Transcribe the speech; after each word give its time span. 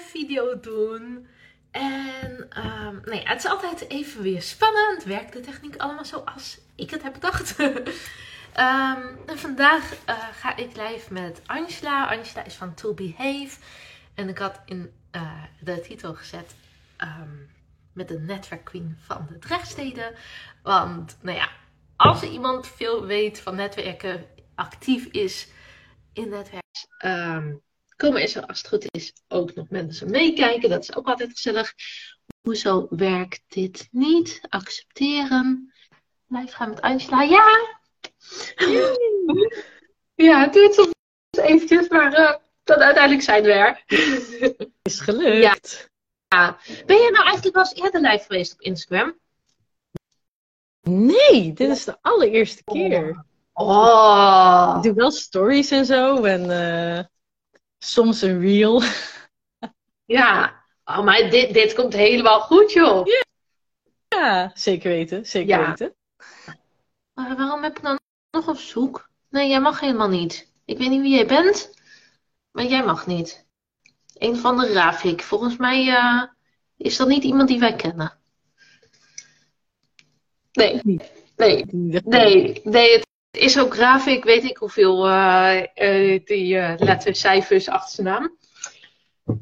video 0.00 0.60
doen. 0.60 1.26
En 1.70 2.48
um, 2.66 3.00
nee, 3.04 3.22
het 3.24 3.38
is 3.38 3.50
altijd 3.50 3.88
even 3.88 4.22
weer 4.22 4.42
spannend. 4.42 5.04
Werkt 5.04 5.32
de 5.32 5.40
techniek 5.40 5.76
allemaal 5.76 6.04
zoals 6.04 6.58
ik 6.74 6.90
het 6.90 7.02
heb 7.02 7.12
bedacht? 7.12 7.56
en 9.26 9.38
vandaag 9.38 9.92
uh, 9.92 10.24
ga 10.32 10.56
ik 10.56 10.76
live 10.76 11.12
met 11.12 11.42
Angela. 11.46 12.16
Angela 12.16 12.44
is 12.44 12.54
van 12.54 12.74
To 12.74 12.94
Behave. 12.94 13.56
En 14.14 14.28
ik 14.28 14.38
had 14.38 14.60
in 14.64 14.92
uh, 15.12 15.42
de 15.60 15.80
titel 15.80 16.14
gezet 16.14 16.54
um, 16.98 17.50
met 17.92 18.08
de 18.08 18.18
netwerkqueen 18.18 18.98
van 19.00 19.26
de 19.28 19.38
Drechtsteden. 19.38 20.14
Want, 20.62 21.18
nou 21.20 21.36
ja, 21.36 21.48
als 21.96 22.22
iemand 22.22 22.68
veel 22.68 23.06
weet 23.06 23.40
van 23.40 23.54
netwerken, 23.54 24.26
actief 24.54 25.04
is 25.04 25.48
in 26.12 26.28
netwerk, 26.28 26.64
komen 27.96 28.22
er 28.22 28.28
zo 28.28 28.40
als 28.40 28.58
het 28.58 28.68
goed 28.68 28.86
is 28.90 29.12
ook 29.28 29.54
nog 29.54 29.68
mensen 29.68 30.10
meekijken. 30.10 30.70
Dat 30.70 30.82
is 30.82 30.96
ook 30.96 31.06
altijd 31.06 31.30
gezellig. 31.30 31.74
Hoezo 32.40 32.86
werkt 32.90 33.42
dit 33.48 33.88
niet? 33.90 34.40
Accepteren. 34.48 35.72
Blijf 36.26 36.52
gaan 36.52 36.68
met 36.68 36.80
Angela. 36.80 37.22
Ja! 37.22 37.78
ja, 40.14 40.40
het 40.40 40.52
duurt 40.52 40.74
soms 40.74 40.92
eventjes, 41.30 41.88
maar 41.88 42.18
uh, 42.18 42.34
dan 42.64 42.78
uiteindelijk 42.78 43.24
zijn 43.24 43.42
we 43.42 43.52
er. 43.52 43.84
Is 44.82 45.00
gelukt. 45.00 45.90
Ja. 46.28 46.58
Ben 46.86 46.96
je 46.96 47.10
nou 47.10 47.24
eigenlijk 47.24 47.54
wel 47.54 47.64
eens 47.64 47.74
eerder 47.74 48.00
live 48.00 48.24
geweest 48.24 48.52
op 48.52 48.60
Instagram? 48.60 49.18
Nee, 50.80 51.52
dit 51.52 51.70
is 51.70 51.84
de 51.84 51.96
allereerste 52.00 52.64
keer. 52.64 53.24
Oh. 53.52 54.74
Ik 54.76 54.82
doe 54.82 54.94
wel 54.94 55.10
stories 55.10 55.70
en 55.70 55.86
zo 55.86 56.24
en 56.24 56.50
uh, 56.50 57.04
soms 57.78 58.22
een 58.22 58.40
reel. 58.40 58.82
Ja, 60.04 60.62
oh, 60.84 61.04
maar 61.04 61.30
dit, 61.30 61.54
dit 61.54 61.74
komt 61.74 61.92
helemaal 61.92 62.40
goed, 62.40 62.72
joh. 62.72 63.06
Ja, 63.06 63.22
ja 64.08 64.50
zeker 64.54 64.90
weten, 64.90 65.26
zeker 65.26 65.58
Ja. 65.58 65.68
weten. 65.68 65.94
Maar 67.12 67.36
waarom 67.36 67.62
heb 67.62 67.76
je 67.76 67.82
dan 67.82 67.98
nog 68.30 68.48
op 68.48 68.56
zoek? 68.56 69.10
Nee, 69.28 69.48
jij 69.48 69.60
mag 69.60 69.80
helemaal 69.80 70.08
niet. 70.08 70.52
Ik 70.64 70.78
weet 70.78 70.88
niet 70.90 71.00
wie 71.00 71.14
jij 71.14 71.26
bent, 71.26 71.74
maar 72.50 72.64
jij 72.64 72.84
mag 72.84 73.06
niet. 73.06 73.46
Een 74.18 74.36
van 74.36 74.58
de 74.58 74.72
Rafik. 74.72 75.22
Volgens 75.22 75.56
mij 75.56 75.88
eh, 75.88 76.22
is 76.76 76.96
dat 76.96 77.08
niet 77.08 77.24
iemand 77.24 77.48
die 77.48 77.58
wij 77.58 77.74
kennen. 77.76 78.18
Nee, 80.52 80.80
nee, 81.36 81.64
nee, 82.04 82.60
nee. 82.64 82.92
Het 82.92 83.05
is 83.36 83.58
ook 83.58 83.74
Rafik, 83.74 84.24
weet 84.24 84.44
ik 84.44 84.56
hoeveel 84.56 85.06
eh, 85.06 85.58
eh, 85.74 86.24
die 86.24 86.58
eh, 86.58 86.78
letters, 86.78 87.20
cijfers 87.20 87.68
achter 87.68 87.94
zijn 87.94 88.06
naam. 88.06 88.36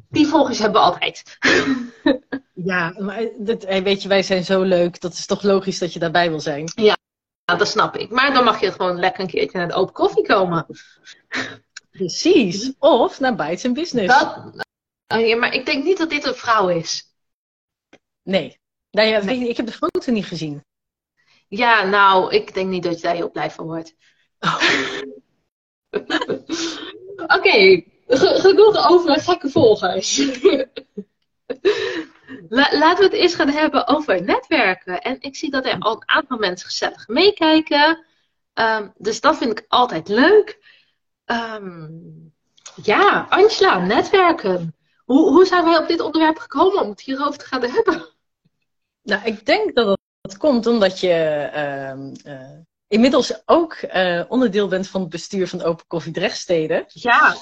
Die 0.09 0.27
volgers 0.27 0.59
hebben 0.59 0.81
we 0.81 0.87
altijd. 0.87 1.23
Ja, 2.65 2.95
maar 2.99 3.27
dit, 3.37 3.65
hey, 3.65 3.83
weet 3.83 4.01
je, 4.01 4.07
wij 4.07 4.23
zijn 4.23 4.43
zo 4.43 4.61
leuk. 4.61 5.01
Dat 5.01 5.13
is 5.13 5.25
toch 5.25 5.43
logisch 5.43 5.79
dat 5.79 5.93
je 5.93 5.99
daarbij 5.99 6.29
wil 6.29 6.39
zijn. 6.39 6.71
Ja, 6.75 6.97
dat 7.45 7.67
snap 7.67 7.95
ik. 7.95 8.09
Maar 8.09 8.33
dan 8.33 8.43
mag 8.43 8.61
je 8.61 8.71
gewoon 8.71 8.99
lekker 8.99 9.21
een 9.21 9.29
keertje 9.29 9.57
naar 9.57 9.67
de 9.67 9.73
open 9.73 9.93
koffie 9.93 10.25
komen. 10.25 10.65
Precies. 11.97 12.73
Of 12.79 13.19
naar 13.19 13.35
Bites 13.35 13.65
and 13.65 13.73
Business. 13.73 14.19
Dat, 14.19 14.65
oh 15.07 15.27
ja, 15.27 15.35
maar 15.35 15.53
ik 15.53 15.65
denk 15.65 15.83
niet 15.83 15.97
dat 15.97 16.09
dit 16.09 16.25
een 16.25 16.35
vrouw 16.35 16.69
is. 16.69 17.13
Nee. 18.23 18.59
Nou 18.91 19.07
ja, 19.07 19.23
weet 19.23 19.39
je, 19.39 19.49
ik 19.49 19.57
heb 19.57 19.65
de 19.65 19.71
foto 19.71 20.11
niet 20.11 20.25
gezien. 20.25 20.63
Ja, 21.47 21.83
nou, 21.83 22.33
ik 22.33 22.53
denk 22.53 22.69
niet 22.69 22.83
dat 22.83 22.95
je 22.95 23.01
daar 23.01 23.15
heel 23.15 23.31
blij 23.31 23.51
van 23.51 23.65
wordt. 23.65 23.95
Oké, 27.37 27.83
ge- 28.07 28.37
genoeg 28.39 28.89
over 28.89 29.19
gekke 29.19 29.49
volgers. 29.49 30.17
La- 32.49 32.77
laten 32.77 32.97
we 32.97 33.03
het 33.03 33.13
eerst 33.13 33.35
gaan 33.35 33.49
hebben 33.49 33.87
over 33.87 34.23
netwerken. 34.23 35.01
En 35.01 35.17
ik 35.19 35.35
zie 35.35 35.49
dat 35.51 35.65
er 35.65 35.79
al 35.79 35.93
een 35.93 36.09
aantal 36.09 36.37
mensen 36.37 36.67
gezellig 36.67 37.07
meekijken. 37.07 38.05
Ehm, 38.53 38.87
dus 38.97 39.21
dat 39.21 39.37
vind 39.37 39.59
ik 39.59 39.65
altijd 39.67 40.07
leuk. 40.07 40.59
Ehm, 41.25 41.87
ja, 42.83 43.25
Angela, 43.29 43.79
netwerken. 43.79 44.75
Hoe, 45.05 45.29
hoe 45.29 45.45
zijn 45.45 45.63
wij 45.63 45.77
op 45.77 45.87
dit 45.87 45.99
onderwerp 45.99 46.37
gekomen 46.37 46.81
om 46.81 46.89
het 46.89 47.01
hierover 47.01 47.37
te 47.39 47.45
gaan 47.45 47.61
hebben? 47.63 48.09
Nou, 49.01 49.21
ik 49.25 49.45
denk 49.45 49.75
dat 49.75 49.94
dat 50.25 50.37
komt 50.37 50.65
omdat 50.67 50.99
je 50.99 51.13
ehm, 51.53 52.13
eh, 52.23 52.57
inmiddels 52.87 53.41
ook 53.45 53.73
eh, 53.73 54.21
onderdeel 54.27 54.67
bent 54.67 54.87
van 54.87 55.01
het 55.01 55.09
bestuur 55.09 55.47
van 55.47 55.61
Open 55.61 55.87
Koffie 55.87 56.11
Drechtsteden. 56.13 56.83
Ja, 56.87 57.35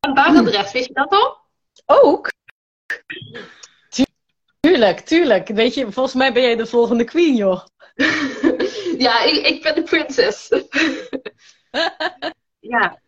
en 0.00 0.14
Barendrecht, 0.14 0.72
wist 0.72 0.86
je 0.86 0.92
dat 0.92 1.10
al? 1.10 1.38
Ook? 1.86 2.32
Tuurlijk, 4.60 5.00
tuurlijk. 5.00 5.48
Weet 5.48 5.74
je, 5.74 5.92
volgens 5.92 6.14
mij 6.14 6.32
ben 6.32 6.42
jij 6.42 6.56
de 6.56 6.66
volgende 6.66 7.04
queen, 7.04 7.34
joh. 7.34 7.64
ja, 9.06 9.22
ik, 9.22 9.46
ik 9.46 9.62
ben 9.62 9.74
de 9.74 9.82
prinses. 9.82 10.48
ja. 12.60 13.00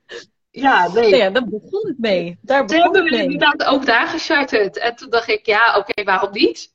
Ja, 0.51 0.89
nee. 0.89 1.11
Nou 1.11 1.17
ja, 1.17 1.31
daar 1.31 1.45
begon 1.49 1.87
het 1.87 1.99
mee. 1.99 2.39
Daar 2.43 2.65
begon 2.65 2.83
hebben 2.83 3.05
mee. 3.05 3.23
inderdaad 3.23 3.65
ook 3.65 3.87
daar 3.87 4.07
gecharterd. 4.07 4.79
En 4.79 4.97
toen 4.97 5.11
dacht 5.11 5.29
ik, 5.29 5.47
ja, 5.47 5.77
oké, 5.79 6.03
waarom 6.05 6.33
niet? 6.33 6.75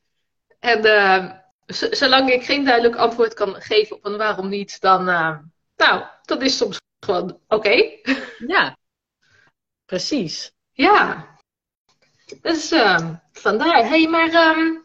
En 0.60 0.86
eh, 0.86 1.32
z- 1.32 1.43
zolang 1.66 2.32
ik 2.32 2.44
geen 2.44 2.64
duidelijk 2.66 2.96
antwoord 2.96 3.34
kan 3.34 3.56
geven 3.62 3.96
op 3.96 4.06
een 4.06 4.18
waarom 4.18 4.50
niet, 4.50 4.82
dan, 4.82 5.10
eh, 5.10 5.38
nou, 5.76 6.04
dat 6.22 6.42
is 6.42 6.58
soms 6.58 6.82
gewoon 7.00 7.40
oké. 7.48 7.84
Ja, 8.48 8.78
precies. 9.86 10.52
Ja. 10.72 11.28
Dus 12.42 12.72
eh, 12.72 13.10
vandaar. 13.32 13.88
hey, 13.88 14.08
maar 14.08 14.30
ehm, 14.30 14.78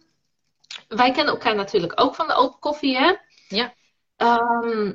wij 0.89 1.11
kennen 1.12 1.34
elkaar 1.34 1.55
natuurlijk 1.55 2.00
ook 2.00 2.15
van 2.15 2.27
de 2.27 2.34
open 2.34 2.59
koffie, 2.59 2.97
hè? 2.97 3.15
Ja. 3.49 3.75
Ehm, 4.16 4.93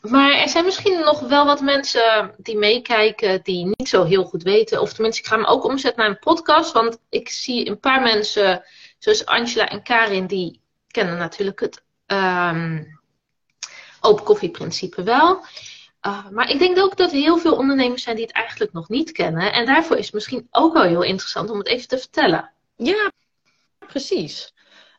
maar 0.00 0.32
er 0.32 0.48
zijn 0.48 0.64
misschien 0.64 1.00
nog 1.00 1.20
wel 1.20 1.46
wat 1.46 1.60
mensen 1.60 2.34
die 2.36 2.56
meekijken 2.56 3.42
die 3.42 3.64
niet 3.64 3.88
zo 3.88 4.04
heel 4.04 4.24
goed 4.24 4.42
weten. 4.42 4.80
Of 4.80 4.92
tenminste, 4.92 5.22
ik 5.22 5.28
ga 5.28 5.36
hem 5.36 5.44
ook 5.44 5.64
omzetten 5.64 6.00
naar 6.00 6.10
een 6.10 6.18
podcast. 6.18 6.72
Want 6.72 6.98
ik 7.08 7.28
zie 7.28 7.68
een 7.68 7.80
paar 7.80 8.02
mensen, 8.02 8.64
zoals 8.98 9.26
Angela 9.26 9.68
en 9.68 9.82
Karin, 9.82 10.26
die 10.26 10.59
kennen 10.90 11.18
natuurlijk 11.18 11.60
het 11.60 11.82
ehm, 12.06 12.84
open 14.00 14.24
koffieprincipe 14.24 15.02
wel. 15.02 15.44
Uh, 16.06 16.28
maar 16.28 16.50
ik 16.50 16.58
denk 16.58 16.78
ook 16.78 16.96
dat 16.96 17.10
heel 17.10 17.38
veel 17.38 17.56
ondernemers 17.56 18.02
zijn 18.02 18.16
die 18.16 18.24
het 18.24 18.34
eigenlijk 18.34 18.72
nog 18.72 18.88
niet 18.88 19.12
kennen. 19.12 19.52
En 19.52 19.66
daarvoor 19.66 19.96
is 19.96 20.04
het 20.04 20.14
misschien 20.14 20.46
ook 20.50 20.72
wel 20.72 20.82
heel 20.82 21.02
interessant 21.02 21.50
om 21.50 21.58
het 21.58 21.66
even 21.66 21.88
te 21.88 21.98
vertellen. 21.98 22.52
Ja, 22.76 23.12
precies. 23.86 24.54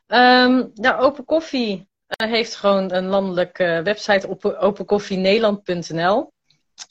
Ehm 0.06 0.64
nou, 0.74 1.00
Open 1.00 1.24
Koffie 1.24 1.88
eh, 2.06 2.30
heeft 2.30 2.56
gewoon 2.56 2.92
een 2.92 3.06
landelijke 3.06 3.80
website 3.84 4.28
op 4.28 4.44
openкoffienederland.nl. 4.44 6.32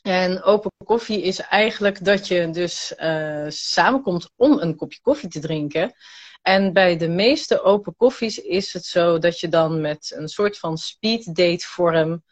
En 0.01 0.44
Open 0.44 0.72
Koffie 0.85 1.22
is 1.22 1.39
eigenlijk 1.39 2.06
dat 2.06 2.28
je 2.28 2.50
dus 2.50 2.95
eh, 2.95 3.45
samenkomt 3.47 4.29
om 4.35 4.59
een 4.59 4.75
kopje 4.75 5.00
koffie 5.01 5.29
te 5.29 5.39
drinken. 5.39 5.94
En 6.41 6.74
bij 6.74 6.97
de 6.97 7.09
meeste 7.09 7.62
open 7.62 7.96
koffies 7.96 8.38
is 8.38 8.74
het 8.74 8.85
zo 8.85 9.18
dat 9.18 9.40
je 9.40 9.50
dan 9.50 9.81
met 9.81 10.13
een 10.16 10.28
soort 10.28 10.57
van 10.57 10.78
speed 10.78 11.35
date 11.35 11.66
vorm 11.66 12.24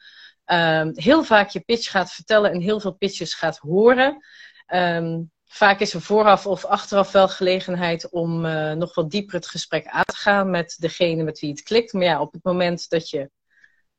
um, 0.52 0.92
heel 0.96 1.24
vaak 1.24 1.50
je 1.50 1.60
pitch 1.60 1.92
gaat 1.92 2.12
vertellen 2.12 2.52
en 2.52 2.62
heel 2.62 2.80
veel 2.80 2.94
pitches 2.94 3.34
gaat 3.34 3.58
horen. 3.58 4.26
Um, 4.74 5.32
vaak 5.46 5.80
is 5.80 5.94
er 5.94 6.02
vooraf 6.02 6.48
of 6.48 6.66
achteraf 6.66 7.12
wel 7.12 7.28
gelegenheid 7.28 8.10
om 8.10 8.46
uh, 8.46 8.72
nog 8.72 8.96
wat 8.96 9.12
dieper 9.12 9.36
het 9.36 9.48
gesprek 9.48 9.88
aan 9.88 10.04
te 10.04 10.16
gaan 10.16 10.50
met 10.50 10.76
degene 10.80 11.24
met 11.24 11.40
wie 11.40 11.50
het 11.50 11.64
klikt. 11.64 11.94
Maar 11.94 12.04
ja, 12.04 12.22
op 12.22 12.34
het 12.34 12.44
moment 12.44 12.90
dat 12.90 13.10
je 13.10 13.30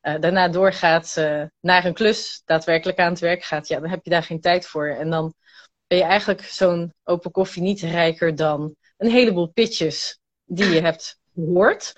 uh, 0.03 0.15
daarna 0.21 0.49
doorgaat 0.49 1.15
uh, 1.19 1.43
naar 1.61 1.85
een 1.85 1.95
klus, 1.95 2.43
daadwerkelijk 2.45 2.99
aan 2.99 3.11
het 3.11 3.21
werk 3.21 3.43
gaat, 3.45 3.69
ja, 3.69 3.81
dan 3.81 3.91
heb 3.91 4.05
je 4.05 4.11
daar 4.11 4.23
geen 4.23 4.41
tijd 4.41 4.67
voor. 4.67 4.89
En 4.89 5.11
dan 5.11 5.35
ben 5.87 5.99
je 5.99 6.05
eigenlijk 6.05 6.43
zo'n 6.43 6.95
open 7.05 7.31
koffie 7.31 7.63
niet 7.63 7.81
rijker 7.81 8.35
dan 8.35 8.77
een 9.01 9.11
heleboel 9.11 9.47
pitches 9.47 10.19
die 10.45 10.69
je 10.69 10.81
hebt 10.81 11.19
gehoord. 11.35 11.93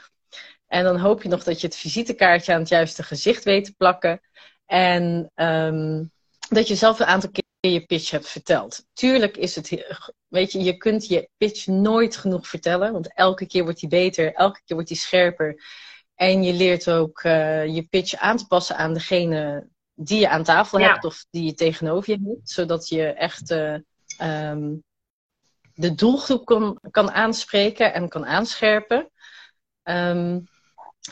En 0.66 0.84
dan 0.84 0.99
hoop 0.99 1.22
je 1.22 1.28
nog 1.28 1.44
dat 1.44 1.60
je 1.60 1.66
het 1.66 1.76
visitekaartje 1.76 2.52
aan 2.52 2.60
het 2.60 2.69
juiste 2.69 3.02
gezicht 3.02 3.44
weet 3.44 3.64
te 3.64 3.75
plakken. 3.76 4.20
En 4.66 5.31
um, 5.34 6.10
dat 6.49 6.69
je 6.69 6.75
zelf 6.75 7.00
een 7.00 7.06
aantal 7.06 7.31
keer 7.31 7.70
je 7.70 7.87
pitch 7.87 8.10
hebt 8.10 8.28
verteld. 8.28 8.84
Tuurlijk 8.93 9.37
is 9.37 9.54
het, 9.54 9.84
weet 10.28 10.52
je, 10.52 10.62
je 10.62 10.76
kunt 10.76 11.06
je 11.06 11.28
pitch 11.37 11.66
nooit 11.66 12.16
genoeg 12.16 12.49
vertellen. 12.49 12.93
Want 12.93 13.14
elke 13.14 13.46
keer 13.46 13.62
wordt 13.62 13.81
die 13.81 13.88
beter, 13.88 14.32
elke 14.34 14.60
keer 14.64 14.76
wordt 14.76 14.90
die 14.90 14.99
scherper. 14.99 15.62
En 16.14 16.43
je 16.43 16.52
leert 16.52 16.90
ook 16.90 17.22
uh, 17.22 17.66
je 17.66 17.82
pitch 17.82 18.14
aan 18.14 18.37
te 18.37 18.46
passen 18.46 18.76
aan 18.76 18.94
degene 18.94 19.69
die 19.94 20.20
je 20.20 20.28
aan 20.28 20.44
tafel 20.44 20.78
Ja. 20.78 20.93
hebt 20.93 21.04
of 21.04 21.25
die 21.31 21.44
je 21.44 21.54
tegenover 21.54 22.10
je 22.10 22.20
hebt. 22.25 22.50
Zodat 22.50 22.88
je 22.88 23.06
echt 23.06 23.50
uh, 23.50 23.76
um, 24.50 24.82
de 25.82 25.94
doelgroep 25.94 26.44
kan, 26.44 26.79
kan 26.90 27.11
aanspreken 27.11 27.94
en 27.94 28.08
kan 28.08 28.26
aanscherpen. 28.26 29.11
Um, 29.82 30.46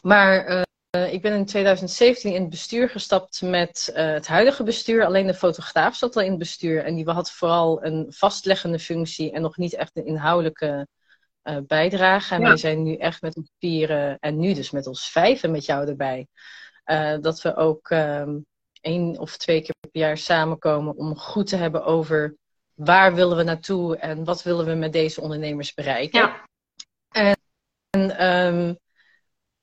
maar 0.03 0.65
ik 0.91 1.23
ben 1.23 1.33
in 1.33 1.47
2017 1.47 2.35
in 2.35 2.41
het 2.41 2.51
bestuur 2.51 2.89
gestapt 2.89 3.43
met 3.43 3.91
het 3.93 4.27
huidige 4.27 4.63
bestuur. 4.63 5.05
Alleen 5.05 5.27
de 5.27 5.35
fotograaf 5.35 5.97
zat 5.97 6.17
al 6.17 6.23
in 6.23 6.31
het 6.31 6.39
bestuur. 6.39 6.85
En 6.85 6.95
die 6.95 7.11
had 7.11 7.31
vooral 7.31 7.85
een 7.85 8.07
vastleggende 8.09 8.79
functie 8.79 9.33
en 9.33 9.43
nog 9.43 9.57
niet 9.57 9.75
echt 9.75 9.97
een 9.97 10.07
inhoudelijke 10.07 10.87
bijdrage. 11.67 12.35
En 12.35 12.43
wij 12.43 12.57
zijn 12.57 12.83
nu 12.83 12.97
echt 12.97 13.23
met 13.23 13.37
ons 13.37 13.51
vieren, 13.59 14.19
en 14.19 14.39
nu 14.39 14.55
dus 14.55 14.71
met 14.71 14.87
ons 14.87 15.11
vijven 15.11 15.51
met 15.51 15.65
jou 15.65 15.89
erbij. 15.89 16.27
dat 17.21 17.43
we 17.43 17.57
ook 17.57 17.91
um, 17.91 18.47
één 18.81 19.19
of 19.19 19.37
twee 19.37 19.63
keer 19.63 19.75
per 19.91 20.01
jaar 20.01 20.19
samenkomen 20.19 20.97
om 20.97 21.17
goed 21.17 21.47
te 21.47 21.57
hebben 21.57 21.85
over 21.85 22.37
waar 22.85 23.15
willen 23.15 23.37
we 23.37 23.43
naartoe 23.43 23.97
en 23.97 24.25
wat 24.25 24.43
willen 24.43 24.67
we 24.67 24.75
met 24.75 24.93
deze 24.93 25.21
ondernemers 25.21 25.75
bereiken. 25.75 26.21
Ja. 26.21 26.45
En, 27.09 27.37
en 27.91 28.27
um, 28.27 28.79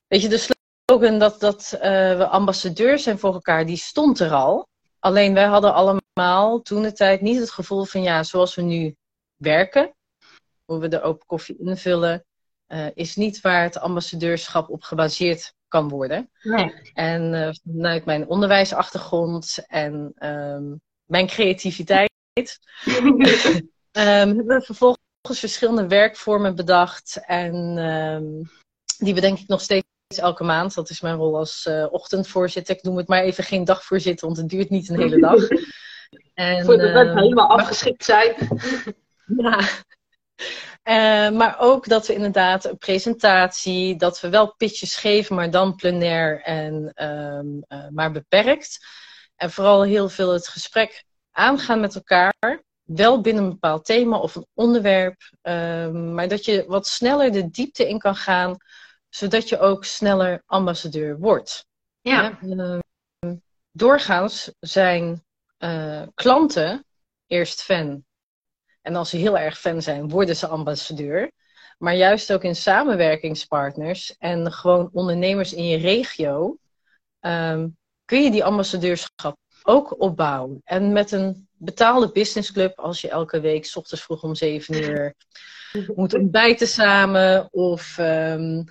weet 0.07 0.21
je, 0.21 0.27
de 0.27 0.47
slogan 0.85 1.19
dat, 1.19 1.39
dat 1.39 1.71
uh, 1.73 1.81
we 2.17 2.27
ambassadeurs 2.27 3.03
zijn 3.03 3.19
voor 3.19 3.33
elkaar, 3.33 3.65
die 3.65 3.77
stond 3.77 4.19
er 4.19 4.31
al. 4.31 4.67
Alleen 4.99 5.33
wij 5.33 5.45
hadden 5.45 5.73
allemaal 5.73 6.61
toen 6.61 6.81
de 6.81 6.93
tijd 6.93 7.21
niet 7.21 7.39
het 7.39 7.51
gevoel 7.51 7.83
van 7.83 8.01
ja, 8.01 8.23
zoals 8.23 8.55
we 8.55 8.61
nu 8.61 8.95
werken, 9.35 9.95
hoe 10.65 10.79
we 10.79 10.87
de 10.87 11.01
open 11.01 11.25
koffie 11.25 11.57
invullen, 11.59 12.25
uh, 12.67 12.87
is 12.93 13.15
niet 13.15 13.41
waar 13.41 13.63
het 13.63 13.77
ambassadeurschap 13.77 14.69
op 14.69 14.83
gebaseerd 14.83 15.53
kan 15.67 15.89
worden. 15.89 16.29
Nee. 16.41 16.73
En 16.93 17.33
uh, 17.33 17.49
vanuit 17.63 18.05
mijn 18.05 18.27
onderwijsachtergrond 18.27 19.65
en 19.67 20.13
um, 20.19 20.81
mijn 21.05 21.27
creativiteit 21.27 22.06
um, 22.38 23.19
hebben 24.36 24.45
we 24.45 24.62
vervolgens 24.62 25.39
verschillende 25.39 25.88
werkvormen 25.88 26.56
bedacht. 26.56 27.22
En 27.25 27.78
um, 27.78 28.50
die 28.98 29.13
bedenk 29.13 29.39
ik 29.39 29.48
nog 29.48 29.62
steeds 29.62 29.86
elke 30.16 30.44
maand. 30.44 30.74
Dat 30.74 30.89
is 30.89 31.01
mijn 31.01 31.16
rol 31.16 31.38
als 31.38 31.66
uh, 31.69 31.88
ochtendvoorzitter. 31.89 32.75
Ik 32.75 32.84
noem 32.84 32.98
het 32.98 33.07
maar 33.07 33.22
even 33.22 33.44
geen 33.44 33.63
dagvoorzitter, 33.63 34.25
want 34.25 34.38
het 34.38 34.50
duurt 34.50 34.69
niet 34.69 34.89
een 34.89 35.00
hele 35.00 35.19
dag. 35.19 35.48
En, 36.34 36.66
Voor 36.66 36.78
de 36.78 36.92
we 36.92 37.22
helemaal 37.22 37.50
afgeschikt 37.50 38.06
zijn. 38.06 38.36
ja. 39.38 39.60
Uh, 40.84 41.38
maar 41.38 41.56
ook 41.60 41.88
dat 41.88 42.07
we 42.07 42.13
inderdaad 42.13 42.66
een 42.66 42.78
presentatie, 42.78 43.95
dat 43.95 44.19
we 44.19 44.30
wel 44.30 44.56
pitches 44.56 44.95
geven, 44.95 45.36
maar 45.36 45.51
dan 45.51 45.75
plenair 45.75 46.42
en 46.42 47.04
um, 47.04 47.63
uh, 47.68 47.88
maar 47.89 48.12
beperkt. 48.12 48.86
En 49.36 49.51
vooral 49.51 49.84
heel 49.84 50.10
veel 50.10 50.34
het 50.34 50.48
gesprek 50.48 51.04
aangaan 51.38 51.80
met 51.80 51.95
elkaar. 51.95 52.63
Wel 52.84 53.22
binnen 53.22 53.44
een 53.44 53.50
bepaald 53.50 53.86
thema 53.86 54.18
of 54.18 54.36
een 54.36 54.48
onderwerp. 54.54 55.31
Um, 55.42 56.13
maar 56.13 56.28
dat 56.28 56.45
je 56.45 56.66
wat 56.68 56.88
sneller 56.88 57.31
de 57.31 57.50
diepte 57.50 57.89
in 57.89 58.00
kan 58.00 58.16
gaan, 58.16 58.57
zodat 59.10 59.50
je 59.50 59.60
ook 59.60 59.86
sneller 59.86 60.44
ambassadeur 60.45 61.19
wordt. 61.19 61.66
Ja. 62.01 62.39
Uh, 62.42 62.80
doorgaans 63.72 64.51
zijn 64.60 65.24
uh, 65.60 66.04
klanten 66.13 66.86
eerst 67.28 67.62
fan 67.62 68.06
en 68.81 68.95
als 68.95 69.10
ze 69.10 69.18
heel 69.18 69.38
erg 69.38 69.60
fan 69.60 69.81
zijn, 69.81 70.10
worden 70.10 70.36
ze 70.36 70.48
ambassadeur. 70.48 71.31
Maar 71.78 71.95
juist 71.95 72.34
ook 72.34 72.44
in 72.44 72.56
samenwerkingspartners 72.56 74.18
en 74.18 74.51
gewoon 74.51 74.89
ondernemers 74.94 75.54
in 75.54 75.68
je 75.68 75.78
regio 75.78 76.57
um, 77.22 77.78
kun 78.06 78.24
je 78.24 78.31
die 78.31 78.44
ambassadeurschap 78.44 79.38
ook 79.67 80.01
opbouwen. 80.01 80.61
En 80.63 80.91
met 80.91 81.11
een 81.11 81.47
betaalde 81.51 82.11
businessclub, 82.11 82.79
als 82.79 83.01
je 83.01 83.09
elke 83.09 83.39
week 83.39 83.65
s 83.65 83.75
ochtends 83.75 84.03
vroeg 84.03 84.23
om 84.23 84.35
zeven 84.35 84.83
uur 84.83 85.15
moet 85.95 86.13
ontbijten 86.13 86.67
samen 86.67 87.53
of 87.53 87.97
um, 87.97 88.63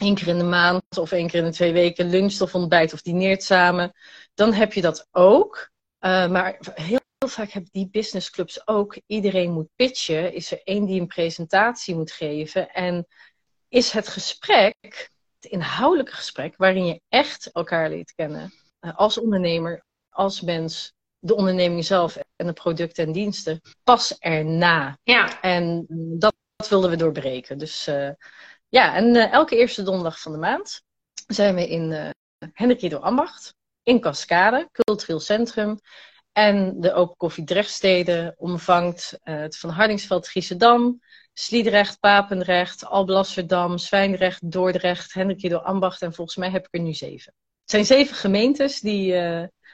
één 0.00 0.14
keer 0.14 0.28
in 0.28 0.38
de 0.38 0.44
maand 0.44 0.98
of 0.98 1.12
één 1.12 1.26
keer 1.26 1.40
in 1.40 1.46
de 1.46 1.52
twee 1.52 1.72
weken 1.72 2.10
luncht 2.10 2.40
of 2.40 2.54
ontbijt 2.54 2.92
of 2.92 3.02
dineert 3.02 3.42
samen, 3.42 3.92
dan 4.34 4.52
heb 4.52 4.72
je 4.72 4.80
dat 4.80 5.08
ook. 5.10 5.70
Uh, 6.00 6.28
maar 6.28 6.56
heel 6.74 6.98
heel 7.18 7.28
vaak 7.28 7.50
hebben 7.50 7.70
die 7.72 7.88
businessclubs 7.90 8.66
ook, 8.66 8.98
iedereen 9.06 9.52
moet 9.52 9.68
pitchen. 9.76 10.32
Is 10.32 10.52
er 10.52 10.60
één 10.64 10.84
die 10.84 11.00
een 11.00 11.06
presentatie 11.06 11.94
moet 11.94 12.10
geven. 12.10 12.70
En 12.72 13.06
is 13.68 13.90
het 13.90 14.08
gesprek, 14.08 15.10
het 15.40 15.50
inhoudelijke 15.50 16.14
gesprek, 16.14 16.56
waarin 16.56 16.86
je 16.86 17.00
echt 17.08 17.50
elkaar 17.52 17.88
leert 17.88 18.14
kennen. 18.14 18.52
Eh, 18.80 18.96
als 18.96 19.18
ondernemer, 19.18 19.84
als 20.18 20.40
mens, 20.40 20.92
de 21.18 21.34
onderneming 21.34 21.84
zelf 21.84 22.18
en 22.36 22.46
de 22.46 22.52
producten 22.52 23.06
en 23.06 23.12
diensten, 23.12 23.60
pas 23.84 24.18
erna. 24.18 24.98
Ja. 25.02 25.40
En 25.40 25.86
dat, 26.18 26.34
dat 26.56 26.68
wilden 26.68 26.90
we 26.90 26.96
doorbreken. 26.96 27.58
Dus 27.58 27.88
uh, 27.88 28.10
ja, 28.68 28.94
en 28.94 29.14
uh, 29.14 29.32
elke 29.32 29.56
eerste 29.56 29.82
donderdag 29.82 30.20
van 30.20 30.32
de 30.32 30.38
maand 30.38 30.82
zijn 31.26 31.54
we 31.54 31.68
in 31.68 31.90
uh, 31.90 32.08
Hendrik 32.52 32.92
Ambacht, 32.92 33.54
in 33.82 34.00
Cascade, 34.00 34.68
cultureel 34.72 35.20
centrum. 35.20 35.78
En 36.32 36.80
de 36.80 36.92
Open 36.92 37.16
Koffie 37.16 37.44
Drechtsteden 37.44 38.34
omvangt 38.36 39.18
uh, 39.24 39.40
het 39.40 39.58
Van 39.58 39.70
Hardingsveld, 39.70 40.28
Giesendam, 40.28 41.00
Sliedrecht, 41.32 42.00
Papendrecht, 42.00 42.84
Alblasserdam, 42.84 43.78
Zwijndrecht, 43.78 44.50
Dordrecht, 44.50 45.14
Hendrikje 45.14 45.48
door 45.48 45.62
Ambacht 45.62 46.02
en 46.02 46.14
volgens 46.14 46.36
mij 46.36 46.50
heb 46.50 46.66
ik 46.66 46.74
er 46.74 46.80
nu 46.80 46.92
zeven. 46.92 47.34
Het 47.60 47.70
zijn 47.70 47.84
zeven 47.84 48.16
gemeentes 48.16 48.80
die. 48.80 49.16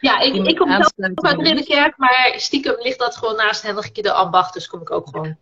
Ja, 0.01 0.21
ik, 0.21 0.35
ik 0.35 0.57
kom 0.57 0.71
zelf 0.71 0.93
uit 1.15 1.41
Ridderkerk, 1.41 1.97
maar 1.97 2.33
stiekem 2.37 2.77
ligt 2.79 2.99
dat 2.99 3.17
gewoon 3.17 3.37
naast 3.37 3.63
Hendrikje 3.63 4.03
door 4.03 4.13
Ambacht, 4.13 4.55
dus 4.55 4.67
kom 4.67 4.81
ik 4.81 4.91
ook 4.91 5.09
gewoon. 5.09 5.37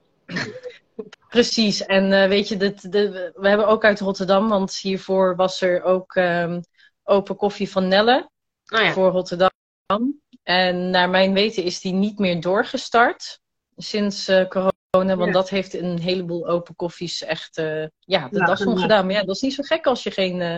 Precies, 1.28 1.86
en 1.86 2.12
uh, 2.12 2.26
weet 2.26 2.48
je, 2.48 2.56
dit, 2.56 2.92
de, 2.92 3.32
we 3.34 3.48
hebben 3.48 3.66
ook 3.66 3.84
uit 3.84 4.00
Rotterdam, 4.00 4.48
want 4.48 4.76
hiervoor 4.76 5.36
was 5.36 5.60
er 5.60 5.82
ook 5.82 6.14
um, 6.14 6.60
open 7.02 7.36
koffie 7.36 7.70
van 7.70 7.88
Nelle 7.88 8.30
oh 8.72 8.80
ja. 8.80 8.92
voor 8.92 9.10
Rotterdam. 9.10 9.50
En 10.42 10.90
naar 10.90 11.10
mijn 11.10 11.32
weten 11.32 11.64
is 11.64 11.80
die 11.80 11.92
niet 11.92 12.18
meer 12.18 12.40
doorgestart 12.40 13.40
sinds 13.76 14.28
uh, 14.28 14.48
corona. 14.48 15.16
Want 15.16 15.32
dat 15.32 15.50
heeft 15.50 15.74
een 15.74 15.98
heleboel 15.98 16.48
open 16.48 16.76
koffies 16.76 17.22
echt 17.22 17.58
uh, 17.58 17.86
ja, 17.98 18.28
de 18.28 18.38
das 18.38 18.66
om 18.66 18.76
gedaan. 18.76 19.06
Maar 19.06 19.14
ja, 19.14 19.24
dat 19.24 19.34
is 19.34 19.40
niet 19.40 19.54
zo 19.54 19.62
gek 19.62 19.86
als 19.86 20.02
je 20.02 20.10
geen 20.10 20.40
uh, 20.40 20.56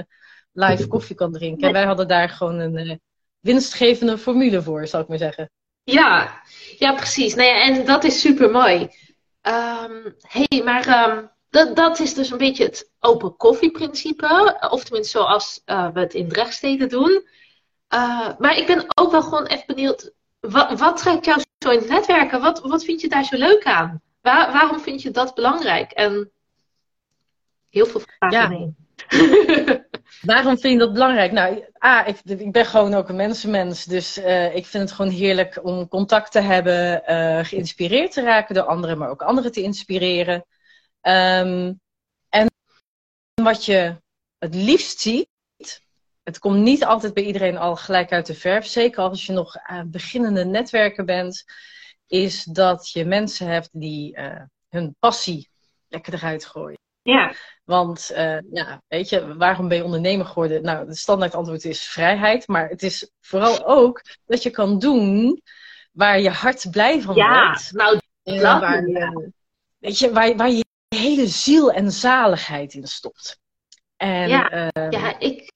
live 0.53 0.87
koffie 0.95 1.17
kan 1.17 1.33
drinken. 1.33 1.67
En 1.67 1.73
wij 1.73 1.85
hadden 1.85 2.09
daar 2.09 2.29
gewoon 2.29 2.59
een 2.59 3.01
winstgevende 3.45 4.19
formule 4.19 4.63
voor, 4.63 4.87
zal 4.87 5.01
ik 5.01 5.09
maar 5.09 5.19
zeggen. 5.19 5.51
Ja, 5.83 6.43
ja 6.79 6.95
precies. 6.95 7.35
Nou 7.35 7.49
ja, 7.49 7.63
en 7.63 7.85
dat 7.85 8.05
is 8.05 8.21
super 8.21 8.51
mooi. 8.51 8.81
Um, 8.81 8.89
ehm, 9.41 10.11
hey, 10.21 10.63
maar 10.65 11.09
um, 11.11 11.31
dat, 11.51 11.77
dat 11.77 11.99
is 12.01 12.15
dus 12.15 12.31
een 12.31 12.39
beetje 12.39 12.65
het 12.65 12.91
open 13.01 13.37
koffieprincipe. 13.37 14.59
Of 14.71 14.85
tenminste 14.85 15.19
zoals 15.19 15.63
we 15.65 16.01
het 16.01 16.15
in 16.15 16.29
Drechtsteden 16.29 16.89
doen. 16.89 17.29
Uh, 17.95 18.31
maar 18.39 18.57
ik 18.57 18.67
ben 18.67 18.87
ook 18.95 19.11
wel 19.11 19.23
gewoon 19.23 19.47
even 19.47 19.67
benieuwd, 19.67 20.13
wat, 20.41 20.79
wat 20.79 20.97
trekt 20.97 21.25
jou 21.25 21.43
zo 21.59 21.71
in 21.71 21.79
het 21.79 21.89
netwerken? 21.89 22.41
Wat, 22.41 22.61
wat 22.61 22.85
vind 22.85 23.01
je 23.01 23.09
daar 23.09 23.25
zo 23.25 23.37
leuk 23.37 23.65
aan? 23.65 24.03
Waar, 24.21 24.53
waarom 24.53 24.81
vind 24.81 25.03
je 25.03 25.11
dat 25.11 25.35
belangrijk? 25.35 25.91
En 25.91 26.31
heel 27.69 27.87
veel 27.87 28.01
vragen 28.01 28.77
ja. 29.09 29.84
waarom 30.21 30.59
vind 30.59 30.73
je 30.73 30.79
dat 30.79 30.93
belangrijk? 30.93 31.33
Nou, 31.33 31.65
A, 31.85 32.07
ik, 32.07 32.53
ben 32.53 32.67
gewoon 32.67 32.95
ook 32.95 33.09
een 33.09 33.17
mensenmens. 33.17 33.85
Dus 33.85 34.19
uh, 34.19 34.55
ik 34.55 34.67
vind 34.67 34.83
het 34.83 34.93
gewoon 34.93 35.11
heerlijk 35.11 35.65
om 35.65 35.89
contact 35.89 36.33
te 36.33 36.41
hebben, 36.41 37.03
uh, 37.07 37.45
geïnspireerd 37.45 38.13
te 38.13 38.23
raken 38.23 38.55
door 38.55 38.65
anderen, 38.65 38.99
maar 38.99 39.09
ook 39.11 39.23
anderen 39.23 39.53
te 39.53 39.63
inspireren. 39.63 40.35
Um, 41.03 41.81
en 42.29 42.51
wat 43.35 43.65
je 43.65 43.97
het 44.39 44.55
liefst 44.55 45.01
ziet, 45.01 45.29
het 46.23 46.39
komt 46.39 46.59
niet 46.59 46.85
altijd 46.85 47.15
bij 47.15 47.25
iedereen 47.25 47.57
al 47.57 47.77
gelijk 47.77 48.13
uit 48.13 48.27
de 48.27 48.35
verf. 48.35 48.67
Zeker 48.67 49.03
als 49.03 49.27
je 49.27 49.33
nog 49.33 49.57
aan 49.57 49.91
beginnende 49.91 50.45
netwerken 50.45 51.07
bent. 51.07 51.45
Is 52.07 52.45
dat 52.45 52.91
je 52.91 53.05
mensen 53.05 53.47
hebt 53.47 53.69
die 53.73 54.19
hun 54.69 54.97
passie 54.99 55.51
lekker 55.89 56.15
eruit 56.15 56.45
gooien. 56.45 56.84
Ja. 57.05 57.35
Want 57.65 58.11
uh, 58.13 58.39
ja, 58.53 58.83
weet 58.89 59.09
je, 59.09 59.37
waarom 59.37 59.69
ben 59.69 59.77
je 59.77 59.85
ondernemer 59.85 60.27
geworden? 60.27 60.63
Nou, 60.63 60.87
het 60.87 60.99
standaard 60.99 61.35
antwoord 61.35 61.65
is 61.65 61.85
vrijheid. 61.85 62.49
Maar 62.49 62.69
het 62.69 62.83
is 62.83 63.11
vooral 63.21 63.67
ook 63.67 64.03
dat 64.27 64.43
je 64.43 64.51
kan 64.51 64.79
doen 64.79 65.43
waar 65.93 66.21
je 66.21 66.31
hart 66.31 66.71
blij 66.71 67.03
van 67.03 67.15
ja, 67.15 67.47
wordt. 67.47 67.73
Nou, 67.73 68.01
dat, 68.23 68.61
waar, 68.61 68.89
je, 68.89 69.33
weet 69.79 69.99
je, 69.99 70.13
waar, 70.13 70.37
waar 70.37 70.51
je 70.51 70.65
hele 70.89 71.27
ziel 71.27 71.73
en 71.73 71.91
zaligheid 71.91 72.75
in 72.75 72.87
stopt. 72.87 73.39
En, 73.97 74.29
ja, 74.29 74.53
uh, 74.53 74.91
ja, 74.91 75.19
ik, 75.19 75.53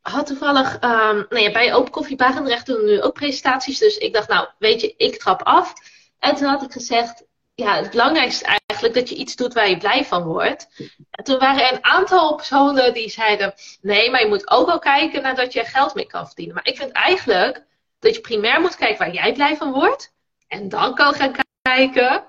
had 0.00 0.26
toevallig, 0.26 0.74
um, 0.74 1.26
nou 1.28 1.38
ja, 1.38 1.52
bij 1.52 1.74
Open 1.74 1.92
Koffie 1.92 2.16
Barendrecht 2.16 2.66
doen 2.66 2.76
we 2.76 2.90
nu 2.90 3.02
ook 3.02 3.14
presentaties. 3.14 3.78
Dus 3.78 3.98
ik 3.98 4.12
dacht, 4.12 4.28
nou, 4.28 4.48
weet 4.58 4.80
je, 4.80 4.94
ik 4.96 5.18
trap 5.18 5.42
af. 5.42 5.72
En 6.18 6.34
toen 6.34 6.48
had 6.48 6.62
ik 6.62 6.72
gezegd, 6.72 7.24
ja, 7.56 7.76
het 7.76 7.90
belangrijkste 7.90 8.44
eigenlijk 8.44 8.94
dat 8.94 9.08
je 9.08 9.14
iets 9.14 9.36
doet 9.36 9.54
waar 9.54 9.68
je 9.68 9.76
blij 9.76 10.04
van 10.04 10.22
wordt. 10.22 10.68
En 11.10 11.24
toen 11.24 11.38
waren 11.38 11.64
er 11.64 11.72
een 11.72 11.84
aantal 11.84 12.34
personen 12.34 12.94
die 12.94 13.10
zeiden, 13.10 13.54
nee, 13.80 14.10
maar 14.10 14.20
je 14.20 14.28
moet 14.28 14.50
ook 14.50 14.66
wel 14.66 14.78
kijken 14.78 15.22
naar 15.22 15.34
dat 15.34 15.52
je 15.52 15.64
geld 15.64 15.94
mee 15.94 16.06
kan 16.06 16.26
verdienen. 16.26 16.54
Maar 16.54 16.66
ik 16.66 16.76
vind 16.76 16.92
eigenlijk 16.92 17.64
dat 17.98 18.14
je 18.14 18.20
primair 18.20 18.60
moet 18.60 18.76
kijken 18.76 18.98
waar 18.98 19.14
jij 19.14 19.32
blij 19.32 19.56
van 19.56 19.72
wordt. 19.72 20.12
En 20.48 20.68
dan 20.68 20.94
kan 20.94 21.14
gaan 21.14 21.34
kijken, 21.62 22.24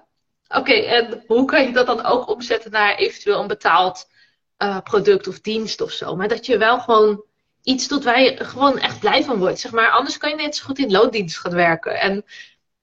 oké, 0.48 0.74
en 0.74 1.24
hoe 1.28 1.46
kan 1.46 1.64
je 1.64 1.72
dat 1.72 1.86
dan 1.86 2.06
ook 2.06 2.30
omzetten 2.30 2.72
naar 2.72 2.96
eventueel 2.96 3.40
een 3.40 3.48
betaald 3.48 4.10
uh, 4.58 4.78
product 4.84 5.28
of 5.28 5.40
dienst 5.40 5.82
of 5.82 5.92
zo. 5.92 6.16
Maar 6.16 6.28
dat 6.28 6.46
je 6.46 6.58
wel 6.58 6.80
gewoon 6.80 7.24
iets 7.64 7.88
doet 7.88 8.04
waar 8.04 8.22
je 8.22 8.44
gewoon 8.44 8.80
echt 8.80 9.00
blij 9.00 9.24
van 9.24 9.40
wordt. 9.40 9.60
Zeg 9.60 9.72
maar. 9.72 9.90
Anders 9.90 10.18
kan 10.18 10.30
je 10.30 10.36
net 10.36 10.56
zo 10.56 10.66
goed 10.66 10.80
in 10.80 10.92
loondienst 10.92 11.38
gaan 11.38 11.54
werken. 11.54 12.00
En 12.00 12.26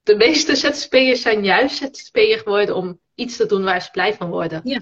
de 0.05 0.15
meeste 0.15 0.55
ZZP'ers 0.55 1.21
zijn 1.21 1.43
juist 1.43 1.77
ZZP'er 1.77 2.37
geworden 2.37 2.75
om 2.75 2.99
iets 3.15 3.37
te 3.37 3.45
doen 3.45 3.63
waar 3.63 3.81
ze 3.81 3.91
blij 3.91 4.13
van 4.13 4.29
worden. 4.29 4.61
Ja. 4.63 4.81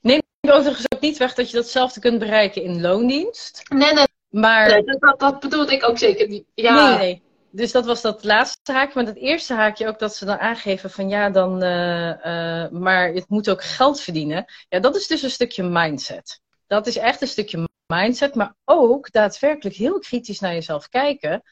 Neem 0.00 0.20
overigens 0.40 0.86
ook 0.94 1.00
niet 1.00 1.16
weg 1.16 1.34
dat 1.34 1.50
je 1.50 1.56
datzelfde 1.56 2.00
kunt 2.00 2.18
bereiken 2.18 2.62
in 2.62 2.80
loondienst. 2.80 3.62
Nee, 3.68 3.92
nee. 3.92 4.06
Maar... 4.28 4.68
Nee, 4.68 4.84
dat, 4.84 5.20
dat 5.20 5.40
bedoelde 5.40 5.72
ik 5.72 5.88
ook 5.88 5.98
zeker 5.98 6.28
niet. 6.28 6.44
Ja. 6.54 6.88
Nee, 6.88 6.98
nee. 6.98 7.22
Dus 7.50 7.72
dat 7.72 7.84
was 7.84 8.00
dat 8.00 8.24
laatste 8.24 8.72
haakje. 8.72 8.92
Maar 8.94 9.12
het 9.12 9.22
eerste 9.22 9.54
haakje 9.54 9.88
ook 9.88 9.98
dat 9.98 10.16
ze 10.16 10.24
dan 10.24 10.38
aangeven 10.38 10.90
van 10.90 11.08
ja, 11.08 11.30
dan, 11.30 11.62
uh, 11.62 12.08
uh, 12.08 12.68
maar 12.70 13.12
het 13.12 13.28
moet 13.28 13.50
ook 13.50 13.62
geld 13.62 14.00
verdienen. 14.00 14.44
Ja, 14.68 14.80
dat 14.80 14.96
is 14.96 15.06
dus 15.06 15.22
een 15.22 15.30
stukje 15.30 15.62
mindset. 15.62 16.40
Dat 16.66 16.86
is 16.86 16.96
echt 16.96 17.20
een 17.20 17.28
stukje 17.28 17.68
mindset, 17.86 18.34
maar 18.34 18.54
ook 18.64 19.12
daadwerkelijk 19.12 19.76
heel 19.76 19.98
kritisch 19.98 20.40
naar 20.40 20.52
jezelf 20.52 20.88
kijken. 20.88 21.42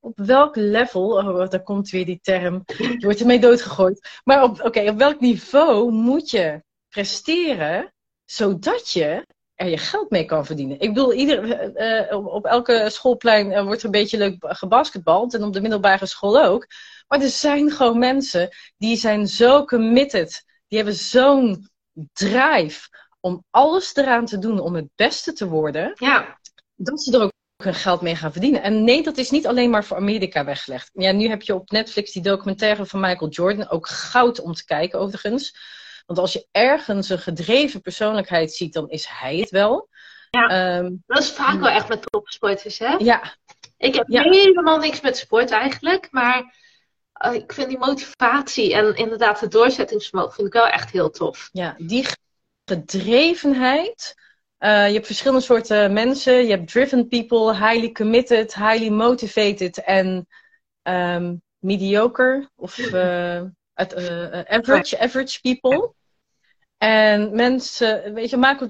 Op 0.00 0.18
welk 0.18 0.56
level, 0.56 1.10
oh, 1.10 1.48
daar 1.48 1.62
komt 1.62 1.90
weer 1.90 2.04
die 2.04 2.18
term, 2.22 2.62
je 2.66 2.98
wordt 3.00 3.20
ermee 3.20 3.40
doodgegooid. 3.40 4.20
Maar 4.24 4.42
op, 4.42 4.60
oké, 4.62 4.88
op 4.88 4.98
welk 4.98 5.20
niveau 5.20 5.92
moet 5.92 6.30
je 6.30 6.62
presteren 6.88 7.92
zodat 8.24 8.90
je 8.90 9.26
er 9.54 9.68
je 9.68 9.78
geld 9.78 10.10
mee 10.10 10.24
kan 10.24 10.46
verdienen. 10.46 10.80
Ik 10.80 10.94
bedoel, 10.94 11.12
ieder, 11.12 11.70
uh, 12.10 12.26
op 12.26 12.44
elke 12.44 12.88
schoolplein 12.90 13.50
uh, 13.50 13.62
wordt 13.62 13.78
er 13.78 13.84
een 13.84 13.90
beetje 13.90 14.18
leuk 14.18 14.36
gebasketbald. 14.38 15.34
En 15.34 15.42
op 15.42 15.52
de 15.52 15.60
middelbare 15.60 16.06
school 16.06 16.42
ook. 16.42 16.66
Maar 17.08 17.20
er 17.20 17.28
zijn 17.28 17.70
gewoon 17.70 17.98
mensen 17.98 18.48
die 18.76 18.96
zijn 18.96 19.26
zo 19.26 19.64
committed. 19.64 20.44
Die 20.68 20.78
hebben 20.78 20.96
zo'n 20.96 21.68
drive 22.12 22.88
om 23.20 23.44
alles 23.50 23.96
eraan 23.96 24.26
te 24.26 24.38
doen 24.38 24.60
om 24.60 24.74
het 24.74 24.88
beste 24.94 25.32
te 25.32 25.48
worden. 25.48 25.92
Ja. 25.94 26.38
Dat 26.74 27.02
ze 27.02 27.12
er 27.12 27.22
ook 27.22 27.32
hun 27.66 27.74
geld 27.74 28.00
mee 28.00 28.16
gaan 28.16 28.32
verdienen. 28.32 28.62
En 28.62 28.84
nee, 28.84 29.02
dat 29.02 29.16
is 29.16 29.30
niet 29.30 29.46
alleen 29.46 29.70
maar 29.70 29.84
voor 29.84 29.96
Amerika 29.96 30.44
weggelegd. 30.44 30.90
Ja, 30.92 31.12
nu 31.12 31.28
heb 31.28 31.42
je 31.42 31.54
op 31.54 31.70
Netflix 31.70 32.12
die 32.12 32.22
documentaire 32.22 32.86
van 32.86 33.00
Michael 33.00 33.30
Jordan. 33.30 33.68
Ook 33.68 33.86
goud 33.88 34.40
om 34.40 34.52
te 34.52 34.64
kijken 34.64 34.98
overigens. 34.98 35.56
Want 36.06 36.18
als 36.18 36.32
je 36.32 36.46
ergens 36.50 37.08
een 37.08 37.18
gedreven 37.18 37.80
persoonlijkheid 37.80 38.52
ziet, 38.52 38.72
dan 38.72 38.88
is 38.88 39.06
hij 39.08 39.36
het 39.36 39.50
wel. 39.50 39.88
Ja, 40.30 40.76
um, 40.78 41.02
dat 41.06 41.18
is 41.18 41.30
vaak 41.30 41.60
wel 41.60 41.68
echt 41.68 41.88
met 41.88 42.10
topsporters, 42.10 42.78
hè? 42.78 42.94
Ja. 42.98 43.36
Ik 43.76 43.94
heb 43.94 44.04
ja. 44.08 44.22
helemaal 44.22 44.78
niks 44.78 45.00
met 45.00 45.16
sport 45.16 45.50
eigenlijk, 45.50 46.08
maar 46.10 46.54
uh, 47.26 47.34
ik 47.34 47.52
vind 47.52 47.68
die 47.68 47.78
motivatie 47.78 48.74
en 48.74 48.94
inderdaad 48.94 49.40
het 49.40 49.50
doorzettingsvermogen 49.50 50.34
vind 50.34 50.46
ik 50.46 50.52
wel 50.52 50.66
echt 50.66 50.90
heel 50.90 51.10
tof. 51.10 51.48
Ja, 51.52 51.74
die 51.78 52.06
gedrevenheid. 52.64 54.14
Uh, 54.58 54.86
je 54.86 54.92
hebt 54.92 55.06
verschillende 55.06 55.44
soorten 55.44 55.92
mensen. 55.92 56.44
Je 56.44 56.50
hebt 56.50 56.70
driven 56.70 57.08
people, 57.08 57.56
highly 57.56 57.92
committed, 57.92 58.54
highly 58.54 58.88
motivated 58.88 59.78
en 59.78 60.26
um, 60.82 61.42
mediocre 61.58 62.50
of 62.54 62.78
uh, 62.92 63.42
average, 63.74 64.98
average 64.98 65.40
people. 65.40 65.94
En 66.78 67.34
mensen, 67.34 68.14
weet 68.14 68.30
je, 68.30 68.36
Michael, 68.36 68.68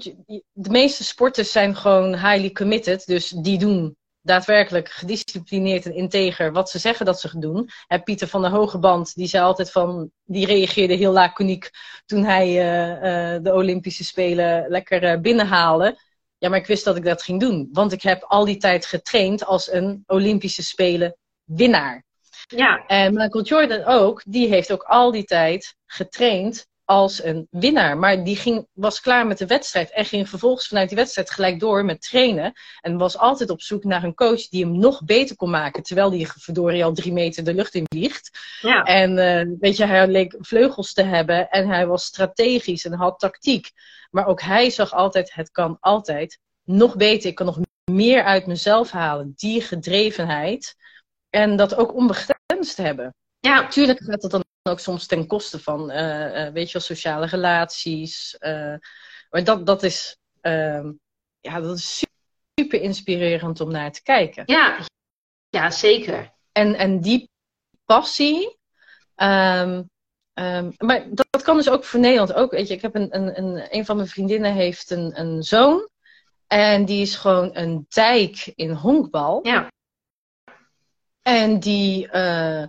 de 0.52 0.70
meeste 0.70 1.04
sporters 1.04 1.52
zijn 1.52 1.76
gewoon 1.76 2.14
highly 2.14 2.50
committed. 2.50 3.06
Dus 3.06 3.28
die 3.28 3.58
doen 3.58 3.96
daadwerkelijk 4.26 4.88
gedisciplineerd 4.88 5.86
en 5.86 5.94
integer 5.94 6.52
wat 6.52 6.70
ze 6.70 6.78
zeggen 6.78 7.06
dat 7.06 7.20
ze 7.20 7.38
doen. 7.38 7.70
En 7.86 8.02
Pieter 8.02 8.28
van 8.28 8.42
der 8.42 8.50
Hogeband, 8.50 9.14
die 9.14 9.26
zei 9.26 9.44
altijd 9.44 9.70
van, 9.70 10.10
die 10.24 10.46
reageerde 10.46 10.94
heel 10.94 11.12
laconiek 11.12 11.70
toen 12.06 12.24
hij 12.24 12.48
uh, 12.48 13.34
uh, 13.34 13.42
de 13.42 13.52
Olympische 13.52 14.04
Spelen 14.04 14.68
lekker 14.68 15.02
uh, 15.02 15.20
binnenhaalde. 15.20 15.98
Ja, 16.38 16.48
maar 16.48 16.58
ik 16.58 16.66
wist 16.66 16.84
dat 16.84 16.96
ik 16.96 17.04
dat 17.04 17.22
ging 17.22 17.40
doen. 17.40 17.68
Want 17.72 17.92
ik 17.92 18.02
heb 18.02 18.22
al 18.22 18.44
die 18.44 18.56
tijd 18.56 18.86
getraind 18.86 19.44
als 19.44 19.72
een 19.72 20.02
Olympische 20.06 20.62
Spelen 20.62 21.16
winnaar. 21.44 22.04
Ja. 22.46 22.86
En 22.86 23.14
Michael 23.14 23.44
Jordan 23.44 23.84
ook, 23.84 24.22
die 24.26 24.48
heeft 24.48 24.72
ook 24.72 24.82
al 24.82 25.10
die 25.10 25.24
tijd 25.24 25.74
getraind 25.86 26.66
als 26.86 27.24
een 27.24 27.46
winnaar. 27.50 27.98
Maar 27.98 28.24
die 28.24 28.36
ging, 28.36 28.66
was 28.72 29.00
klaar 29.00 29.26
met 29.26 29.38
de 29.38 29.46
wedstrijd 29.46 29.90
en 29.90 30.04
ging 30.04 30.28
vervolgens 30.28 30.68
vanuit 30.68 30.88
die 30.88 30.96
wedstrijd 30.96 31.30
gelijk 31.30 31.60
door 31.60 31.84
met 31.84 32.02
trainen. 32.02 32.52
En 32.80 32.96
was 32.96 33.18
altijd 33.18 33.50
op 33.50 33.60
zoek 33.60 33.84
naar 33.84 34.04
een 34.04 34.14
coach 34.14 34.48
die 34.48 34.64
hem 34.64 34.78
nog 34.78 35.04
beter 35.04 35.36
kon 35.36 35.50
maken. 35.50 35.82
Terwijl 35.82 36.10
hij 36.10 36.26
verdorie 36.26 36.84
al 36.84 36.92
drie 36.92 37.12
meter 37.12 37.44
de 37.44 37.54
lucht 37.54 37.74
in 37.74 37.84
vliegt. 37.88 38.38
Ja. 38.60 38.82
En 38.82 39.10
uh, 39.10 39.56
weet 39.60 39.76
je, 39.76 39.84
hij 39.84 40.08
leek 40.08 40.36
vleugels 40.38 40.92
te 40.92 41.02
hebben 41.02 41.48
en 41.48 41.68
hij 41.68 41.86
was 41.86 42.04
strategisch 42.04 42.84
en 42.84 42.92
had 42.92 43.18
tactiek. 43.18 43.70
Maar 44.10 44.26
ook 44.26 44.40
hij 44.40 44.70
zag 44.70 44.92
altijd, 44.92 45.34
het 45.34 45.50
kan 45.50 45.76
altijd 45.80 46.38
nog 46.64 46.96
beter. 46.96 47.28
Ik 47.28 47.34
kan 47.34 47.46
nog 47.46 47.58
meer 47.90 48.24
uit 48.24 48.46
mezelf 48.46 48.90
halen. 48.90 49.32
Die 49.36 49.60
gedrevenheid. 49.60 50.74
En 51.30 51.56
dat 51.56 51.74
ook 51.74 51.94
onbegrensd 51.94 52.76
hebben. 52.76 53.14
Ja. 53.46 53.60
Natuurlijk 53.60 53.98
gaat 54.04 54.20
dat 54.20 54.30
dan 54.30 54.44
ook 54.62 54.80
soms 54.80 55.06
ten 55.06 55.26
koste 55.26 55.60
van, 55.60 55.90
uh, 55.90 56.46
uh, 56.46 56.52
weet 56.52 56.66
je 56.66 56.72
wel, 56.72 56.82
sociale 56.82 57.26
relaties. 57.26 58.36
Uh, 58.40 58.74
maar 59.30 59.44
dat, 59.44 59.66
dat, 59.66 59.82
is, 59.82 60.18
ehm, 60.40 60.92
ja, 61.40 61.60
dat 61.60 61.76
is 61.76 62.04
super 62.54 62.80
inspirerend 62.80 63.60
om 63.60 63.70
naar 63.70 63.92
te 63.92 64.02
kijken. 64.02 64.42
Ja, 64.46 64.78
ja 65.48 65.70
zeker. 65.70 66.32
En, 66.52 66.74
en 66.74 67.00
die 67.00 67.30
passie. 67.84 68.58
Um, 69.16 69.90
um, 70.34 70.74
maar 70.78 71.06
dat, 71.10 71.26
dat, 71.30 71.42
kan 71.42 71.56
dus 71.56 71.70
ook 71.70 71.84
voor 71.84 72.00
Nederland 72.00 72.32
ook. 72.32 72.50
Weet 72.50 72.68
je, 72.68 72.74
ik 72.74 72.82
heb 72.82 72.94
een, 72.94 73.16
een, 73.16 73.38
een, 73.38 73.66
een 73.70 73.84
van 73.84 73.96
mijn 73.96 74.08
vriendinnen 74.08 74.52
heeft 74.52 74.90
een, 74.90 75.20
een 75.20 75.42
zoon. 75.42 75.88
En 76.46 76.84
die 76.84 77.02
is 77.02 77.16
gewoon 77.16 77.50
een 77.56 77.86
dijk 77.88 78.52
in 78.54 78.70
honkbal. 78.70 79.46
Ja. 79.46 79.72
En 81.22 81.58
die, 81.58 82.08
uh, 82.12 82.64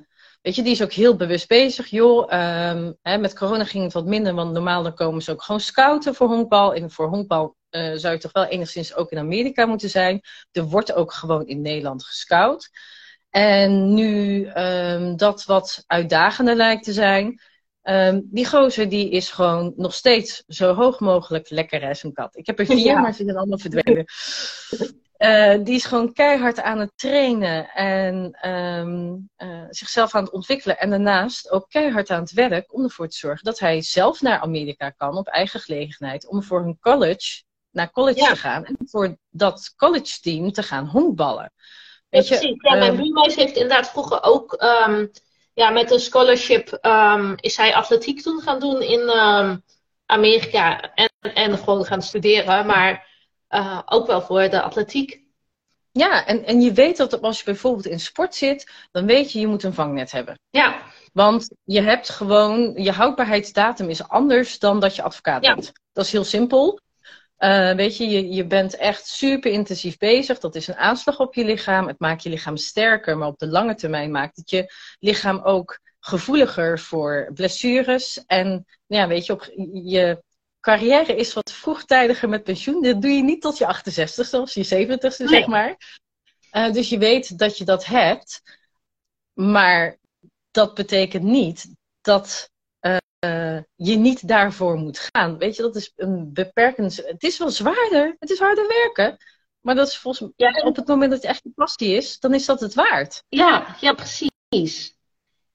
weet 0.48 0.56
je, 0.56 0.64
die 0.64 0.72
is 0.72 0.84
ook 0.84 0.92
heel 0.92 1.16
bewust 1.16 1.48
bezig. 1.48 1.88
Joh, 1.88 2.34
um, 2.34 2.98
hè, 3.02 3.18
met 3.18 3.36
corona 3.36 3.64
ging 3.64 3.84
het 3.84 3.94
wat 3.94 4.06
minder, 4.06 4.34
want 4.34 4.54
normaal 4.54 4.84
dan 4.84 4.96
komen 4.96 5.22
ze 5.22 5.32
ook 5.32 5.44
gewoon 5.44 5.62
scouten 5.62 6.16
voor 6.16 6.28
honkbal. 6.28 6.74
En 6.74 6.92
voor 6.92 7.08
honkbal 7.08 7.56
uh, 7.72 7.92
zou 7.96 8.14
je 8.14 8.20
toch 8.20 8.32
wel 8.32 8.46
enigszins 8.46 8.96
ook 8.96 9.12
in 9.12 9.18
Amerika 9.18 9.66
moeten 9.66 9.90
zijn. 9.90 10.22
Er 10.52 10.64
wordt 10.64 10.94
ook 10.94 11.14
gewoon 11.14 11.48
in 11.48 11.62
Nederland 11.62 12.04
gescout. 12.04 12.70
En 13.30 13.94
nu 13.94 14.46
um, 14.48 15.18
dat 15.18 15.44
wat 15.44 15.84
uitdagender 15.88 16.56
lijkt 16.56 16.84
te 16.84 16.94
zijn, 16.94 17.42
um, 17.84 18.28
die 18.32 18.48
gozer 18.48 18.90
die 18.90 19.10
is 19.10 19.30
gewoon 19.30 19.74
nog 19.76 19.94
steeds 19.94 20.44
zo 20.48 20.74
hoog 20.74 21.00
mogelijk 21.00 21.50
lekker 21.50 21.88
als 21.88 22.04
een 22.04 22.14
kat. 22.14 22.36
Ik 22.36 22.46
heb 22.46 22.60
er 22.60 22.66
vier, 22.66 22.78
ja. 22.78 23.00
maar 23.00 23.14
ze 23.14 23.24
zijn 23.24 23.38
allemaal 23.38 23.60
verdwenen. 23.60 24.06
Uh, 25.18 25.56
die 25.64 25.76
is 25.76 25.86
gewoon 25.86 26.14
keihard 26.14 26.62
aan 26.62 26.80
het 26.80 26.92
trainen 26.96 27.70
en 27.70 28.50
um, 28.50 29.30
uh, 29.38 29.64
zichzelf 29.70 30.16
aan 30.16 30.24
het 30.24 30.34
ontwikkelen. 30.34 30.80
En 30.80 30.90
daarnaast 30.90 31.52
ook 31.52 31.70
keihard 31.70 32.10
aan 32.10 32.22
het 32.22 32.32
werk 32.32 32.74
om 32.74 32.84
ervoor 32.84 33.08
te 33.08 33.18
zorgen 33.18 33.44
dat 33.44 33.60
hij 33.60 33.82
zelf 33.82 34.22
naar 34.22 34.40
Amerika 34.40 34.90
kan 34.90 35.18
op 35.18 35.28
eigen 35.28 35.60
gelegenheid. 35.60 36.28
Om 36.28 36.44
voor 36.44 36.60
een 36.60 36.78
college, 36.80 37.44
naar 37.72 37.92
college 37.92 38.20
ja. 38.20 38.30
te 38.30 38.36
gaan 38.36 38.66
en 38.66 38.78
voor 38.86 39.18
dat 39.30 39.74
college 39.78 40.20
team 40.22 40.52
te 40.52 40.64
gaan 40.64 40.86
honkballen. 40.86 41.52
Weet 42.10 42.28
je, 42.28 42.58
ja, 42.62 42.76
mijn 42.76 42.94
uh, 42.94 43.00
buurmeis 43.00 43.36
heeft 43.36 43.56
inderdaad 43.56 43.90
vroeger 43.90 44.24
ook 44.24 44.64
um, 44.88 45.12
ja, 45.54 45.70
met 45.70 45.92
een 45.92 46.00
scholarship 46.00 46.80
um, 46.82 47.36
is 47.36 47.58
hij 47.58 47.76
atletiek 47.76 48.22
toen 48.22 48.42
gaan 48.42 48.60
doen 48.60 48.82
in 48.82 49.10
Amerika. 50.06 50.94
En, 50.94 51.10
en 51.34 51.58
gewoon 51.58 51.86
gaan 51.86 52.02
studeren. 52.02 52.66
Maar 52.66 53.16
uh, 53.50 53.82
ook 53.86 54.08
wel 54.08 54.22
voor 54.22 54.50
de 54.50 54.62
atletiek. 54.62 55.26
Ja, 55.92 56.26
en, 56.26 56.46
en 56.46 56.62
je 56.62 56.74
weet 56.74 56.98
dat 56.98 57.22
als 57.22 57.38
je 57.38 57.46
bijvoorbeeld 57.46 57.86
in 57.86 58.00
sport 58.00 58.36
zit, 58.36 58.72
dan 58.92 59.06
weet 59.06 59.32
je, 59.32 59.40
je 59.40 59.48
moet 59.48 59.64
een 59.64 59.74
vangnet 59.74 60.12
hebben. 60.12 60.40
Ja. 60.50 60.82
Want 61.14 61.50
je 61.64 61.82
hebt 61.82 62.10
gewoon, 62.10 62.74
je 62.76 62.92
houdbaarheidsdatum 62.92 63.90
is 63.90 64.08
anders 64.08 64.60
dan 64.60 64.80
dat 64.80 64.96
je 64.96 65.02
advocaat 65.02 65.44
ja. 65.44 65.54
bent. 65.54 65.72
Dat 65.94 66.06
is 66.06 66.12
heel 66.12 66.24
simpel. 66.24 66.80
Uh, 67.40 67.72
weet 67.72 67.98
je, 67.98 68.10
je, 68.10 68.30
je 68.30 68.46
bent 68.46 68.76
echt 68.76 69.08
super 69.08 69.52
intensief 69.52 69.98
bezig. 69.98 70.40
Dat 70.40 70.56
is 70.56 70.68
een 70.68 70.76
aanslag 70.76 71.20
op 71.20 71.34
je 71.34 71.46
lichaam. 71.46 71.88
Het 71.88 72.00
maakt 72.00 72.24
je 72.24 72.30
lichaam 72.30 72.58
sterker, 72.58 73.18
maar 73.18 73.28
op 73.28 73.40
de 73.40 73.48
lange 73.48 73.76
termijn 73.76 74.12
maakt 74.12 74.36
het 74.36 74.50
je 74.50 74.74
lichaam 75.00 75.40
ook 75.44 75.80
gevoeliger 76.00 76.80
voor 76.80 77.32
blessures. 77.34 78.24
En 78.26 78.66
ja, 78.86 79.08
weet 79.08 79.26
je, 79.26 79.34
op, 79.34 79.50
je 79.74 80.24
carrière 80.60 81.16
is 81.16 81.34
wat 81.34 81.52
vroegtijdiger 81.52 82.30
met 82.30 82.44
pensioen. 82.44 82.82
Dat 82.82 83.02
doe 83.02 83.12
je 83.12 83.24
niet 83.24 83.42
tot 83.42 83.58
je 83.58 83.66
68ste 83.66 84.40
of 84.40 84.54
je 84.54 84.66
70ste, 84.66 85.18
nee. 85.18 85.28
zeg 85.28 85.48
maar. 85.48 85.78
Uh, 86.52 86.72
dus 86.72 86.90
je 86.90 86.98
weet 86.98 87.38
dat 87.38 87.58
je 87.58 87.66
dat 87.66 87.86
hebt. 87.86 88.42
Maar 89.34 89.98
dat 90.52 90.74
betekent 90.74 91.24
niet 91.24 91.76
dat 92.02 92.50
uh, 93.26 93.60
je 93.76 93.96
niet 93.96 94.28
daarvoor 94.28 94.78
moet 94.78 95.10
gaan. 95.12 95.38
Weet 95.38 95.56
je, 95.56 95.62
dat 95.62 95.76
is 95.76 95.92
een 95.96 96.34
beperkend. 96.34 96.96
Het 96.96 97.24
is 97.24 97.38
wel 97.38 97.50
zwaarder. 97.50 98.16
Het 98.20 98.30
is 98.30 98.40
harder 98.40 98.68
werken. 98.68 99.18
Maar 99.62 99.76
dat 99.76 99.88
is 99.88 99.98
volgens 99.98 100.32
mij, 100.36 100.50
ja, 100.50 100.62
op 100.62 100.76
het 100.76 100.88
moment 100.88 101.12
dat 101.12 101.22
het 101.22 101.30
echt 101.30 101.44
je 101.44 101.52
passie 101.56 101.96
is, 101.96 102.20
dan 102.20 102.34
is 102.34 102.46
dat 102.46 102.60
het 102.60 102.74
waard. 102.74 103.24
Ja, 103.30 103.76
ja 103.80 103.94
precies. 103.94 104.97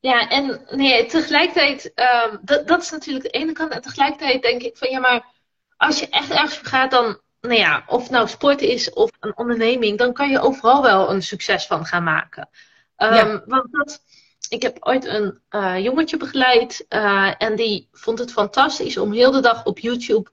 Ja, 0.02 0.28
en 0.28 0.61
nee, 0.71 1.06
tegelijkertijd, 1.06 1.92
um, 1.94 2.38
dat, 2.42 2.68
dat 2.68 2.82
is 2.82 2.90
natuurlijk 2.90 3.25
de 3.25 3.38
ene 3.38 3.52
kant. 3.52 3.73
En 3.73 3.82
tegelijkertijd 3.82 4.42
denk 4.42 4.62
ik 4.62 4.76
van 4.76 4.90
ja, 4.90 4.99
maar 4.99 5.26
als 5.76 5.99
je 5.99 6.09
echt 6.09 6.30
ergens 6.30 6.56
voor 6.56 6.66
gaat, 6.66 6.90
dan 6.90 7.21
nou 7.40 7.54
ja, 7.54 7.85
of 7.87 8.02
het 8.02 8.11
nou 8.11 8.28
sport 8.28 8.61
is 8.61 8.92
of 8.92 9.11
een 9.21 9.37
onderneming, 9.37 9.99
dan 9.99 10.12
kan 10.12 10.30
je 10.30 10.40
overal 10.40 10.82
wel 10.82 11.11
een 11.11 11.23
succes 11.23 11.66
van 11.66 11.87
gaan 11.87 12.02
maken. 12.02 12.49
Ehm, 12.97 13.38
want 13.47 13.73
dat, 13.73 14.02
ik 14.49 14.62
heb 14.62 14.76
ooit 14.80 15.04
een 15.04 15.40
uh, 15.50 15.78
jongetje 15.78 16.16
begeleid 16.16 16.85
uh, 16.88 17.35
en 17.38 17.56
die 17.56 17.88
vond 17.92 18.18
het 18.18 18.32
fantastisch 18.32 18.97
om 18.97 19.12
heel 19.12 19.30
de 19.30 19.40
dag 19.40 19.64
op 19.64 19.78
YouTube 19.78 20.30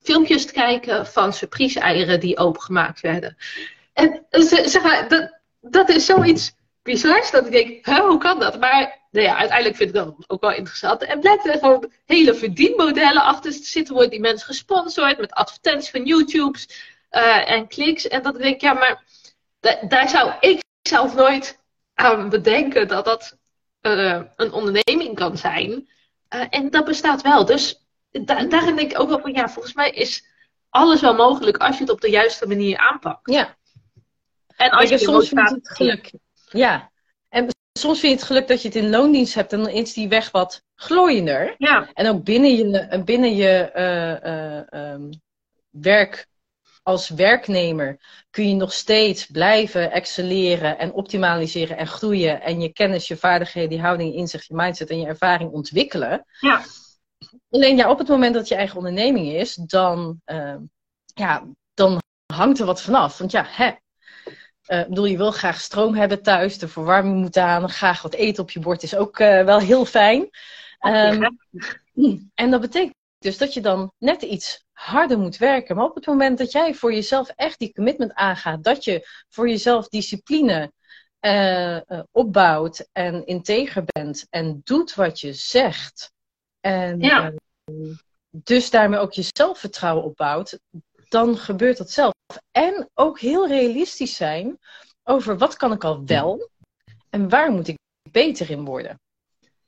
filmpjes 0.00 0.46
te 0.46 0.52
kijken 0.52 1.06
van 1.06 1.32
surprise-eieren 1.32 2.20
die 2.20 2.38
opengemaakt 2.38 3.00
werden. 3.00 3.36
En 3.92 4.26
zeg 4.30 4.82
maar, 4.82 5.08
dat, 5.08 5.40
dat 5.60 5.88
is 5.88 6.04
zoiets 6.04 6.56
bizars 6.88 7.30
dat 7.30 7.46
ik 7.46 7.52
denk, 7.52 7.86
hè, 7.86 8.00
hoe 8.00 8.18
kan 8.18 8.38
dat? 8.38 8.60
Maar 8.60 9.06
nou 9.10 9.26
ja, 9.26 9.36
uiteindelijk 9.36 9.76
vind 9.76 9.88
ik 9.88 9.94
dat 9.94 10.14
ook 10.26 10.40
wel 10.40 10.52
interessant. 10.52 11.02
En 11.02 11.20
blijkt 11.20 11.46
er 11.46 11.58
gewoon 11.58 11.92
hele 12.06 12.34
verdienmodellen 12.34 13.22
achter 13.22 13.52
te 13.52 13.64
zitten. 13.64 13.94
Worden 13.94 14.10
die 14.10 14.20
mensen 14.20 14.46
gesponsord 14.46 15.18
met 15.18 15.32
advertenties 15.32 15.90
van 15.90 16.04
YouTube's 16.04 16.68
uh, 17.10 17.50
en 17.50 17.68
kliks. 17.68 18.08
En 18.08 18.22
dat 18.22 18.38
denk 18.38 18.54
ik, 18.54 18.60
ja, 18.60 18.72
maar 18.72 19.04
daar 19.88 20.08
zou 20.08 20.32
ik 20.40 20.62
zelf 20.82 21.14
nooit 21.14 21.60
aan 21.94 22.28
bedenken 22.28 22.88
dat 22.88 23.04
dat 23.04 23.36
uh, 23.82 24.22
een 24.36 24.52
onderneming 24.52 25.14
kan 25.14 25.36
zijn. 25.36 25.88
Uh, 26.34 26.44
en 26.50 26.70
dat 26.70 26.84
bestaat 26.84 27.22
wel. 27.22 27.44
Dus 27.44 27.86
da 28.10 28.44
daarin 28.44 28.76
denk 28.76 28.90
ik 28.90 29.00
ook 29.00 29.08
wel 29.08 29.20
van, 29.20 29.32
ja, 29.32 29.48
volgens 29.48 29.74
mij 29.74 29.90
is 29.90 30.26
alles 30.68 31.00
wel 31.00 31.14
mogelijk 31.14 31.56
als 31.56 31.76
je 31.76 31.82
het 31.82 31.92
op 31.92 32.00
de 32.00 32.10
juiste 32.10 32.46
manier 32.46 32.78
aanpakt. 32.78 33.30
Ja. 33.30 33.56
En 34.56 34.70
als 34.70 34.88
je 34.88 34.98
soms 34.98 35.28
vind 35.28 35.48
je 35.48 35.54
het 35.54 35.68
geluk. 35.68 36.10
Ja. 36.50 36.90
En 37.28 37.46
soms 37.78 38.00
vind 38.00 38.12
je 38.12 38.18
het 38.18 38.26
geluk 38.26 38.48
dat 38.48 38.62
je 38.62 38.68
het 38.68 38.76
in 38.76 38.90
loondienst 38.90 39.34
hebt 39.34 39.52
en 39.52 39.62
dan 39.62 39.72
is 39.72 39.92
die 39.92 40.08
weg 40.08 40.30
wat 40.30 40.62
glooiender. 40.74 41.54
Ja. 41.58 41.88
En 41.94 42.08
ook 42.08 42.24
binnen 42.24 42.56
je, 42.56 43.02
binnen 43.04 43.36
je 43.36 43.70
uh, 43.74 44.32
uh, 44.32 44.92
um, 44.92 45.10
werk 45.70 46.26
als 46.88 47.08
werknemer 47.08 47.98
kun 48.30 48.48
je 48.48 48.54
nog 48.54 48.72
steeds 48.72 49.26
blijven 49.26 49.90
excelleren 49.90 50.78
en 50.78 50.92
optimaliseren 50.92 51.76
en 51.76 51.86
groeien. 51.86 52.42
En 52.42 52.60
je 52.60 52.72
kennis, 52.72 53.08
je 53.08 53.16
vaardigheden, 53.16 53.76
je 53.76 53.82
houding, 53.82 54.12
je 54.12 54.18
inzicht, 54.18 54.46
je 54.46 54.54
mindset 54.54 54.90
en 54.90 55.00
je 55.00 55.06
ervaring 55.06 55.50
ontwikkelen. 55.50 56.24
Ja. 56.40 56.62
Alleen 57.50 57.76
ja, 57.76 57.90
op 57.90 57.98
het 57.98 58.08
moment 58.08 58.34
dat 58.34 58.48
je 58.48 58.54
eigen 58.54 58.76
onderneming 58.76 59.32
is, 59.32 59.54
dan, 59.54 60.20
uh, 60.26 60.56
ja, 61.14 61.46
dan 61.74 62.00
hangt 62.32 62.58
er 62.58 62.66
wat 62.66 62.82
vanaf. 62.82 63.18
Want 63.18 63.30
ja, 63.30 63.44
hè, 63.48 63.70
uh, 64.68 64.86
bedoel, 64.86 65.04
je 65.04 65.16
wil 65.16 65.30
graag 65.30 65.60
stroom 65.60 65.94
hebben 65.94 66.22
thuis, 66.22 66.58
de 66.58 66.68
verwarming 66.68 67.16
moet 67.16 67.36
aan, 67.36 67.68
graag 67.68 68.02
wat 68.02 68.14
eten 68.14 68.42
op 68.42 68.50
je 68.50 68.60
bord 68.60 68.82
is 68.82 68.96
ook 68.96 69.18
uh, 69.18 69.44
wel 69.44 69.58
heel 69.58 69.84
fijn. 69.84 70.28
Um, 70.80 71.38
en 72.34 72.50
dat 72.50 72.60
betekent 72.60 72.94
dus 73.18 73.38
dat 73.38 73.54
je 73.54 73.60
dan 73.60 73.92
net 73.98 74.22
iets 74.22 74.64
harder 74.72 75.18
moet 75.18 75.36
werken. 75.36 75.76
Maar 75.76 75.84
op 75.84 75.94
het 75.94 76.06
moment 76.06 76.38
dat 76.38 76.52
jij 76.52 76.74
voor 76.74 76.92
jezelf 76.92 77.28
echt 77.28 77.58
die 77.58 77.72
commitment 77.72 78.14
aangaat, 78.14 78.64
dat 78.64 78.84
je 78.84 79.08
voor 79.28 79.48
jezelf 79.48 79.88
discipline 79.88 80.72
uh, 81.20 81.74
uh, 81.76 82.02
opbouwt 82.10 82.88
en 82.92 83.26
integer 83.26 83.84
bent 83.84 84.26
en 84.30 84.60
doet 84.64 84.94
wat 84.94 85.20
je 85.20 85.32
zegt. 85.32 86.12
En 86.60 87.00
ja. 87.00 87.32
uh, 87.64 87.96
dus 88.30 88.70
daarmee 88.70 88.98
ook 88.98 89.12
je 89.12 89.30
zelfvertrouwen 89.32 90.04
opbouwt, 90.04 90.58
dan 91.08 91.36
gebeurt 91.36 91.78
dat 91.78 91.90
zelf. 91.90 92.12
En 92.50 92.90
ook 92.94 93.20
heel 93.20 93.48
realistisch 93.48 94.16
zijn 94.16 94.58
over 95.04 95.38
wat 95.38 95.56
kan 95.56 95.72
ik 95.72 95.84
al 95.84 96.04
wel 96.06 96.50
en 97.10 97.28
waar 97.28 97.50
moet 97.50 97.68
ik 97.68 97.76
beter 98.10 98.50
in 98.50 98.64
worden. 98.64 99.00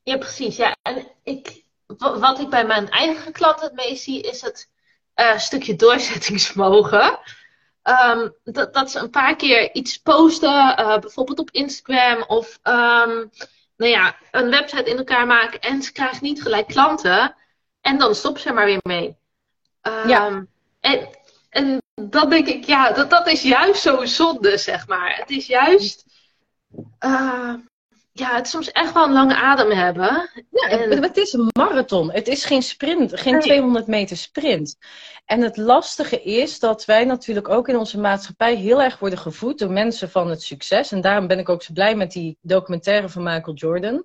Ja, 0.03 0.17
precies. 0.17 0.57
Ja, 0.57 0.77
en 0.83 1.07
ik, 1.23 1.65
wat 1.97 2.41
ik 2.41 2.49
bij 2.49 2.67
mijn 2.67 2.89
eigen 2.89 3.33
klanten 3.33 3.67
het 3.67 3.75
meest 3.75 4.03
zie, 4.03 4.23
is 4.23 4.41
het 4.41 4.71
uh, 5.15 5.39
stukje 5.39 5.77
doorzettingsvermogen. 5.77 7.19
Um, 7.83 8.35
dat, 8.45 8.75
dat 8.75 8.91
ze 8.91 8.99
een 8.99 9.11
paar 9.11 9.37
keer 9.37 9.75
iets 9.75 9.97
posten, 9.97 10.81
uh, 10.81 10.99
bijvoorbeeld 10.99 11.39
op 11.39 11.51
Instagram 11.51 12.23
of 12.23 12.59
um, 12.63 13.31
nou 13.77 13.93
ja, 13.93 14.17
een 14.31 14.51
website 14.51 14.91
in 14.91 14.97
elkaar 14.97 15.27
maken 15.27 15.61
en 15.61 15.83
ze 15.83 15.93
krijgen 15.93 16.25
niet 16.25 16.43
gelijk 16.43 16.67
klanten. 16.67 17.35
En 17.81 17.99
dan 17.99 18.15
stoppen 18.15 18.43
ze 18.43 18.49
er 18.49 18.55
maar 18.55 18.65
weer 18.65 18.81
mee. 18.83 19.17
Um, 19.83 20.09
ja. 20.09 20.47
En, 20.81 21.09
en 21.51 21.83
dat 21.95 22.31
denk 22.31 22.47
ik, 22.47 22.65
ja, 22.65 22.93
dat, 22.93 23.11
dat 23.11 23.29
is 23.29 23.43
juist 23.43 23.83
zo'n 23.83 24.07
zonde, 24.07 24.59
zeg 24.59 24.89
maar. 24.89 25.17
Het 25.17 25.31
is 25.31 25.47
juist. 25.47 26.05
Uh, 27.05 27.55
ja, 28.13 28.35
het 28.35 28.45
is 28.45 28.51
soms 28.51 28.71
echt 28.71 28.93
wel 28.93 29.05
een 29.05 29.13
lange 29.13 29.35
adem 29.35 29.71
hebben. 29.71 30.31
Ja, 30.51 30.69
en... 30.69 31.03
het 31.03 31.17
is 31.17 31.33
een 31.33 31.49
marathon. 31.53 32.13
Het 32.13 32.29
is 32.29 32.45
geen 32.45 32.63
sprint, 32.63 33.21
geen 33.21 33.33
nee. 33.33 33.43
200 33.43 33.87
meter 33.87 34.17
sprint. 34.17 34.77
En 35.25 35.41
het 35.41 35.57
lastige 35.57 36.23
is 36.23 36.59
dat 36.59 36.85
wij 36.85 37.05
natuurlijk 37.05 37.49
ook 37.49 37.69
in 37.69 37.77
onze 37.77 37.99
maatschappij 37.99 38.55
heel 38.55 38.83
erg 38.83 38.99
worden 38.99 39.19
gevoed 39.19 39.59
door 39.59 39.71
mensen 39.71 40.11
van 40.11 40.31
het 40.31 40.43
succes. 40.43 40.93
En 40.93 41.01
daarom 41.01 41.27
ben 41.27 41.39
ik 41.39 41.49
ook 41.49 41.63
zo 41.63 41.73
blij 41.73 41.97
met 41.97 42.13
die 42.13 42.39
documentaire 42.41 43.09
van 43.09 43.23
Michael 43.23 43.57
Jordan. 43.57 44.05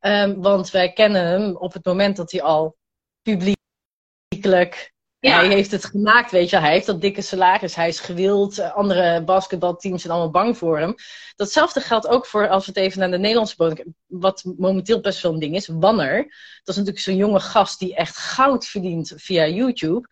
Um, 0.00 0.42
want 0.42 0.70
wij 0.70 0.92
kennen 0.92 1.26
hem 1.26 1.56
op 1.56 1.72
het 1.72 1.84
moment 1.84 2.16
dat 2.16 2.30
hij 2.30 2.42
al 2.42 2.76
publiekelijk 3.22 4.94
ja. 5.18 5.36
Hij 5.36 5.48
heeft 5.48 5.70
het 5.70 5.84
gemaakt, 5.84 6.30
weet 6.30 6.50
je. 6.50 6.56
Hij 6.56 6.72
heeft 6.72 6.86
dat 6.86 7.00
dikke 7.00 7.22
salaris. 7.22 7.74
Hij 7.74 7.88
is 7.88 8.00
gewild. 8.00 8.60
Andere 8.60 9.24
basketbalteams 9.24 10.02
zijn 10.02 10.12
allemaal 10.12 10.32
bang 10.32 10.56
voor 10.58 10.78
hem. 10.78 10.94
Datzelfde 11.36 11.80
geldt 11.80 12.06
ook 12.06 12.26
voor, 12.26 12.48
als 12.48 12.66
we 12.66 12.72
het 12.74 12.80
even 12.80 12.98
naar 13.00 13.10
de 13.10 13.18
Nederlandse 13.18 13.56
bodem... 13.56 13.94
Wat 14.06 14.44
momenteel 14.56 15.00
best 15.00 15.22
wel 15.22 15.32
een 15.32 15.38
ding 15.38 15.54
is. 15.54 15.66
Wanner. 15.66 16.16
Dat 16.16 16.74
is 16.74 16.76
natuurlijk 16.76 17.04
zo'n 17.04 17.16
jonge 17.16 17.40
gast 17.40 17.78
die 17.78 17.94
echt 17.94 18.16
goud 18.16 18.66
verdient 18.66 19.12
via 19.16 19.46
YouTube. 19.46 20.08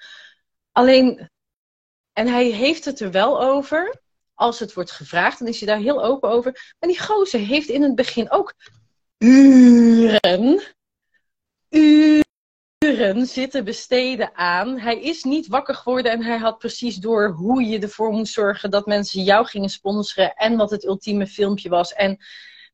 Alleen... 0.72 1.28
En 2.12 2.26
hij 2.26 2.46
heeft 2.46 2.84
het 2.84 3.00
er 3.00 3.10
wel 3.10 3.42
over. 3.42 4.02
Als 4.34 4.58
het 4.58 4.72
wordt 4.72 4.90
gevraagd, 4.90 5.38
dan 5.38 5.48
is 5.48 5.60
hij 5.60 5.68
daar 5.68 5.82
heel 5.82 6.04
open 6.04 6.28
over. 6.28 6.74
Maar 6.78 6.88
die 6.90 7.00
gozer 7.00 7.40
heeft 7.40 7.68
in 7.68 7.82
het 7.82 7.94
begin 7.94 8.30
ook 8.30 8.54
uren... 9.18 10.62
Uren 11.68 12.24
uren 12.84 13.26
zitten 13.26 13.64
besteden 13.64 14.30
aan. 14.34 14.78
Hij 14.78 15.00
is 15.00 15.22
niet 15.22 15.46
wakker 15.46 15.74
geworden 15.74 16.12
en 16.12 16.22
hij 16.22 16.38
had 16.38 16.58
precies 16.58 16.96
door 16.96 17.28
hoe 17.28 17.62
je 17.62 17.78
ervoor 17.78 18.12
moest 18.12 18.32
zorgen 18.32 18.70
dat 18.70 18.86
mensen 18.86 19.22
jou 19.22 19.46
gingen 19.46 19.68
sponsoren 19.68 20.34
en 20.34 20.56
wat 20.56 20.70
het 20.70 20.84
ultieme 20.84 21.26
filmpje 21.26 21.68
was. 21.68 21.92
En 21.92 22.18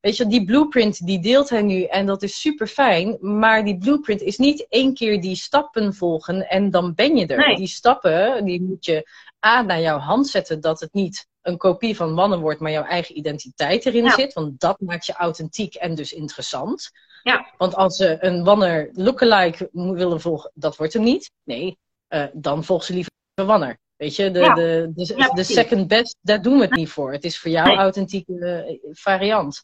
weet 0.00 0.16
je, 0.16 0.26
die 0.26 0.44
blueprint 0.44 1.06
die 1.06 1.20
deelt 1.20 1.50
hij 1.50 1.62
nu 1.62 1.82
en 1.82 2.06
dat 2.06 2.22
is 2.22 2.40
super 2.40 2.66
fijn. 2.66 3.18
Maar 3.20 3.64
die 3.64 3.78
blueprint 3.78 4.20
is 4.20 4.36
niet 4.36 4.66
één 4.68 4.94
keer 4.94 5.20
die 5.20 5.36
stappen 5.36 5.94
volgen 5.94 6.48
en 6.48 6.70
dan 6.70 6.94
ben 6.94 7.16
je 7.16 7.26
er. 7.26 7.46
Nee. 7.46 7.56
Die 7.56 7.66
stappen, 7.66 8.44
die 8.44 8.62
moet 8.62 8.84
je 8.84 9.08
A 9.46 9.62
naar 9.62 9.80
jouw 9.80 9.98
hand 9.98 10.28
zetten 10.28 10.60
dat 10.60 10.80
het 10.80 10.92
niet 10.92 11.28
een 11.42 11.56
kopie 11.56 11.96
van 11.96 12.12
mannen 12.12 12.40
wordt, 12.40 12.60
maar 12.60 12.70
jouw 12.70 12.84
eigen 12.84 13.18
identiteit 13.18 13.86
erin 13.86 14.10
zit. 14.10 14.32
Want 14.32 14.60
dat 14.60 14.80
maakt 14.80 15.06
je 15.06 15.12
authentiek 15.12 15.74
en 15.74 15.94
dus 15.94 16.12
interessant. 16.12 16.90
Ja. 17.22 17.54
Want 17.56 17.74
als 17.74 17.96
ze 17.96 18.16
een 18.20 18.44
Wanner 18.44 18.90
lookalike 18.92 19.68
willen 19.72 20.20
volgen, 20.20 20.50
dat 20.54 20.76
wordt 20.76 20.92
hem 20.92 21.02
niet. 21.02 21.30
Nee, 21.44 21.78
eh, 22.08 22.24
dan 22.32 22.64
volg 22.64 22.84
ze 22.84 22.92
liever 22.92 23.12
Wanner. 23.34 23.78
Weet 23.96 24.16
je, 24.16 24.30
de, 24.30 24.38
Ja. 24.38 24.54
de, 24.54 24.90
de, 25.34 25.42
second 25.44 25.88
best, 25.88 26.16
daar 26.20 26.42
doen 26.42 26.56
we 26.58 26.64
het 26.64 26.74
niet 26.74 26.88
voor. 26.88 27.12
Het 27.12 27.24
is 27.24 27.38
voor 27.38 27.50
jou 27.50 27.68
Nee. 27.68 27.76
authentieke 27.76 28.38
eh, 28.38 28.90
variant. 28.92 29.62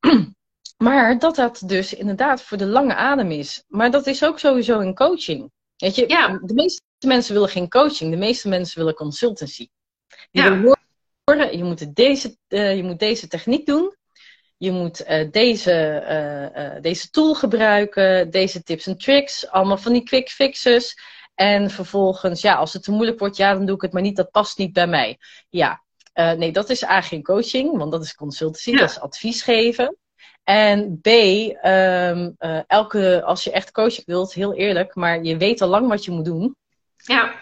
Maar 0.76 1.18
dat 1.18 1.36
dat 1.36 1.62
dus 1.66 1.94
inderdaad 1.94 2.42
voor 2.42 2.56
de 2.58 2.66
lange 2.66 2.94
adem 2.94 3.30
is. 3.30 3.64
Maar 3.68 3.90
dat 3.90 4.06
is 4.06 4.24
ook 4.24 4.38
sowieso 4.38 4.80
in 4.80 4.94
coaching. 4.94 5.50
Weet 5.76 5.94
je, 5.94 6.08
Ja. 6.08 6.38
de 6.42 6.54
meeste 6.54 6.82
mensen 7.06 7.34
willen 7.34 7.48
geen 7.48 7.68
coaching. 7.68 8.10
De 8.10 8.16
meeste 8.16 8.48
mensen 8.48 8.78
willen 8.78 8.94
consultancy. 8.94 9.68
Die 10.30 10.42
Ja. 10.42 10.50
willen 10.50 10.76
horen, 11.24 11.56
je 11.56 11.64
moet, 11.64 11.94
deze, 11.94 12.36
eh, 12.48 12.76
je 12.76 12.82
moet 12.82 12.98
deze 12.98 13.28
techniek 13.28 13.66
doen. 13.66 13.94
Je 14.60 14.70
moet 14.70 15.02
eh, 15.02 15.30
deze, 15.30 15.72
eh, 15.72 16.74
eh, 16.76 16.82
deze 16.82 17.10
tool 17.10 17.34
gebruiken. 17.34 18.30
Deze 18.30 18.62
tips 18.62 18.86
en 18.86 18.98
tricks. 18.98 19.48
Allemaal 19.48 19.78
van 19.78 19.92
die 19.92 20.02
quick 20.02 20.28
fixes. 20.28 20.98
En 21.34 21.70
vervolgens, 21.70 22.40
ja, 22.40 22.54
als 22.54 22.72
het 22.72 22.82
te 22.82 22.90
moeilijk 22.90 23.18
wordt, 23.18 23.36
ja, 23.36 23.54
dan 23.54 23.66
doe 23.66 23.74
ik 23.74 23.82
het 23.82 23.92
maar 23.92 24.02
niet. 24.02 24.16
Dat 24.16 24.30
past 24.30 24.58
niet 24.58 24.72
bij 24.72 24.86
mij. 24.86 25.18
Ja, 25.48 25.82
nee, 26.14 26.52
dat 26.52 26.70
is 26.70 26.82
eigenlijk 26.82 27.26
geen 27.26 27.36
coaching, 27.36 27.76
want 27.76 27.92
dat 27.92 28.02
is 28.02 28.14
consultancy, 28.14 28.70
Ja. 28.70 28.78
dat 28.78 28.90
is 28.90 29.00
advies 29.00 29.42
geven. 29.42 29.96
En 30.44 31.00
B, 31.00 31.06
ehm, 31.06 32.30
eh, 32.38 32.60
elke, 32.66 33.22
als 33.24 33.44
je 33.44 33.50
echt 33.50 33.70
coaching 33.72 34.06
wilt, 34.06 34.32
heel 34.32 34.54
eerlijk, 34.54 34.94
maar 34.94 35.22
je 35.22 35.36
weet 35.36 35.60
al 35.60 35.68
lang 35.68 35.88
wat 35.88 36.04
je 36.04 36.10
moet 36.10 36.24
doen. 36.24 36.56
Ja, 36.96 37.34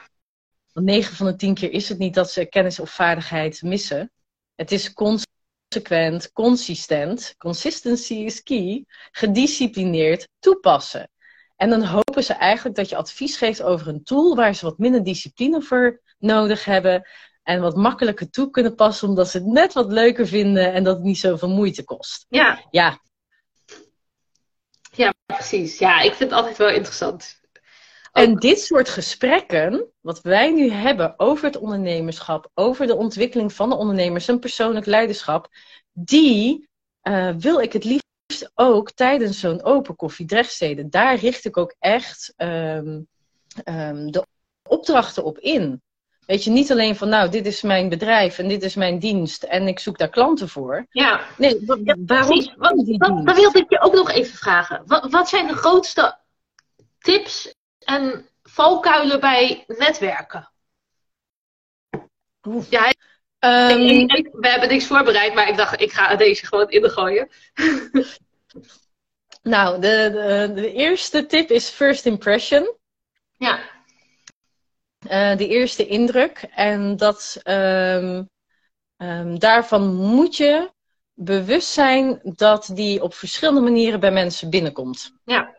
Want 0.73 0.87
9 0.87 1.17
van 1.17 1.27
de 1.27 1.37
10 1.37 1.55
keer 1.55 1.73
is 1.73 1.89
het 1.89 1.99
niet 1.99 2.15
dat 2.15 2.31
ze 2.31 2.45
kennis 2.47 2.81
of 2.81 2.91
vaardigheid 2.91 3.63
missen. 3.63 4.11
Het 4.55 4.73
is 4.73 4.93
consequent, 5.69 6.33
consistent, 6.33 7.35
consistency 7.39 8.15
is 8.15 8.43
key, 8.43 8.85
gedisciplineerd 9.13 10.29
toepassen. 10.39 11.11
En 11.57 11.71
dan 11.71 11.85
hopen 11.85 12.25
ze 12.25 12.33
eigenlijk 12.33 12.77
dat 12.77 12.89
je 12.89 12.97
advies 12.97 13.37
geeft 13.37 13.63
over 13.63 13.89
een 13.89 14.05
tool 14.05 14.37
waar 14.37 14.55
ze 14.55 14.65
wat 14.65 14.79
minder 14.79 15.05
discipline 15.05 15.63
voor 15.63 16.01
nodig 16.19 16.65
hebben. 16.65 17.09
En 17.43 17.61
wat 17.61 17.77
makkelijker 17.77 18.31
toe 18.31 18.51
kunnen 18.51 18.75
passen, 18.75 19.09
omdat 19.09 19.29
ze 19.29 19.39
het 19.39 19.47
net 19.47 19.73
wat 19.73 19.93
leuker 19.93 20.27
vinden 20.27 20.73
en 20.73 20.85
dat 20.85 20.97
het 20.97 21.05
niet 21.05 21.19
zoveel 21.19 21.49
moeite 21.49 21.85
kost. 21.85 22.27
ja, 22.29 22.59
Ja, 22.71 23.01
ja, 24.93 25.15
precies. 25.27 25.79
Ja, 25.79 26.01
ik 26.01 26.15
vind 26.15 26.31
het 26.31 26.39
altijd 26.39 26.57
wel 26.57 26.71
interessant. 26.71 27.38
En 28.12 28.37
dit 28.37 28.61
soort 28.61 28.88
gesprekken, 28.88 29.87
wat 30.01 30.21
wij 30.21 30.53
nu 30.53 30.71
hebben 30.71 31.14
over 31.16 31.44
het 31.44 31.57
ondernemerschap, 31.57 32.51
over 32.55 32.87
de 32.87 32.97
ontwikkeling 32.97 33.53
van 33.53 33.68
de 33.68 33.77
ondernemers 33.77 34.29
en 34.29 34.38
persoonlijk 34.38 34.87
leiderschap, 34.87 35.49
die 35.92 36.68
uh, 37.03 37.35
wil 37.38 37.61
ik 37.61 37.73
het 37.73 37.85
liefst 37.85 38.51
ook 38.55 38.92
tijdens 38.92 39.40
zo'n 39.40 39.62
open 39.62 39.97
koffie 39.97 40.27
Drechtsteden. 40.27 40.90
Daar 40.90 41.16
richt 41.16 41.44
ik 41.44 41.57
ook 41.57 41.75
echt 41.79 42.35
um, 42.37 43.07
um, 43.64 44.11
de 44.11 44.27
opdrachten 44.68 45.25
op 45.25 45.38
in. 45.38 45.83
Weet 46.27 46.44
je, 46.44 46.51
niet 46.51 46.71
alleen 46.71 46.97
van, 46.97 47.09
nou, 47.09 47.31
dit 47.31 47.47
is 47.47 47.62
mijn 47.62 47.88
bedrijf 47.88 48.38
en 48.38 48.49
dit 48.49 48.62
is 48.62 48.75
mijn 48.75 48.99
dienst 48.99 49.42
en 49.42 49.68
ik 49.68 49.79
zoek 49.79 49.99
daar 49.99 50.09
klanten 50.09 50.49
voor. 50.49 50.87
Ja, 50.90 51.21
nee, 51.37 51.64
ja, 51.85 51.97
waarom? 52.07 52.55
Wat, 52.57 53.37
wilde 53.37 53.59
ik 53.59 53.71
je 53.71 53.81
ook 53.81 53.94
nog 53.94 54.11
even 54.11 54.38
vragen. 54.38 54.83
Wat, 54.87 55.11
wat 55.11 55.29
zijn 55.29 55.47
de 55.47 55.55
grootste 55.55 56.18
tips 56.99 57.55
en 57.88 58.29
valkuilen 58.42 59.20
bij 59.20 59.64
netwerken? 59.66 60.51
Oef. 62.46 62.70
Ja, 62.70 62.92
Um, 63.40 63.81
ik, 63.81 64.12
ik, 64.12 64.29
we 64.33 64.48
hebben 64.48 64.68
niks 64.68 64.87
voorbereid, 64.87 65.35
maar 65.35 65.48
ik 65.48 65.57
dacht, 65.57 65.81
ik 65.81 65.92
ga 65.92 66.16
deze 66.16 66.46
gewoon 66.46 66.70
in 66.70 66.83
de 66.83 66.88
gooien. 66.88 67.29
nou, 69.42 69.81
de, 69.81 70.11
de, 70.12 70.53
de, 70.55 70.72
eerste 70.72 71.27
tip 71.27 71.51
is 71.51 71.68
first 71.68 72.07
impression. 72.07 72.77
Ja. 73.37 73.61
Uh, 75.11 75.37
de 75.37 75.48
eerste 75.48 75.87
indruk. 75.87 76.44
En 76.55 76.96
dat, 76.96 77.40
um, 77.44 78.29
um, 78.96 79.38
daarvan 79.38 79.94
moet 79.94 80.37
je 80.37 80.72
bewust 81.14 81.68
zijn 81.68 82.20
dat 82.22 82.70
die 82.72 83.03
op 83.03 83.14
verschillende 83.14 83.61
manieren 83.61 84.01
bij 84.01 84.12
mensen 84.12 84.51
binnenkomt. 84.51 85.12
Ja. 85.24 85.58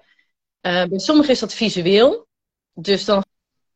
Uh, 0.62 0.84
bij 0.84 1.00
sommigen 1.00 1.32
is 1.32 1.40
dat 1.40 1.54
visueel. 1.54 2.28
Dus 2.74 3.06
dan 3.06 3.26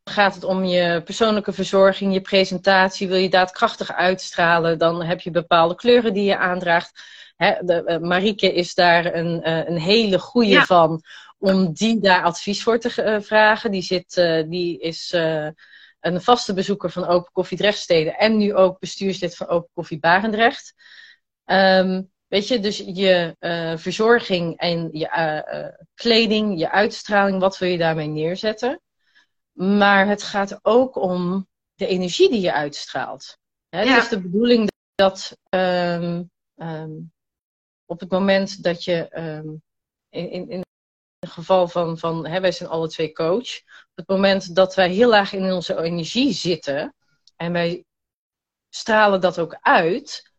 gaat 0.03 0.35
het 0.35 0.43
om 0.43 0.63
je 0.63 1.01
persoonlijke 1.03 1.53
verzorging, 1.53 2.13
je 2.13 2.21
presentatie. 2.21 3.07
Wil 3.07 3.17
je 3.17 3.29
daadkrachtig 3.29 3.91
uitstralen, 3.91 4.77
dan 4.77 5.03
heb 5.03 5.21
je 5.21 5.31
bepaalde 5.31 5.75
kleuren 5.75 6.13
die 6.13 6.23
je 6.23 6.37
aandraagt. 6.37 7.01
Hè, 7.35 7.53
de, 7.61 7.83
uh, 7.85 7.97
Marieke 7.97 8.53
is 8.53 8.73
daar 8.73 9.13
een, 9.13 9.49
uh, 9.49 9.67
een 9.67 9.77
hele 9.77 10.19
goede 10.19 10.49
Ja. 10.49 10.65
van 10.65 11.01
om 11.37 11.73
die 11.73 11.99
daar 11.99 12.23
advies 12.23 12.63
voor 12.63 12.79
te 12.79 13.19
vragen. 13.23 13.71
Die, 13.71 13.81
zit, 13.81 14.13
die 14.49 14.79
is 14.79 15.13
een 15.99 16.21
vaste 16.21 16.53
bezoeker 16.53 16.89
van 16.89 17.05
Open 17.05 17.31
Koffie 17.31 17.57
Drechtsteden 17.57 18.17
en 18.17 18.37
nu 18.37 18.55
ook 18.55 18.79
bestuurslid 18.79 19.35
van 19.35 19.47
Open 19.47 19.69
Koffie 19.73 19.99
Barendrecht. 19.99 20.73
Um, 21.45 22.11
weet 22.33 22.47
je, 22.47 22.59
dus 22.59 22.77
je 22.77 23.35
verzorging 23.79 24.57
en 24.57 24.89
je 24.91 25.83
kleding, 25.93 26.59
je 26.59 26.71
uitstraling, 26.71 27.39
wat 27.39 27.57
wil 27.57 27.69
je 27.69 27.77
daarmee 27.77 28.07
neerzetten? 28.07 28.81
Maar 29.51 30.07
het 30.07 30.23
gaat 30.23 30.59
ook 30.61 30.95
om 30.95 31.47
de 31.75 31.87
energie 31.87 32.29
die 32.29 32.41
je 32.41 32.53
uitstraalt. 32.53 33.37
Hè, 33.69 33.81
Ja. 33.81 33.93
Het 33.93 34.03
is 34.03 34.09
de 34.09 34.21
bedoeling 34.21 34.71
dat 34.95 35.37
um, 35.49 36.31
um, 36.55 37.13
op 37.85 37.99
het 37.99 38.11
moment 38.11 38.63
dat 38.63 38.83
je, 38.83 39.17
um, 39.19 39.61
in, 40.09 40.29
in, 40.29 40.49
in 40.49 40.63
het 41.19 41.29
geval 41.29 41.67
van, 41.67 41.97
van 41.97 42.27
hè, 42.27 42.39
wij 42.39 42.51
zijn 42.51 42.69
alle 42.69 42.87
twee 42.89 43.11
coach, 43.11 43.57
op 43.61 43.95
het 43.95 44.07
moment 44.07 44.55
dat 44.55 44.75
wij 44.75 44.89
heel 44.89 45.09
laag 45.09 45.33
in 45.33 45.51
onze 45.51 45.81
energie 45.81 46.31
zitten 46.31 46.95
en 47.35 47.51
wij 47.51 47.85
stralen 48.69 49.21
dat 49.21 49.39
ook 49.39 49.57
uit, 49.61 50.31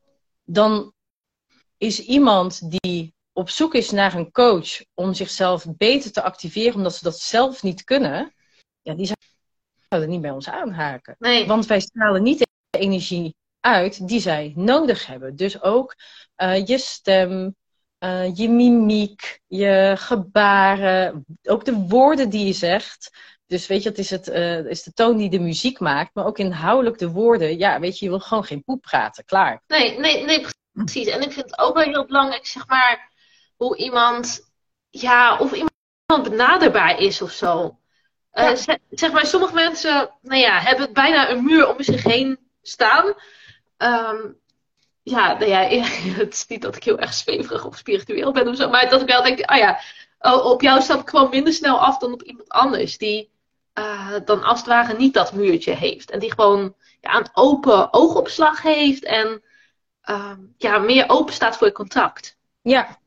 dan 0.45 0.94
is 1.79 2.01
iemand 2.01 2.81
die 2.81 3.15
op 3.33 3.51
zoek 3.51 3.75
is 3.75 3.91
naar 3.91 4.15
een 4.15 4.31
coach 4.31 4.85
om 4.95 5.15
zichzelf 5.15 5.67
beter 5.77 6.13
te 6.13 6.23
activeren, 6.23 6.75
omdat 6.75 6.95
ze 6.95 7.05
dat 7.05 7.19
zelf 7.19 7.63
niet 7.63 7.85
kunnen, 7.85 8.35
ja, 8.83 8.95
die 8.95 9.13
zouden 9.89 10.11
niet 10.11 10.21
bij 10.21 10.31
ons 10.31 10.49
aanhaken. 10.49 11.17
Nee. 11.19 11.47
Want 11.47 11.67
wij 11.67 11.81
stralen 11.81 12.23
niet 12.23 12.39
de 12.39 12.79
energie 12.79 13.35
uit 13.61 14.09
die 14.09 14.21
zij 14.21 14.53
nodig 14.57 15.07
hebben. 15.07 15.37
Dus 15.37 15.63
ook 15.63 15.95
uh, 16.37 16.67
je 16.67 16.79
stem, 16.79 17.57
uh, 17.99 18.37
je 18.37 18.49
mimiek, 18.49 19.41
je 19.47 19.95
gebaren, 19.97 21.25
ook 21.43 21.65
de 21.65 21.75
woorden 21.75 22.29
die 22.31 22.47
je 22.47 22.53
zegt. 22.53 23.11
Dus 23.47 23.67
weet 23.67 23.83
je, 23.83 23.89
het 23.89 23.99
is, 23.99 24.11
het, 24.11 24.29
uh, 24.29 24.67
is 24.67 24.83
de 24.83 24.93
toon 24.93 25.17
die 25.17 25.31
de 25.31 25.39
muziek 25.39 25.79
maakt, 25.79 26.15
maar 26.15 26.27
ook 26.27 26.39
inhoudelijk 26.39 26.99
de 26.99 27.11
woorden. 27.11 27.59
Ja, 27.59 27.81
weet 27.81 27.99
je, 27.99 28.05
je 28.05 28.11
wil 28.11 28.21
gewoon 28.21 28.45
geen 28.45 28.65
poep 28.65 28.83
praten, 28.83 29.25
klaar. 29.25 29.63
Nee, 29.67 29.99
nee, 29.99 30.25
nee, 30.25 30.47
precies. 30.75 31.07
En 31.07 31.23
ik 31.23 31.33
vind 31.33 31.51
het 31.51 31.59
ook 31.59 31.75
wel 31.75 31.85
heel 31.85 32.07
belangrijk, 32.07 32.47
zeg 32.47 32.67
maar, 32.67 33.11
hoe 33.57 33.77
iemand, 33.77 34.51
ja, 34.91 35.39
of 35.39 35.53
iemand 35.53 36.31
benaderbaar 36.31 36.99
is 36.99 37.23
of 37.23 37.31
zo. 37.31 37.79
Ja. 38.33 38.51
Uh, 38.51 38.57
zeg, 38.57 38.77
zeg 38.91 39.13
maar, 39.13 39.27
sommige 39.27 39.55
mensen 39.55 40.11
nou 40.21 40.41
ja, 40.41 40.59
hebben 40.59 40.93
bijna 40.93 41.31
een 41.31 41.45
muur 41.45 41.69
om 41.75 41.83
zich 41.83 42.03
heen 42.03 42.39
staan. 42.63 43.07
Um, 43.79 44.39
ja, 45.03 45.39
nou 45.39 45.51
ja, 45.55 45.63
het 46.17 46.35
is 46.35 46.47
niet 46.47 46.63
dat 46.63 46.77
ik 46.77 46.85
heel 46.85 46.99
erg 46.99 47.15
zweverig 47.15 47.65
of 47.65 47.77
spiritueel 47.77 48.33
ben 48.33 48.49
of 48.49 48.57
zo, 48.57 48.69
maar 48.69 48.89
dat 48.89 49.01
ik 49.01 49.09
wel 49.09 49.23
denk, 49.23 49.41
ah 49.41 49.59
ja, 49.59 49.81
op 50.33 50.63
jou 50.63 50.83
stap 50.83 51.01
ik 51.01 51.09
gewoon 51.09 51.31
minder 51.31 51.53
snel 51.53 51.79
af 51.79 51.99
dan 51.99 52.13
op 52.13 52.23
iemand 52.23 52.49
anders 52.49 52.99
die 52.99 53.33
uh, 53.79 54.15
dan 54.25 54.43
als 54.43 54.59
het 54.59 54.69
ware 54.69 54.97
niet 54.97 55.15
dat 55.15 55.33
muurtje 55.33 55.73
heeft. 55.73 56.11
En 56.11 56.19
die 56.19 56.33
gewoon 56.33 56.75
ja, 57.01 57.15
een 57.15 57.29
open 57.33 57.93
oogopslag 57.93 58.63
heeft 58.63 59.05
en 59.05 59.43
um, 60.07 60.55
ja, 60.57 60.79
meer 60.79 61.05
open 61.09 61.35
staat 61.35 61.57
voor 61.57 61.73
contact. 61.73 62.37
Ja. 62.63 62.99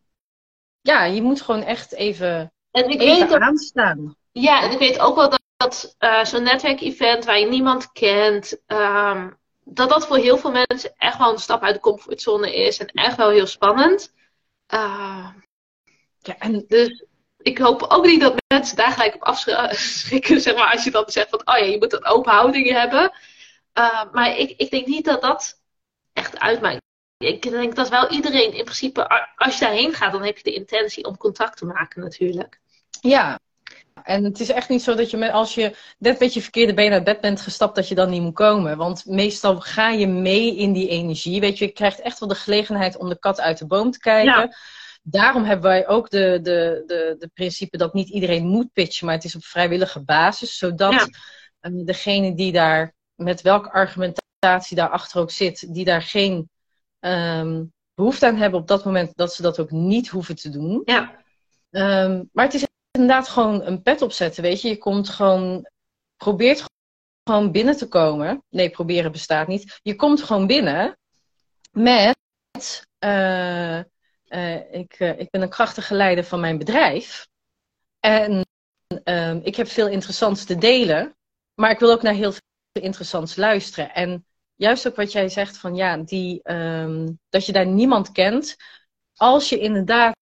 ja, 0.81 1.03
je 1.03 1.21
moet 1.21 1.41
gewoon 1.41 1.63
echt 1.63 1.93
even, 1.93 2.53
en 2.71 2.89
ik 2.89 3.01
even 3.01 3.19
weet 3.19 3.29
dat, 3.29 3.41
aanstaan. 3.41 4.15
Ja, 4.31 4.63
en 4.63 4.71
ik 4.71 4.79
weet 4.79 4.99
ook 4.99 5.15
wel 5.15 5.29
dat, 5.29 5.41
dat 5.57 5.95
uh, 5.99 6.23
zo'n 6.23 6.43
netwerkevent 6.43 7.25
waar 7.25 7.39
je 7.39 7.45
niemand 7.45 7.91
kent, 7.91 8.57
um, 8.67 9.37
dat 9.63 9.89
dat 9.89 10.07
voor 10.07 10.17
heel 10.17 10.37
veel 10.37 10.51
mensen 10.51 10.93
echt 10.97 11.17
wel 11.17 11.31
een 11.31 11.39
stap 11.39 11.63
uit 11.63 11.73
de 11.73 11.81
comfortzone 11.81 12.55
is 12.55 12.79
en 12.79 12.87
echt 12.87 13.17
wel 13.17 13.29
heel 13.29 13.47
spannend. 13.47 14.13
Uh, 14.73 15.27
ja, 16.19 16.37
en 16.37 16.65
dus 16.67 17.05
ik 17.37 17.57
hoop 17.57 17.83
ook 17.83 18.05
niet 18.05 18.21
dat 18.21 18.41
mensen 18.47 18.77
daar 18.77 18.91
gelijk 18.91 19.15
op 19.15 19.23
afschrikken, 19.23 20.41
zeg 20.47 20.55
maar, 20.55 20.71
als 20.71 20.83
je 20.83 20.91
dan 20.91 21.03
zegt 21.07 21.29
van, 21.29 21.41
oh 21.45 21.57
ja, 21.57 21.65
je 21.65 21.77
moet 21.77 21.93
een 21.93 22.05
open 22.05 22.31
houding 22.31 22.69
hebben. 22.69 23.11
Uh, 23.73 24.03
maar 24.11 24.37
ik, 24.37 24.53
ik 24.57 24.71
denk 24.71 24.87
niet 24.87 25.05
dat 25.05 25.21
dat 25.21 25.61
echt 26.13 26.39
uitmaakt. 26.39 26.85
Ik 27.17 27.41
denk 27.41 27.75
dat 27.75 27.89
wel 27.89 28.09
iedereen 28.09 28.53
in 28.53 28.63
principe, 28.63 29.09
als 29.35 29.57
je 29.57 29.65
daarheen 29.65 29.93
gaat, 29.93 30.11
dan 30.11 30.23
heb 30.23 30.37
je 30.37 30.43
de 30.43 30.53
intentie 30.53 31.05
om 31.05 31.17
contact 31.17 31.57
te 31.57 31.65
maken 31.65 32.01
natuurlijk. 32.01 32.59
Ja, 33.01 33.39
en 34.03 34.23
het 34.23 34.39
is 34.39 34.49
echt 34.49 34.69
niet 34.69 34.81
zo 34.81 34.95
dat 34.95 35.09
je 35.11 35.17
met, 35.17 35.31
als 35.31 35.55
je 35.55 35.75
net 35.97 36.19
met 36.19 36.33
je 36.33 36.41
verkeerde 36.41 36.73
been 36.73 36.91
uit 36.91 37.03
bed 37.03 37.21
bent 37.21 37.41
gestapt, 37.41 37.75
dat 37.75 37.87
je 37.87 37.95
dan 37.95 38.09
niet 38.09 38.21
moet 38.21 38.33
komen. 38.33 38.77
Want 38.77 39.05
meestal 39.05 39.59
ga 39.59 39.89
je 39.89 40.07
mee 40.07 40.55
in 40.55 40.73
die 40.73 40.87
energie. 40.87 41.39
Weet 41.39 41.57
je, 41.57 41.65
je 41.65 41.71
krijgt 41.71 41.99
echt 42.01 42.19
wel 42.19 42.29
de 42.29 42.35
gelegenheid 42.35 42.97
om 42.97 43.09
de 43.09 43.19
kat 43.19 43.39
uit 43.41 43.57
de 43.57 43.67
boom 43.67 43.91
te 43.91 43.99
kijken. 43.99 44.41
Ja. 44.41 44.55
Daarom 45.03 45.43
hebben 45.43 45.69
wij 45.69 45.87
ook 45.87 46.09
de, 46.09 46.39
de, 46.41 46.83
de, 46.85 47.15
de 47.19 47.29
principe 47.33 47.77
dat 47.77 47.93
niet 47.93 48.09
iedereen 48.09 48.47
moet 48.47 48.73
pitchen, 48.73 49.05
maar 49.05 49.15
het 49.15 49.23
is 49.23 49.35
op 49.35 49.43
vrijwillige 49.43 50.03
basis. 50.03 50.57
Zodat 50.57 50.91
Ja. 50.91 51.07
uh, 51.71 51.85
degene 51.85 52.35
die 52.35 52.51
daar, 52.51 52.93
met 53.15 53.41
welke 53.41 53.71
argumentatie 53.71 54.75
daarachter 54.75 55.21
ook 55.21 55.31
zit, 55.31 55.73
die 55.73 55.85
daar 55.85 56.01
geen 56.01 56.49
um, 57.07 57.73
behoefte 57.95 58.25
aan 58.25 58.35
hebben 58.35 58.59
op 58.59 58.67
dat 58.67 58.85
moment, 58.85 59.15
dat 59.15 59.33
ze 59.33 59.41
dat 59.41 59.59
ook 59.59 59.71
niet 59.71 60.07
hoeven 60.07 60.35
te 60.35 60.49
doen. 60.49 60.81
Ja, 60.85 61.25
Um, 61.71 62.29
maar 62.33 62.45
het 62.45 62.53
is 62.53 62.65
inderdaad 62.91 63.27
gewoon 63.27 63.61
een 63.61 63.81
pet 63.81 64.01
opzetten, 64.01 64.43
weet 64.43 64.61
je. 64.61 64.67
Je 64.67 64.77
komt 64.77 65.09
gewoon, 65.09 65.69
probeert 66.15 66.63
gewoon 67.23 67.51
binnen 67.51 67.77
te 67.77 67.87
komen. 67.87 68.43
Nee, 68.49 68.69
proberen 68.69 69.11
bestaat 69.11 69.47
niet. 69.47 69.79
Je 69.83 69.95
komt 69.95 70.23
gewoon 70.23 70.47
binnen 70.47 70.97
met, 71.71 72.87
uh, 72.99 73.77
uh, 74.27 74.73
ik, 74.73 74.99
uh, 74.99 75.19
ik 75.19 75.29
ben 75.29 75.41
een 75.41 75.49
krachtige 75.49 75.93
leider 75.93 76.23
van 76.23 76.39
mijn 76.39 76.57
bedrijf. 76.57 77.27
En 77.99 78.45
um, 79.03 79.39
ik 79.43 79.55
heb 79.55 79.67
veel 79.67 79.87
interessants 79.87 80.45
te 80.45 80.57
delen. 80.57 81.15
Maar 81.53 81.71
ik 81.71 81.79
wil 81.79 81.91
ook 81.91 82.01
naar 82.01 82.13
heel 82.13 82.31
veel 82.31 82.81
interessants 82.81 83.35
luisteren. 83.35 83.93
En 83.93 84.25
juist 84.57 84.87
ook 84.87 84.95
wat 84.95 85.11
jij 85.11 85.29
zegt 85.29 85.57
van 85.57 85.75
ja, 85.75 85.97
die, 85.97 86.51
um, 86.51 87.19
dat 87.29 87.45
je 87.45 87.51
daar 87.51 87.67
niemand 87.67 88.11
kent. 88.11 88.55
Als 89.15 89.49
je 89.49 89.59
inderdaad 89.59 90.15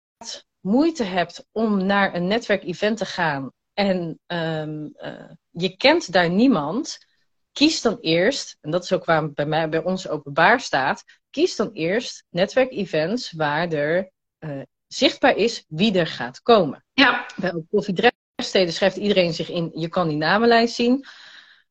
moeite 0.60 1.04
hebt 1.04 1.46
om 1.52 1.86
naar 1.86 2.16
een 2.16 2.28
netwerkevent 2.28 2.98
te 2.98 3.06
gaan 3.06 3.52
en 3.74 4.20
um, 4.28 4.94
uh, 4.98 5.32
je 5.50 5.78
kent 5.78 6.12
daar 6.12 6.30
niemand, 6.30 6.98
kies 7.52 7.82
dan 7.82 7.98
eerst, 8.02 8.58
en 8.62 8.72
dat 8.72 8.84
is 8.84 8.94
ook 8.94 9.06
waar 9.06 9.32
bij, 9.32 9.46
mij, 9.46 9.70
bij 9.70 9.84
ons 9.84 10.08
openbaar 10.08 10.60
staat, 10.60 11.04
kies 11.30 11.56
dan 11.56 11.72
eerst 11.72 12.24
netwerkevents 12.30 13.32
waar 13.32 13.72
er 13.72 14.12
uh, 14.40 14.62
zichtbaar 14.88 15.36
is 15.36 15.66
wie 15.68 16.00
er 16.00 16.08
gaat 16.08 16.42
komen. 16.42 16.86
ja, 16.94 17.26
Bij 17.36 17.64
Koffie 17.70 17.94
Drechtsteden 17.94 18.74
schrijft 18.74 18.98
iedereen 18.98 19.34
zich 19.34 19.50
in, 19.50 19.72
je 19.74 19.90
kan 19.90 20.08
die 20.08 20.18
namenlijst 20.18 20.76
zien. 20.76 21.06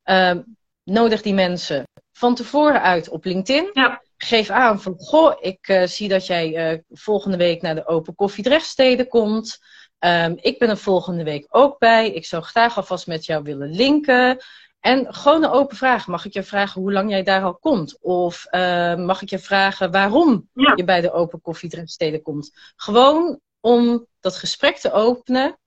Uh, 0.05 0.35
nodig 0.83 1.21
die 1.21 1.33
mensen 1.33 1.85
van 2.17 2.35
tevoren 2.35 2.81
uit 2.81 3.09
op 3.09 3.25
LinkedIn. 3.25 3.69
ja, 3.73 4.03
Geef 4.17 4.49
aan 4.49 4.81
van, 4.81 4.95
goh, 4.97 5.35
ik 5.39 5.67
uh, 5.67 5.85
zie 5.85 6.07
dat 6.07 6.25
jij 6.25 6.73
uh, 6.73 6.79
volgende 6.89 7.37
week 7.37 7.61
naar 7.61 7.75
de 7.75 7.87
Open 7.87 8.15
Koffie 8.15 8.43
Drechtsteden 8.43 9.07
komt. 9.07 9.59
Ehm, 9.99 10.33
ik 10.41 10.59
ben 10.59 10.69
er 10.69 10.77
volgende 10.77 11.23
week 11.23 11.45
ook 11.49 11.79
bij. 11.79 12.11
Ik 12.11 12.25
zou 12.25 12.43
graag 12.43 12.77
alvast 12.77 13.07
met 13.07 13.25
jou 13.25 13.43
willen 13.43 13.71
linken. 13.71 14.37
En 14.79 15.13
gewoon 15.13 15.43
een 15.43 15.49
open 15.49 15.77
vraag. 15.77 16.07
Mag 16.07 16.25
ik 16.25 16.33
je 16.33 16.43
vragen 16.43 16.81
hoe 16.81 16.91
lang 16.91 17.09
jij 17.09 17.23
daar 17.23 17.43
al 17.43 17.55
komt? 17.55 17.97
Of 18.01 18.45
ehm, 18.45 19.05
mag 19.05 19.21
ik 19.21 19.29
je 19.29 19.39
vragen 19.39 19.91
waarom 19.91 20.49
je 20.75 20.83
bij 20.83 21.01
de 21.01 21.11
Open 21.11 21.41
Koffie 21.41 22.21
komt? 22.21 22.51
Gewoon 22.75 23.39
om 23.59 24.07
dat 24.19 24.35
gesprek 24.35 24.77
te 24.77 24.91
openen. 24.91 25.59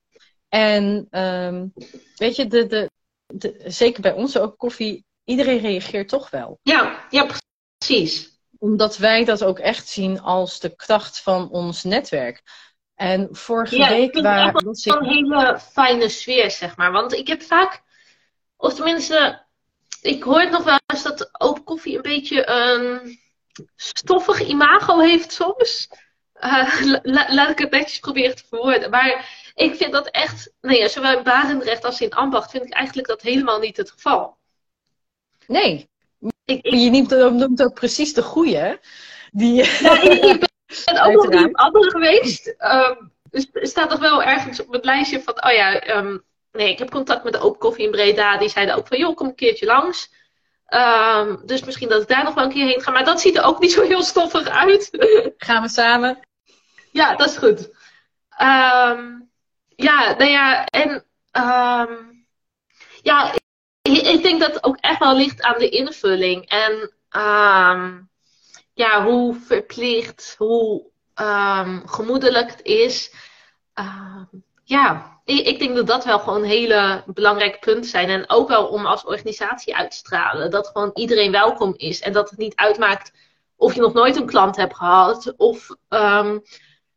En 0.49 1.07
ehm, 1.11 1.67
weet 2.17 2.37
je, 2.37 2.47
de, 2.47 2.67
de, 2.67 2.91
de, 3.27 3.63
zeker 3.67 4.03
bij 4.03 4.13
onze 4.13 4.41
Open 4.41 4.57
Koffie, 4.57 5.05
iedereen 5.29 5.61
reageert 5.61 6.09
toch 6.09 6.31
wel. 6.31 6.59
Ja, 6.63 7.07
ja, 7.11 7.27
precies. 7.79 8.39
Omdat 8.59 8.97
wij 8.97 9.25
dat 9.25 9.45
ook 9.45 9.59
echt 9.59 9.89
zien 9.89 10.21
als 10.21 10.61
de 10.61 10.77
kracht 10.77 11.21
van 11.21 11.51
ons 11.51 11.85
netwerk. 11.85 12.43
En 12.95 13.29
vorige 13.31 13.77
ja, 13.77 13.89
week 13.89 14.21
waren. 14.21 14.69
Het 14.69 14.87
een 14.87 15.05
hele 15.05 15.61
fijne 15.73 16.09
sfeer, 16.09 16.51
zeg 16.51 16.77
maar. 16.77 16.93
Want 16.93 17.13
ik 17.13 17.29
heb 17.29 17.43
vaak, 17.43 17.83
of 18.57 18.75
tenminste, 18.75 19.47
ik 20.01 20.23
hoor 20.23 20.41
het 20.41 20.51
nog 20.51 20.65
wel 20.65 20.79
eens 20.87 21.03
dat 21.03 21.41
open 21.41 21.65
koffie 21.65 21.97
een 21.97 22.03
beetje 22.03 22.49
een 22.49 23.19
stoffig 23.77 24.41
imago 24.41 25.01
heeft 25.01 25.33
soms. 25.33 25.89
Uh, 26.41 26.99
laat 27.03 27.51
ik 27.51 27.59
het 27.59 27.71
netjes 27.71 27.99
proberen 27.99 28.37
te 28.37 28.45
verwoorden. 28.49 28.91
Maar 28.91 29.29
ik 29.55 29.75
vind 29.75 29.93
dat 29.93 30.09
echt, 30.09 30.53
nee, 30.61 30.89
zowel 30.89 31.17
in 31.17 31.23
Barendrecht 31.23 31.85
als 31.85 32.01
in 32.01 32.13
Ambacht 32.13 32.51
vind 32.51 32.65
ik 32.65 32.73
eigenlijk 32.73 33.09
dat 33.09 33.23
helemaal 33.23 33.59
niet 33.59 33.77
het 33.77 33.91
geval. 33.91 34.38
Nee. 35.49 35.89
Ik, 36.45 36.65
ik... 36.65 36.75
Je 36.75 36.91
noemt, 36.91 37.39
noemt 37.39 37.63
ook 37.63 37.75
precies 37.75 38.15
de 38.15 38.23
goede. 38.23 38.81
Die... 39.33 39.55
Ja, 39.55 40.03
ik, 40.03 40.49
ben 40.85 41.05
ook 41.05 41.13
nog 41.13 41.29
niet 41.29 41.57
andere 41.57 41.91
geweest. 41.91 42.47
Um, 42.49 43.13
er 43.53 43.67
staat 43.67 43.91
toch 43.91 43.99
wel 43.99 44.23
ergens 44.23 44.61
op 44.61 44.73
het 44.73 44.85
lijstje 44.85 45.23
van, 45.23 45.45
oh 45.45 45.53
ja, 45.53 45.97
um, 45.97 46.25
nee, 46.53 46.71
ik 46.71 46.79
heb 46.79 46.91
contact 46.91 47.25
met 47.25 47.33
de 47.33 47.41
Open 47.41 47.59
Koffie 47.59 47.85
in 47.85 47.91
Breda. 47.91 48.37
Die 48.37 48.49
zeiden 48.49 48.75
ook 48.75 48.87
van, 48.87 48.99
joh, 48.99 49.17
kom 49.17 49.27
een 49.27 49.35
keertje 49.35 49.67
langs. 49.67 50.17
Um, 50.69 51.43
dus 51.47 51.65
misschien 51.65 51.89
dat 51.89 52.03
ik 52.03 52.09
daar 52.09 52.25
nog 52.25 52.35
wel 52.35 52.45
een 52.45 52.53
keer 52.53 52.67
heen 52.67 52.81
ga. 52.81 52.91
Maar 52.91 53.05
dat 53.05 53.21
ziet 53.21 53.37
er 53.37 53.45
ook 53.45 53.61
niet 53.61 53.73
zo 53.73 53.83
heel 53.83 54.03
stoffig 54.03 54.49
uit. 54.49 54.89
Gaan 55.37 55.63
we 55.63 55.69
samen? 55.69 56.19
Ja, 56.93 57.17
dat 57.17 57.29
is 57.29 57.37
goed. 57.37 57.71
Ja, 59.77 60.15
nou 60.17 60.31
ja, 60.31 60.65
en 60.65 61.05
ja, 63.03 63.35
ik, 64.19 64.25
denk 64.25 64.41
dat 64.41 64.55
het 64.55 64.65
ook 64.65 64.77
echt 64.81 64.99
wel 64.99 65.17
ligt 65.17 65.43
aan 65.43 65.59
de 65.59 65.69
invulling. 65.69 66.49
En 66.49 66.73
um, 67.23 68.11
ja, 68.75 69.05
hoe 69.05 69.35
verplicht, 69.35 70.35
hoe 70.39 70.87
gemoedelijk 71.85 72.51
het 72.51 72.63
is. 72.63 73.15
ja, 74.65 75.21
ik, 75.25 75.47
ik, 75.47 75.59
denk 75.59 75.77
dat 75.77 75.87
dat 75.87 76.05
wel 76.05 76.19
gewoon 76.19 76.43
hele 76.43 77.03
belangrijke 77.07 77.59
punten 77.59 77.91
zijn. 77.91 78.09
En 78.09 78.31
ook 78.31 78.49
wel 78.49 78.67
om 78.67 78.87
als 78.87 79.05
organisatie 79.05 79.77
uit 79.77 79.91
te 79.91 79.97
stralen. 79.97 80.51
Dat 80.51 80.67
gewoon 80.67 80.91
iedereen 80.95 81.33
welkom 81.33 81.75
is. 81.77 82.01
En 82.01 82.13
dat 82.13 82.31
het 82.31 82.39
niet 82.39 82.57
uitmaakt 82.57 83.13
of 83.57 83.75
je 83.75 83.81
nog 83.81 83.93
nooit 83.93 84.17
een 84.17 84.27
klant 84.27 84.57
hebt 84.57 84.77
gehad. 84.77 85.35
Of 85.37 85.69
um, 85.89 86.43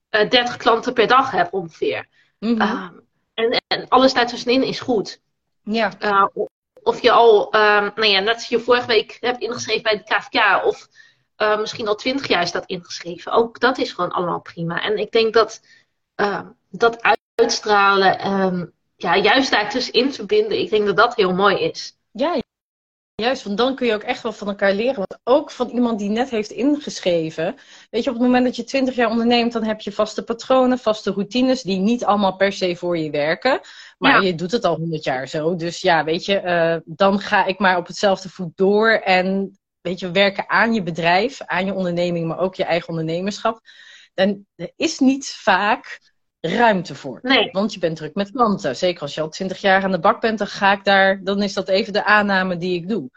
30 0.10 0.58
klanten 0.58 0.94
per 0.94 1.08
dag 1.08 1.32
hebt 1.32 1.52
ongeveer. 1.52 2.08
Ehm, 2.40 2.90
en, 3.34 3.62
en, 3.68 3.88
alles 3.88 4.14
daartussenin 4.14 4.64
is 4.64 4.80
goed. 4.80 5.22
Ja. 5.64 5.92
Uh, 6.00 6.26
of 6.84 7.02
je 7.02 7.12
al, 7.12 7.56
um, 7.56 7.92
nou 7.96 8.06
ja, 8.06 8.20
net 8.20 8.46
je 8.46 8.60
vorige 8.60 8.88
week 8.88 9.18
hebt 9.20 9.42
ingeschreven 9.42 9.84
bij 9.84 9.98
de 9.98 10.04
KVK, 10.04 10.66
of 10.66 10.88
uh, 11.38 11.60
misschien 11.60 11.88
al 11.88 11.96
twintig 11.96 12.28
jaar 12.28 12.48
staat 12.48 12.66
ingeschreven. 12.66 13.32
Ook 13.32 13.60
dat 13.60 13.78
is 13.78 13.92
gewoon 13.92 14.12
allemaal 14.12 14.42
prima. 14.42 14.82
En 14.82 14.98
ik 14.98 15.12
denk 15.12 15.34
dat 15.34 15.62
uh, 16.16 16.42
dat 16.70 17.02
uitstralen, 17.36 18.32
um, 18.32 18.74
ja, 18.96 19.18
juist 19.18 19.52
daartussenin 19.52 20.14
verbinden, 20.14 20.60
ik 20.60 20.70
denk 20.70 20.86
dat 20.86 20.98
dat 20.98 21.16
heel 21.16 21.34
mooi 21.34 21.60
is. 21.60 21.98
Ja, 22.12 22.42
Juist, 23.22 23.44
want 23.44 23.58
dan 23.58 23.76
kun 23.76 23.88
je 23.88 23.94
ook 23.94 24.04
echt 24.04 24.24
wel 24.24 24.32
van 24.32 24.48
elkaar 24.48 24.74
leren. 24.74 24.96
Want 24.96 25.20
ook 25.24 25.52
van 25.52 25.70
iemand 25.70 26.00
die 26.00 26.10
net 26.10 26.30
heeft 26.30 26.52
ingeschreven. 26.52 27.56
Weet 27.90 28.04
je, 28.04 28.10
op 28.10 28.16
het 28.16 28.26
moment 28.26 28.46
dat 28.46 28.56
je 28.56 28.64
twintig 28.64 28.96
jaar 28.96 29.10
onderneemt, 29.10 29.54
dan 29.54 29.64
heb 29.64 29.82
je 29.82 29.92
vaste 29.92 30.24
patronen, 30.24 30.80
vaste 30.80 31.12
routines, 31.12 31.62
die 31.62 31.80
niet 31.80 32.06
allemaal 32.06 32.36
per 32.36 32.54
se 32.54 32.76
voor 32.76 32.98
je 32.98 33.10
werken. 33.10 33.60
Maar 33.98 34.24
je 34.24 34.36
doet 34.36 34.52
het 34.52 34.66
al 34.66 34.76
honderd 34.76 35.04
jaar 35.04 35.28
zo. 35.28 35.56
Dus 35.56 35.82
ja, 35.82 36.04
weet 36.04 36.26
je, 36.26 36.42
uh, 36.42 36.96
dan 36.96 37.20
ga 37.20 37.46
ik 37.46 37.60
maar 37.60 37.78
op 37.78 37.88
hetzelfde 37.88 38.30
voet 38.30 38.58
door. 38.58 38.90
En 38.90 39.60
weet 39.82 40.00
je, 40.00 40.12
werken 40.12 40.50
aan 40.50 40.74
je 40.74 40.84
bedrijf, 40.84 41.42
aan 41.42 41.66
je 41.66 41.74
onderneming, 41.74 42.28
maar 42.28 42.40
ook 42.40 42.56
je 42.56 42.64
eigen 42.64 42.90
ondernemerschap. 42.90 43.60
Dan 44.14 44.46
er 44.56 44.72
is 44.76 45.00
niet 45.00 45.28
vaak 45.30 46.11
ruimte 46.42 46.96
voor. 46.96 47.20
Nee. 47.22 47.50
Want 47.52 47.74
je 47.74 47.80
bent 47.80 47.96
druk 47.96 48.16
met 48.16 48.32
klanten. 48.32 48.76
Zeker 48.76 49.02
als 49.02 49.14
je 49.14 49.22
al 49.22 49.30
twintig 49.30 49.62
jaar 49.62 49.84
aan 49.84 49.92
de 49.92 50.00
bak 50.00 50.22
bent, 50.22 50.38
dan 50.38 50.48
ga 50.48 50.72
ik 50.72 50.84
daar, 50.84 51.24
dan 51.24 51.42
is 51.42 51.54
dat 51.54 51.68
even 51.68 51.94
de 51.94 52.04
aanname 52.04 52.58
die 52.58 52.76
ik 52.76 52.90
doe. 52.90 53.10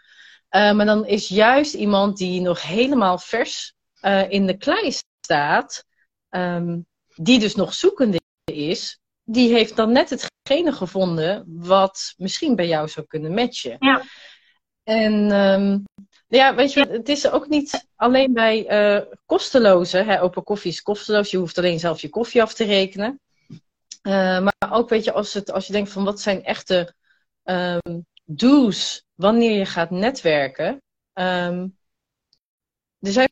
Uh, 0.50 0.72
maar 0.72 0.86
dan 0.86 1.06
is 1.06 1.28
juist 1.28 1.74
iemand 1.74 2.16
die 2.16 2.40
nog 2.40 2.62
helemaal 2.62 3.18
vers 3.18 3.74
uh, 4.02 4.30
in 4.30 4.46
de 4.46 4.56
klei 4.56 4.92
staat, 5.20 5.84
um, 6.30 6.86
die 7.14 7.38
dus 7.38 7.54
nog 7.54 7.74
zoekende 7.74 8.20
is, 8.44 9.00
die 9.24 9.52
heeft 9.52 9.76
dan 9.76 9.92
net 9.92 10.10
hetgene 10.10 10.72
gevonden 10.72 11.44
wat 11.46 12.14
misschien 12.16 12.56
bij 12.56 12.66
jou 12.66 12.88
zou 12.88 13.06
kunnen 13.06 13.34
matchen. 13.34 13.76
Ja. 13.78 14.02
En 14.82 15.30
um, 15.30 15.84
ja, 16.26 16.54
weet 16.54 16.72
je, 16.72 16.80
het 16.80 17.08
is 17.08 17.30
ook 17.30 17.48
niet 17.48 17.86
alleen 17.96 18.32
bij 18.32 18.94
uh, 18.96 19.06
kosteloze. 19.26 19.96
Hè, 19.96 20.22
open 20.22 20.42
koffie 20.42 20.70
is 20.70 20.82
kosteloos. 20.82 21.30
Je 21.30 21.36
hoeft 21.36 21.58
alleen 21.58 21.78
zelf 21.78 22.00
je 22.00 22.08
koffie 22.08 22.42
af 22.42 22.54
te 22.54 22.64
rekenen. 22.64 23.20
Uh, 24.02 24.40
maar 24.40 24.70
ook, 24.70 24.88
weet 24.88 25.04
je, 25.04 25.12
als, 25.12 25.34
het, 25.34 25.50
als 25.50 25.66
je 25.66 25.72
denkt 25.72 25.90
van 25.90 26.04
wat 26.04 26.20
zijn 26.20 26.44
echte 26.44 26.94
um, 27.44 28.06
do's 28.24 29.04
wanneer 29.14 29.58
je 29.58 29.66
gaat 29.66 29.90
netwerken. 29.90 30.82
Um, 31.12 31.78
er 33.00 33.12
zijn 33.12 33.28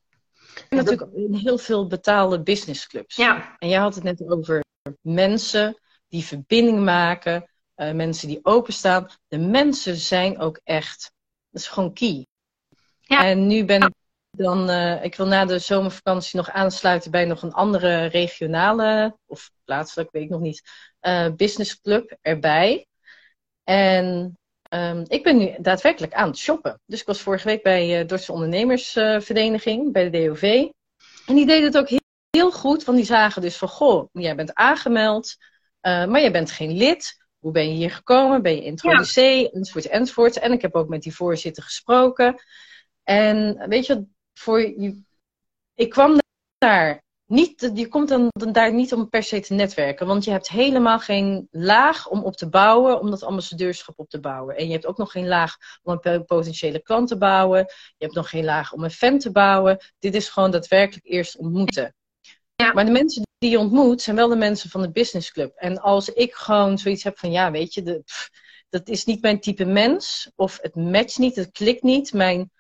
natuurlijk 0.68 1.08
heel 1.32 1.58
veel 1.58 1.86
betaalde 1.86 2.42
businessclubs. 2.42 3.16
Ja. 3.16 3.56
En 3.58 3.68
jij 3.68 3.80
had 3.80 3.94
het 3.94 4.04
net 4.04 4.28
over 4.28 4.64
mensen 5.00 5.78
die 6.08 6.24
verbinding 6.24 6.84
maken. 6.84 7.50
Uh, 7.76 7.92
mensen 7.92 8.28
die 8.28 8.40
openstaan. 8.42 9.08
De 9.28 9.38
mensen 9.38 9.96
zijn 9.96 10.38
ook 10.38 10.60
echt, 10.64 11.12
dat 11.50 11.60
is 11.60 11.68
gewoon 11.68 11.92
key. 11.92 12.26
Ja. 13.12 13.24
En 13.24 13.46
nu 13.46 13.64
ben 13.64 13.82
ik 13.82 13.92
dan, 14.30 14.70
uh, 14.70 15.04
ik 15.04 15.14
wil 15.14 15.26
na 15.26 15.44
de 15.44 15.58
zomervakantie 15.58 16.36
nog 16.36 16.50
aansluiten 16.50 17.10
bij 17.10 17.24
nog 17.24 17.42
een 17.42 17.52
andere 17.52 18.04
regionale, 18.04 19.18
of 19.26 19.50
plaatselijk, 19.64 20.10
weet 20.10 20.22
ik 20.22 20.28
nog 20.28 20.40
niet, 20.40 20.62
uh, 21.02 21.26
businessclub 21.36 22.16
erbij. 22.20 22.86
En 23.64 24.38
um, 24.68 25.04
ik 25.06 25.22
ben 25.22 25.36
nu 25.36 25.54
daadwerkelijk 25.58 26.14
aan 26.14 26.28
het 26.28 26.38
shoppen. 26.38 26.80
Dus 26.86 27.00
ik 27.00 27.06
was 27.06 27.20
vorige 27.20 27.46
week 27.46 27.62
bij 27.62 28.00
uh, 28.00 28.06
Dortse 28.06 28.32
Ondernemersvereniging, 28.32 29.92
bij 29.92 30.10
de 30.10 30.26
DOV. 30.26 30.66
En 31.26 31.34
die 31.34 31.46
deden 31.46 31.64
het 31.64 31.78
ook 31.78 31.88
heel, 31.88 32.00
heel, 32.30 32.52
goed, 32.52 32.84
want 32.84 32.98
die 32.98 33.06
zagen 33.06 33.42
dus 33.42 33.56
van, 33.56 33.68
goh, 33.68 34.08
jij 34.12 34.34
bent 34.34 34.54
aangemeld, 34.54 35.36
maar 35.80 36.20
jij 36.20 36.32
bent 36.32 36.50
geen 36.50 36.76
lid. 36.76 37.20
Hoe 37.38 37.52
ben 37.52 37.68
je 37.68 37.74
hier 37.74 37.90
gekomen? 37.90 38.42
Ben 38.42 38.54
je 38.54 38.62
introducee? 38.62 39.42
Ja. 39.42 39.48
Enzovoort, 39.48 39.86
enzovoort. 39.86 40.38
En 40.38 40.52
ik 40.52 40.62
heb 40.62 40.74
ook 40.74 40.88
met 40.88 41.02
die 41.02 41.14
voorzitter 41.14 41.62
gesproken. 41.62 42.42
En 43.02 43.68
weet 43.68 43.86
je, 43.86 44.06
voor 44.32 44.60
je, 44.60 45.02
ik 45.74 45.90
kwam 45.90 46.18
daar 46.58 47.02
niet, 47.26 47.70
je 47.74 47.88
komt 47.88 48.08
dan, 48.08 48.28
dan, 48.30 48.52
daar 48.52 48.72
niet 48.72 48.92
om 48.92 49.08
per 49.08 49.22
se 49.22 49.40
te 49.40 49.54
netwerken, 49.54 50.06
want 50.06 50.24
je 50.24 50.30
hebt 50.30 50.48
helemaal 50.48 50.98
geen 50.98 51.48
laag 51.50 52.08
om 52.08 52.22
op 52.22 52.36
te 52.36 52.48
bouwen, 52.48 53.00
om 53.00 53.10
dat 53.10 53.22
ambassadeurschap 53.22 53.98
op 53.98 54.08
te 54.08 54.20
bouwen. 54.20 54.56
En 54.56 54.66
je 54.66 54.72
hebt 54.72 54.86
ook 54.86 54.98
nog 54.98 55.10
geen 55.12 55.28
laag 55.28 55.56
om 55.82 55.98
een 56.02 56.24
potentiële 56.24 56.82
klant 56.82 57.08
te 57.08 57.18
bouwen. 57.18 57.58
Je 57.96 58.04
hebt 58.04 58.14
nog 58.14 58.30
geen 58.30 58.44
laag 58.44 58.72
om 58.72 58.84
een 58.84 58.90
fan 58.90 59.18
te 59.18 59.30
bouwen. 59.30 59.78
Dit 59.98 60.14
is 60.14 60.28
gewoon 60.28 60.50
daadwerkelijk 60.50 61.06
eerst 61.06 61.36
ontmoeten. 61.36 61.94
Ja. 62.54 62.72
Maar 62.72 62.84
de 62.84 62.90
mensen 62.90 63.22
die 63.38 63.50
je 63.50 63.58
ontmoet, 63.58 64.02
zijn 64.02 64.16
wel 64.16 64.28
de 64.28 64.36
mensen 64.36 64.70
van 64.70 64.82
de 64.82 64.90
businessclub. 64.90 65.54
En 65.56 65.80
als 65.80 66.08
ik 66.08 66.34
gewoon 66.34 66.78
zoiets 66.78 67.02
heb 67.02 67.18
van, 67.18 67.30
ja, 67.30 67.50
weet 67.50 67.74
je, 67.74 67.82
de, 67.82 68.04
dat 68.68 68.88
is 68.88 69.04
niet 69.04 69.22
mijn 69.22 69.40
type 69.40 69.64
mens, 69.64 70.30
of 70.36 70.58
het 70.60 70.74
matcht 70.74 71.18
niet, 71.18 71.36
het 71.36 71.50
klikt 71.50 71.82
niet, 71.82 72.12
mijn 72.12 72.50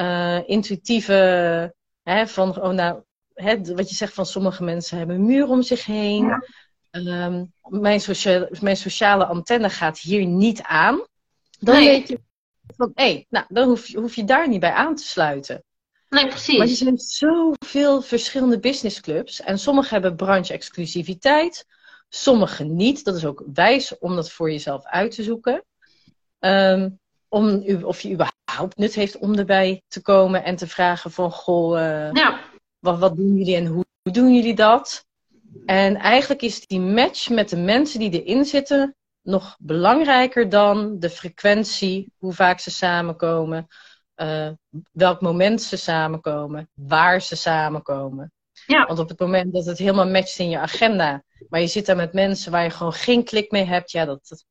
uh, 0.00 0.48
intuïtieve, 0.48 1.74
hè, 2.02 2.26
van, 2.26 2.60
oh 2.60 2.72
nou, 2.72 3.02
hè, 3.34 3.74
wat 3.74 3.88
je 3.88 3.94
zegt 3.94 4.14
van 4.14 4.26
sommige 4.26 4.64
mensen 4.64 4.98
hebben 4.98 5.16
een 5.16 5.26
muur 5.26 5.48
om 5.48 5.62
zich 5.62 5.84
heen. 5.84 6.26
Ja. 6.26 6.42
Um, 6.90 7.52
mijn, 7.62 8.00
sociale, 8.00 8.50
mijn 8.60 8.76
sociale 8.76 9.24
antenne 9.24 9.70
gaat 9.70 9.98
hier 9.98 10.26
niet 10.26 10.62
aan. 10.62 11.06
Dan 11.58 11.74
nee. 11.74 11.88
weet 11.88 12.08
je 12.08 12.20
van, 12.76 12.90
hé, 12.94 13.04
hey, 13.04 13.26
nou, 13.28 13.46
dan 13.48 13.68
hoef 13.68 13.86
je, 13.86 13.98
hoef 13.98 14.14
je 14.14 14.24
daar 14.24 14.48
niet 14.48 14.60
bij 14.60 14.72
aan 14.72 14.94
te 14.94 15.02
sluiten. 15.02 15.64
Nee, 16.08 16.26
precies. 16.26 16.58
Maar 16.58 16.66
er 16.66 16.74
zijn 16.74 16.98
zoveel 16.98 18.02
verschillende 18.02 18.58
businessclubs. 18.58 19.40
En 19.40 19.58
sommige 19.58 19.92
hebben 19.92 20.16
branche-exclusiviteit. 20.16 21.66
Sommige 22.08 22.64
niet. 22.64 23.04
Dat 23.04 23.16
is 23.16 23.24
ook 23.24 23.44
wijs 23.54 23.98
om 23.98 24.14
dat 24.14 24.30
voor 24.30 24.50
jezelf 24.50 24.84
uit 24.84 25.14
te 25.14 25.22
zoeken. 25.22 25.64
Um, 26.38 27.00
om, 27.28 27.64
of 27.82 28.00
je 28.00 28.12
überhaupt 28.12 28.76
nut 28.76 28.94
heeft 28.94 29.18
om 29.18 29.34
erbij 29.34 29.82
te 29.88 30.02
komen 30.02 30.44
en 30.44 30.56
te 30.56 30.66
vragen 30.66 31.10
van, 31.10 31.30
goh, 31.30 31.78
uh, 31.78 32.12
ja. 32.12 32.40
wat, 32.78 32.98
wat 32.98 33.16
doen 33.16 33.36
jullie 33.36 33.56
en 33.56 33.66
hoe, 33.66 33.84
hoe 34.02 34.12
doen 34.12 34.34
jullie 34.34 34.54
dat? 34.54 35.06
En 35.66 35.96
eigenlijk 35.96 36.42
is 36.42 36.66
die 36.66 36.80
match 36.80 37.28
met 37.28 37.48
de 37.48 37.56
mensen 37.56 38.00
die 38.00 38.22
erin 38.22 38.44
zitten 38.44 38.96
nog 39.22 39.56
belangrijker 39.60 40.48
dan 40.48 40.98
de 40.98 41.10
frequentie, 41.10 42.12
hoe 42.18 42.32
vaak 42.32 42.60
ze 42.60 42.70
samenkomen, 42.70 43.66
uh, 44.16 44.50
welk 44.92 45.20
moment 45.20 45.62
ze 45.62 45.76
samenkomen, 45.76 46.70
waar 46.74 47.22
ze 47.22 47.36
samenkomen. 47.36 48.32
Ja. 48.66 48.86
Want 48.86 48.98
op 48.98 49.08
het 49.08 49.18
moment 49.18 49.52
dat 49.52 49.64
het 49.64 49.78
helemaal 49.78 50.08
matcht 50.08 50.38
in 50.38 50.48
je 50.48 50.58
agenda, 50.58 51.24
maar 51.48 51.60
je 51.60 51.66
zit 51.66 51.86
daar 51.86 51.96
met 51.96 52.12
mensen 52.12 52.52
waar 52.52 52.62
je 52.62 52.70
gewoon 52.70 52.92
geen 52.92 53.24
klik 53.24 53.50
mee 53.50 53.64
hebt, 53.64 53.90
ja, 53.90 54.04
dat. 54.04 54.28
dat... 54.28 54.44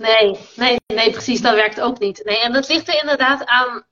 Nee, 0.00 0.38
nee, 0.56 0.76
nee, 0.86 1.10
precies, 1.10 1.40
dat 1.40 1.54
werkt 1.54 1.80
ook 1.80 1.98
niet. 1.98 2.24
Nee, 2.24 2.40
en 2.40 2.52
dat 2.52 2.68
ligt 2.68 2.88
er 2.88 3.00
inderdaad 3.00 3.46
aan, 3.46 3.84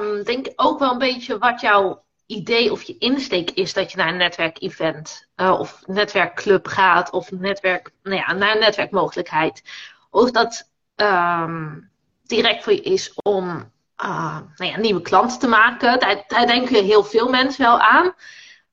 um, 0.00 0.22
denk 0.22 0.46
ook 0.56 0.78
wel 0.78 0.92
een 0.92 0.98
beetje 0.98 1.38
wat 1.38 1.60
jouw 1.60 2.04
idee 2.26 2.72
of 2.72 2.82
je 2.82 2.98
insteek 2.98 3.50
is 3.50 3.72
dat 3.72 3.90
je 3.90 3.96
naar 3.96 4.08
een 4.08 4.16
netwerkevent 4.16 5.28
uh, 5.36 5.60
of 5.60 5.82
netwerkclub 5.86 6.66
gaat 6.66 7.10
of 7.10 7.30
netwerk, 7.30 7.90
nou 8.02 8.16
ja, 8.16 8.32
naar 8.32 8.52
een 8.52 8.60
netwerkmogelijkheid. 8.60 9.62
Of 10.10 10.30
dat 10.30 10.70
um, 10.96 11.90
direct 12.22 12.62
voor 12.62 12.72
je 12.72 12.82
is 12.82 13.14
om 13.22 13.72
uh, 14.04 14.38
nou 14.56 14.70
ja, 14.70 14.78
nieuwe 14.78 15.02
klanten 15.02 15.38
te 15.38 15.48
maken. 15.48 15.98
Daar, 15.98 16.24
daar 16.26 16.46
denken 16.46 16.84
heel 16.84 17.04
veel 17.04 17.28
mensen 17.28 17.64
wel 17.64 17.80
aan. 17.80 18.14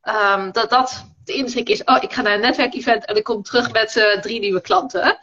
Um, 0.03 0.51
dat 0.51 0.69
dat 0.69 1.05
de 1.23 1.33
insteek 1.33 1.69
is, 1.69 1.83
oh, 1.83 1.97
ik 2.01 2.13
ga 2.13 2.21
naar 2.21 2.33
een 2.33 2.41
netwerkevent 2.41 3.05
en 3.05 3.15
ik 3.15 3.23
kom 3.23 3.43
terug 3.43 3.71
met 3.71 3.95
uh, 3.95 4.19
drie 4.19 4.39
nieuwe 4.39 4.61
klanten. 4.61 5.19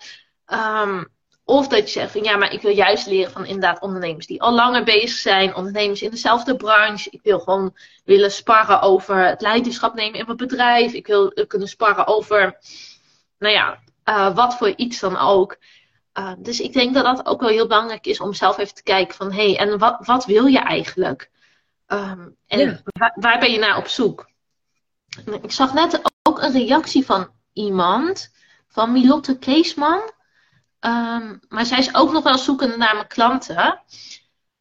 Um, 0.47 1.17
of 1.49 1.69
dat 1.69 1.79
je 1.79 2.01
zegt 2.01 2.13
van 2.13 2.23
ja, 2.23 2.37
maar 2.37 2.53
ik 2.53 2.63
wil 2.63 2.75
juist 2.75 3.07
leren 3.07 3.33
van 3.33 3.45
inderdaad 3.45 3.81
ondernemers 3.81 4.27
die 4.27 4.43
al 4.43 4.53
langer 4.53 4.85
bezig 4.85 5.19
zijn, 5.19 5.55
ondernemers 5.55 6.03
in 6.03 6.11
dezelfde 6.11 6.57
branche. 6.57 7.11
Ik 7.11 7.21
wil 7.23 7.39
gewoon 7.39 7.75
willen 8.05 8.31
sparren 8.31 8.81
over 8.81 9.27
het 9.27 9.41
leiderschap 9.41 9.95
nemen 9.95 10.19
in 10.19 10.25
mijn 10.25 10.37
bedrijf. 10.37 10.93
Ik 10.93 11.07
wil 11.07 11.33
kunnen 11.47 11.69
sparren 11.69 12.07
over, 12.07 12.59
nou 13.39 13.55
ja, 13.55 13.79
uh, 14.05 14.35
wat 14.35 14.57
voor 14.57 14.73
iets 14.77 15.01
dan 15.01 15.17
ook. 15.17 15.57
Uh, 16.19 16.33
dus 16.39 16.61
ik 16.61 16.73
denk 16.73 16.95
dat 16.95 17.05
dat 17.05 17.27
ook 17.27 17.41
wel 17.41 17.51
heel 17.51 17.67
belangrijk 17.67 18.07
is 18.07 18.21
om 18.21 18.35
zelf 18.35 18.59
even 18.59 18.75
te 18.75 18.83
kijken 18.83 19.15
van 19.15 19.33
hé, 19.33 19.53
hey, 19.53 19.59
en 19.59 19.79
wat, 19.79 20.07
wat 20.07 20.25
wil 20.25 20.47
je 20.47 20.59
eigenlijk? 20.59 21.31
Um, 21.87 22.37
en 22.47 22.59
ja. 22.59 22.81
waar, 22.85 23.17
waar, 23.21 23.39
ben 23.39 23.51
je 23.51 23.59
naar 23.59 23.77
op 23.77 23.87
zoek? 23.87 24.31
Ik 25.43 25.53
zag 25.53 25.73
net 25.75 26.01
ook 26.23 26.43
een 26.43 26.53
reactie 26.53 27.05
van 27.05 27.29
iemand, 27.53 28.33
van 28.69 28.93
Milotte 28.93 29.39
Keesman. 29.39 30.17
Um, 30.81 31.41
maar 31.49 31.67
zij 31.67 31.79
is 31.79 31.95
ook 31.95 32.12
nog 32.12 32.23
wel 32.23 32.38
zoekende 32.38 32.77
naar 32.77 32.95
mijn 32.95 33.07
klanten. 33.07 33.83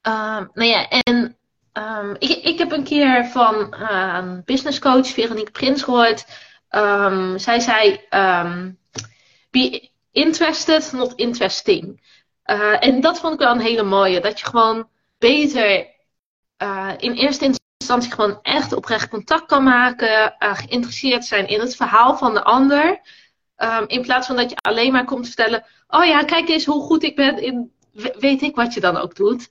Um, 0.01 0.49
nou 0.53 0.63
ja, 0.63 0.87
en 0.87 1.37
um, 1.73 2.15
ik, 2.19 2.29
ik 2.29 2.57
heb 2.57 2.71
een 2.71 2.83
keer 2.83 3.25
van 3.25 3.75
uh, 3.79 4.23
business 4.45 4.79
coach 4.79 5.07
Veronique 5.07 5.51
Prins 5.51 5.83
gehoord. 5.83 6.25
zij 7.35 7.59
zei: 7.59 8.01
Be 9.49 9.89
interested, 10.11 10.91
not 10.91 11.13
interesting. 11.15 12.01
Uh, 12.45 12.83
en 12.83 13.01
dat 13.01 13.19
vond 13.19 13.33
ik 13.33 13.39
wel 13.39 13.51
een 13.51 13.59
hele 13.59 13.83
mooie. 13.83 14.21
Dat 14.21 14.39
je 14.39 14.45
gewoon 14.45 14.89
beter 15.17 15.87
uh, 16.63 16.91
in 16.97 17.11
eerste 17.11 17.55
instantie 17.77 18.11
gewoon 18.11 18.39
echt 18.41 18.73
oprecht 18.73 19.09
contact 19.09 19.45
kan 19.45 19.63
maken. 19.63 20.35
Geïnteresseerd 20.39 21.25
zijn 21.25 21.47
in 21.47 21.59
het 21.59 21.75
verhaal 21.75 22.17
van 22.17 22.33
de 22.33 22.43
ander. 22.43 23.01
In 23.87 24.01
plaats 24.01 24.27
van 24.27 24.35
dat 24.35 24.49
je 24.49 24.55
alleen 24.61 24.91
maar 24.91 25.05
komt 25.05 25.25
vertellen: 25.25 25.65
Oh 25.87 26.05
ja, 26.05 26.23
kijk 26.23 26.49
eens 26.49 26.65
hoe 26.65 26.83
goed 26.83 27.03
ik 27.03 27.15
ben 27.15 27.41
in. 27.41 27.71
Weet 28.19 28.41
ik 28.41 28.55
wat 28.55 28.73
je 28.73 28.79
dan 28.79 28.97
ook 28.97 29.15
doet. 29.15 29.49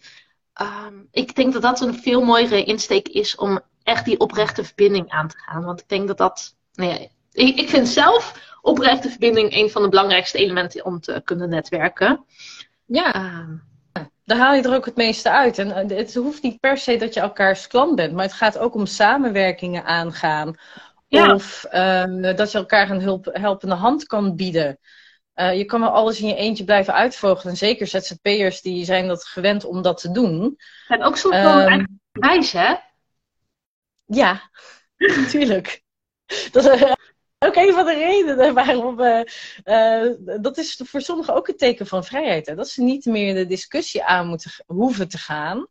Um, 0.60 1.08
ik 1.10 1.34
denk 1.34 1.52
dat 1.52 1.62
dat 1.62 1.80
een 1.80 1.94
veel 1.94 2.22
mooiere 2.22 2.64
insteek 2.64 3.08
is 3.08 3.36
om 3.36 3.60
echt 3.82 4.04
die 4.04 4.20
oprechte 4.20 4.64
verbinding 4.64 5.10
aan 5.10 5.28
te 5.28 5.38
gaan. 5.38 5.64
Want 5.64 5.80
ik 5.80 5.88
denk 5.88 6.06
dat 6.06 6.18
dat. 6.18 6.54
Nou 6.74 6.90
ja, 6.90 6.98
ik, 7.32 7.60
ik 7.60 7.68
vind 7.68 7.88
zelf 7.88 8.54
oprechte 8.62 9.10
verbinding 9.10 9.54
een 9.54 9.70
van 9.70 9.82
de 9.82 9.88
belangrijkste 9.88 10.38
elementen 10.38 10.84
om 10.84 11.00
te 11.00 11.20
kunnen 11.24 11.48
netwerken. 11.48 12.24
Ja. 12.86 13.14
Um, 13.14 13.62
daar 14.24 14.38
haal 14.38 14.54
je 14.54 14.62
er 14.62 14.74
ook 14.74 14.84
het 14.84 14.96
meeste 14.96 15.30
uit. 15.30 15.58
En 15.58 15.70
eh, 15.70 15.98
het 15.98 16.14
hoeft 16.14 16.42
niet 16.42 16.60
per 16.60 16.78
se 16.78 16.96
dat 16.96 17.14
je 17.14 17.20
elkaars 17.20 17.66
klant 17.66 17.96
bent, 17.96 18.12
maar 18.12 18.24
het 18.24 18.32
gaat 18.32 18.58
ook 18.58 18.74
om 18.74 18.86
samenwerkingen 18.86 19.84
aangaan. 19.84 20.56
Of 21.08 21.66
uh, 21.72 22.36
dat 22.36 22.52
je 22.52 22.58
elkaar 22.58 22.90
een 22.90 23.00
hulp, 23.00 23.28
helpende 23.32 23.74
hand 23.74 24.06
kan 24.06 24.36
bieden. 24.36 24.78
Uh, 25.36 25.56
je 25.56 25.64
kan 25.64 25.80
wel 25.80 25.90
alles 25.90 26.20
in 26.20 26.28
je 26.28 26.34
eentje 26.34 26.64
blijven 26.64 26.94
uitvogelen. 26.94 27.56
zeker 27.56 27.86
ZZP'ers 27.86 28.60
die 28.60 28.84
zijn 28.84 29.06
dat 29.06 29.24
gewend 29.24 29.64
om 29.64 29.82
dat 29.82 30.00
te 30.00 30.10
doen. 30.10 30.58
En 30.88 31.02
ook 31.02 31.16
soms 31.16 31.36
wel 31.36 31.72
um, 31.72 32.00
wijs, 32.12 32.52
hè? 32.52 32.74
Ja, 34.04 34.50
natuurlijk. 35.22 35.82
dat 36.52 36.64
is 36.64 36.80
uh, 36.82 36.92
ook 37.46 37.56
een 37.56 37.72
van 37.72 37.84
de 37.84 37.94
redenen 37.94 38.54
waarom... 38.54 39.00
Uh, 39.00 40.40
dat 40.40 40.58
is 40.58 40.80
voor 40.84 41.00
sommigen 41.00 41.34
ook 41.34 41.48
een 41.48 41.56
teken 41.56 41.86
van 41.86 42.04
vrijheid. 42.04 42.46
Hè? 42.46 42.54
Dat 42.54 42.68
ze 42.68 42.82
niet 42.82 43.04
meer 43.04 43.34
de 43.34 43.46
discussie 43.46 44.04
aan 44.04 44.26
moeten 44.26 44.50
hoeven 44.66 45.08
te 45.08 45.18
gaan... 45.18 45.66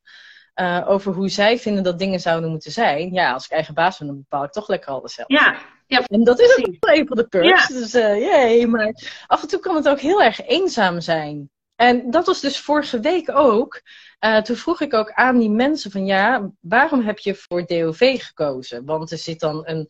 Uh, 0.62 0.84
over 0.88 1.14
hoe 1.14 1.30
zij 1.30 1.60
vinden 1.60 1.84
dat 1.84 2.00
dingen 2.00 2.20
zouden 2.20 2.50
moeten 2.50 2.72
zijn. 2.72 3.14
Ja, 3.14 3.34
als 3.34 3.46
ik 3.46 3.52
eigen 3.52 3.74
baas 3.74 3.98
ben, 3.98 4.08
dan 4.08 4.18
bepaal 4.18 4.44
ik 4.44 4.52
toch 4.52 4.68
lekker 4.68 4.92
alles 4.92 5.14
zelf. 5.14 5.30
Ja, 5.30 5.58
ja 5.88 6.04
en 6.06 6.24
dat 6.24 6.40
is 6.40 6.58
ook 6.58 6.76
wel 6.80 6.96
een 6.96 7.08
van 7.08 7.18
de 7.18 7.28
perks. 7.28 7.68
Ja. 7.68 7.76
Dus 7.80 7.96
uh, 7.96 8.20
jee, 8.20 8.68
maar 8.68 8.94
af 9.28 9.42
en 9.42 9.48
toe 9.48 9.60
kan 9.60 9.76
het 9.76 9.90
ook 9.90 10.00
heel 10.00 10.22
erg 10.22 10.48
eenzaam 10.48 11.02
zijn. 11.02 11.50
En 11.76 12.12
dat 12.12 12.26
was 12.26 12.42
dus 12.42 12.60
vorige 12.60 13.00
week 13.00 13.30
ook. 13.32 13.82
Uh, 14.20 14.42
toen 14.42 14.56
vroeg 14.56 14.82
ik 14.82 14.94
ook 14.94 15.12
aan 15.12 15.40
die 15.40 15.50
mensen 15.50 15.92
van 15.92 16.06
ja, 16.06 16.52
waarom 16.60 17.02
heb 17.02 17.20
je 17.20 17.36
voor 17.36 17.66
DOV 17.66 18.24
gekozen? 18.24 18.86
Want 18.86 19.12
er 19.12 19.18
zit 19.18 19.40
dan 19.40 19.68
een, 19.68 19.88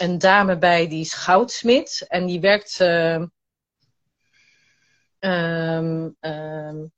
een 0.00 0.18
dame 0.18 0.58
bij 0.58 0.88
die 0.88 1.00
is 1.00 1.14
goudsmid 1.14 2.04
en 2.08 2.26
die 2.26 2.40
werkt. 2.40 2.80
Uh, 2.80 3.24
um, 5.18 6.16
um, 6.20 6.92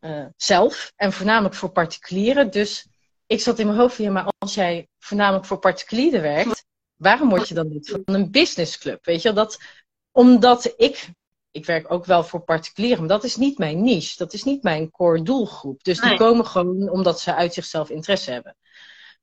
uh, 0.00 0.26
zelf 0.36 0.92
en 0.96 1.12
voornamelijk 1.12 1.54
voor 1.54 1.70
particulieren. 1.70 2.50
Dus 2.50 2.88
ik 3.26 3.40
zat 3.40 3.58
in 3.58 3.66
mijn 3.66 3.78
hoofd 3.78 3.94
van 3.94 4.04
ja, 4.04 4.10
maar 4.10 4.32
als 4.38 4.54
jij 4.54 4.88
voornamelijk 4.98 5.44
voor 5.46 5.58
particulieren 5.58 6.22
werkt, 6.22 6.64
waarom 7.00 7.28
word 7.28 7.48
je 7.48 7.54
dan 7.54 7.68
niet 7.68 7.90
van 7.90 8.02
een 8.04 8.30
businessclub? 8.30 9.04
Weet 9.04 9.22
je, 9.22 9.32
dat 9.32 9.58
omdat 10.10 10.74
ik, 10.76 11.08
ik 11.50 11.66
werk 11.66 11.92
ook 11.92 12.04
wel 12.04 12.24
voor 12.24 12.40
particulieren, 12.40 12.98
maar 12.98 13.08
dat 13.08 13.24
is 13.24 13.36
niet 13.36 13.58
mijn 13.58 13.82
niche, 13.82 14.14
dat 14.16 14.32
is 14.32 14.44
niet 14.44 14.62
mijn 14.62 14.90
core 14.90 15.22
doelgroep. 15.22 15.84
Dus 15.84 16.00
die 16.00 16.16
komen 16.16 16.46
gewoon 16.46 16.90
omdat 16.90 17.20
ze 17.20 17.34
uit 17.34 17.54
zichzelf 17.54 17.90
interesse 17.90 18.30
hebben. 18.30 18.56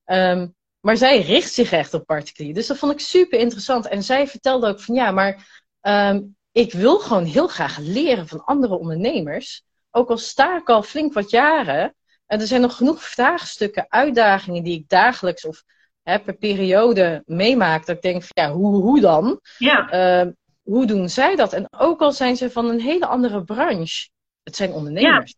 Um, 0.05 0.55
maar 0.79 0.97
zij 0.97 1.21
richt 1.21 1.53
zich 1.53 1.71
echt 1.71 1.93
op 1.93 2.05
particulieren. 2.05 2.59
Dus 2.59 2.67
dat 2.67 2.77
vond 2.77 2.91
ik 2.91 2.99
super 2.99 3.39
interessant. 3.39 3.87
En 3.87 4.03
zij 4.03 4.27
vertelde 4.27 4.67
ook 4.67 4.81
van 4.81 4.95
ja, 4.95 5.11
maar 5.11 5.65
um, 5.81 6.35
ik 6.51 6.73
wil 6.73 6.99
gewoon 6.99 7.25
heel 7.25 7.47
graag 7.47 7.77
leren 7.77 8.27
van 8.27 8.43
andere 8.43 8.77
ondernemers 8.77 9.63
ook 9.91 10.09
al 10.09 10.17
sta 10.17 10.57
ik 10.57 10.69
al 10.69 10.83
flink 10.83 11.13
wat 11.13 11.29
jaren, 11.29 11.95
en 12.25 12.39
er 12.39 12.47
zijn 12.47 12.61
nog 12.61 12.75
genoeg 12.75 13.03
vraagstukken, 13.03 13.85
uitdagingen 13.89 14.63
die 14.63 14.79
ik 14.79 14.89
dagelijks 14.89 15.45
of 15.45 15.63
hè, 16.07 16.19
per 16.19 16.33
periode 16.33 17.23
meemaak, 17.25 17.85
dat 17.85 17.95
ik 17.95 18.01
denk, 18.01 18.23
van, 18.23 18.45
ja, 18.45 18.51
hoe, 18.51 18.81
hoe 18.81 18.99
dan? 18.99 19.39
Ja. 19.57 20.23
Uh, 20.23 20.31
hoe 20.63 20.85
doen 20.85 21.09
zij 21.09 21.35
dat? 21.35 21.53
En 21.53 21.67
ook 21.77 22.01
al 22.01 22.11
zijn 22.11 22.35
ze 22.35 22.51
van 22.51 22.69
een 22.69 22.81
hele 22.81 23.05
andere 23.05 23.43
branche, 23.43 24.09
het 24.43 24.55
zijn 24.55 24.71
ondernemers. 24.71 25.35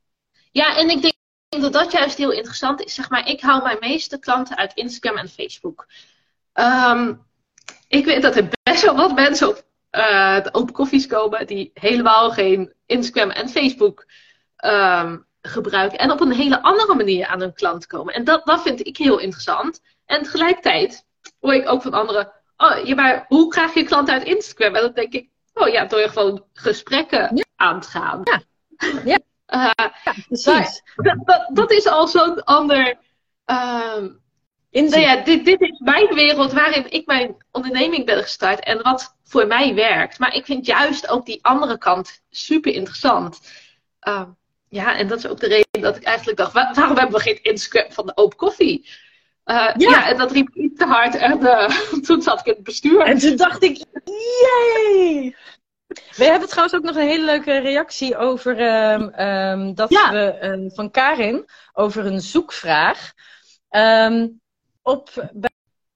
Ja, 0.51 0.65
ja 0.65 0.77
en 0.77 0.89
ik 0.89 1.01
denk 1.01 1.13
dat 1.49 1.73
dat 1.73 1.91
juist 1.91 2.17
heel 2.17 2.31
interessant 2.31 2.83
is. 2.83 2.93
Zeg 2.93 3.09
maar, 3.09 3.27
ik 3.27 3.41
haal 3.41 3.61
mijn 3.61 3.77
meeste 3.79 4.19
klanten 4.19 4.57
uit 4.57 4.73
Instagram 4.73 5.17
en 5.17 5.29
Facebook. 5.29 5.87
Um, 6.53 7.25
ik 7.87 8.05
weet 8.05 8.21
dat 8.21 8.35
er 8.35 8.49
best 8.63 8.83
wel 8.83 8.95
wat 8.95 9.15
mensen 9.15 9.47
op 9.47 9.63
uh, 9.91 10.43
de 10.43 10.53
open 10.53 10.73
koffies 10.73 11.07
komen 11.07 11.47
die 11.47 11.71
helemaal 11.73 12.31
geen 12.31 12.73
Instagram 12.85 13.29
en 13.29 13.49
Facebook 13.49 14.05
um, 14.65 15.25
gebruiken. 15.41 15.99
En 15.99 16.11
op 16.11 16.21
een 16.21 16.31
hele 16.31 16.61
andere 16.61 16.95
manier 16.95 17.25
aan 17.25 17.39
hun 17.39 17.53
klant 17.53 17.87
komen. 17.87 18.13
En 18.13 18.23
dat, 18.23 18.45
dat 18.45 18.61
vind 18.61 18.87
ik 18.87 18.97
heel 18.97 19.19
interessant. 19.19 19.81
En 20.09 20.23
tegelijkertijd 20.23 21.05
hoor 21.39 21.53
ik 21.53 21.69
ook 21.69 21.81
van 21.81 21.93
anderen. 21.93 22.31
Oh, 22.57 22.85
ja, 22.85 22.95
maar 22.95 23.25
hoe 23.27 23.47
krijg 23.47 23.73
je 23.73 23.83
klanten 23.83 24.13
uit 24.13 24.23
Instagram? 24.23 24.75
En 24.75 24.81
dan 24.81 24.93
denk 24.93 25.13
ik, 25.13 25.29
oh 25.53 25.67
ja, 25.67 25.85
door 25.85 26.09
gewoon 26.09 26.45
gesprekken 26.53 27.45
aan 27.55 27.81
te 27.81 27.87
gaan. 27.87 28.21
Ja, 28.23 28.41
ja. 29.05 29.19
Uh, 29.47 29.85
ja 30.03 30.13
precies. 30.27 30.81
Dat, 30.95 31.17
dat, 31.25 31.49
dat, 31.53 31.71
is 31.71 31.87
al 31.87 32.07
zo'n 32.07 32.43
ander. 32.43 32.87
Um, 33.45 34.21
nou 34.71 34.99
ja, 34.99 35.15
dit, 35.15 35.45
dit 35.45 35.61
is 35.61 35.79
mijn 35.79 36.13
wereld 36.13 36.53
waarin 36.53 36.91
ik 36.91 37.05
mijn 37.05 37.35
onderneming 37.51 38.05
ben 38.05 38.21
gestart 38.21 38.59
en 38.59 38.81
wat 38.81 39.15
voor 39.23 39.47
mij 39.47 39.75
werkt. 39.75 40.19
Maar 40.19 40.35
ik 40.35 40.45
vind 40.45 40.65
juist 40.65 41.09
ook 41.09 41.25
die 41.25 41.39
andere 41.43 41.77
kant 41.77 42.21
super 42.29 42.73
interessant. 42.73 43.39
Um, 44.07 44.37
ja, 44.69 44.97
en 44.97 45.07
dat 45.07 45.17
is 45.17 45.27
ook 45.27 45.39
de 45.39 45.47
reden 45.47 45.81
dat 45.81 45.95
ik 45.95 46.03
eigenlijk 46.03 46.37
dacht, 46.37 46.53
waarom 46.53 46.97
hebben 46.97 47.17
we 47.17 47.21
geen 47.21 47.43
Instagram 47.43 47.91
van 47.91 48.05
de 48.05 48.17
open 48.17 48.37
koffie? 48.37 48.87
Uh, 49.49 49.69
ja. 49.77 50.09
en 50.09 50.17
dat 50.17 50.31
riep 50.31 50.49
iets 50.53 50.77
te 50.77 50.85
hard 50.85 51.15
en 51.15 51.39
uh, 51.39 51.69
toen 52.05 52.21
zat 52.21 52.39
ik 52.39 52.45
in 52.45 52.53
het 52.53 52.63
bestuur. 52.63 53.01
En 53.01 53.17
toen 53.17 53.35
dacht 53.35 53.63
ik, 53.63 53.85
yay! 54.03 55.35
We 56.15 56.23
hebben 56.23 56.49
trouwens 56.49 56.75
ook 56.75 56.83
nog 56.83 56.95
een 56.95 57.07
hele 57.07 57.25
leuke 57.25 57.57
reactie 57.57 58.17
over 58.17 58.59
um, 58.91 59.19
um, 59.19 59.75
dat 59.75 59.89
ja. 59.89 60.11
we 60.11 60.37
um, 60.41 60.71
van 60.71 60.91
Karin 60.91 61.45
over 61.73 62.05
een 62.05 62.21
zoekvraag. 62.21 63.13
op, 64.81 65.29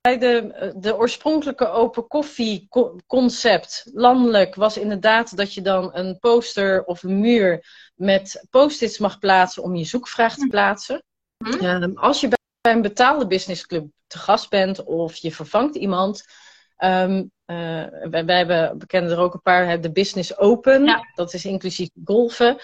de, 0.02 0.74
de 0.76 0.96
oorspronkelijke 0.96 1.68
open 1.68 2.08
koffie 2.08 2.68
concept 3.08 3.90
landelijk 3.94 4.56
was 4.56 4.78
inderdaad 4.78 5.38
dat 5.38 5.54
je 5.54 5.62
dan 5.62 5.90
een 5.94 6.20
poster 6.20 6.84
of 6.84 7.04
een 7.04 7.20
muur 7.20 7.66
met 7.96 8.46
post-its 8.50 8.98
mag 8.98 9.20
plaatsen 9.20 9.64
om 9.64 9.76
je 9.76 9.86
zoekvraag 9.86 10.36
te 10.36 10.42
hm. 10.42 10.50
plaatsen. 10.50 11.04
Hm? 11.38 11.66
Ehm, 11.66 11.92
als 11.96 12.22
je 12.22 12.28
bij 12.28 12.38
een 12.72 12.82
betaalde 12.82 13.28
businessclub 13.28 13.86
te 14.08 14.18
gast 14.18 14.50
bent 14.50 14.84
of 14.84 15.16
je 15.16 15.32
vervangt 15.32 15.76
iemand. 15.76 16.24
Um, 16.78 17.32
uh, 17.46 17.86
wij, 18.10 18.26
wij, 18.26 18.38
hebben, 18.38 18.78
we 18.78 18.86
kennen 18.86 19.12
er 19.12 19.18
ook 19.18 19.34
een 19.34 19.42
paar, 19.42 19.82
de 19.82 19.92
Business 19.92 20.38
Open. 20.38 21.08
Dat 21.16 21.34
is 21.34 21.46
inclusief 21.46 21.90
golfen. 22.06 22.58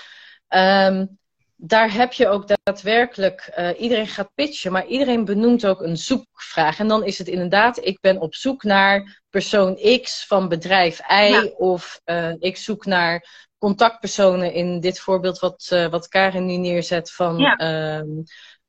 Um, 0.50 1.18
daar 1.56 1.93
heb 1.93 2.14
je 2.14 2.28
ook 2.28 2.52
daadwerkelijk, 2.64 3.54
uh, 3.58 3.82
iedereen 3.82 4.08
gaat 4.08 4.32
pitchen, 4.36 4.72
maar 4.72 4.86
iedereen 4.86 5.26
benoemt 5.26 5.66
ook 5.66 5.82
een 5.82 5.97
zoekvraag. 5.97 6.80
En 6.80 6.88
dan 6.88 7.04
is 7.04 7.18
het 7.18 7.28
inderdaad, 7.28 7.86
ik 7.86 7.97
ben 8.02 8.20
op 8.20 8.36
zoek 8.36 8.64
naar 8.64 9.22
persoon 9.30 10.00
X 10.02 10.26
van 10.26 10.47
bedrijf 10.47 11.02
Y, 11.10 11.52
of 11.58 12.02
uh, 12.06 12.34
ik 12.39 12.58
zoek 12.58 12.86
naar 12.86 13.47
contactpersonen 13.58 14.54
in 14.54 14.80
dit 14.80 15.00
voorbeeld 15.00 15.39
wat, 15.39 15.70
uh, 15.74 15.88
wat 15.88 16.08
Karin 16.08 16.45
nu 16.45 16.56
neerzet 16.56 17.12
van, 17.12 17.38
ja. 17.38 18.04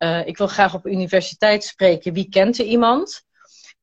Uh, 0.03 0.27
ik 0.27 0.39
wil 0.39 0.47
graag 0.47 0.75
op 0.75 0.87
universiteit 0.87 1.65
spreken, 1.65 2.13
wie 2.13 2.29
kent 2.29 2.59
er 2.59 2.65
iemand? 2.65 3.29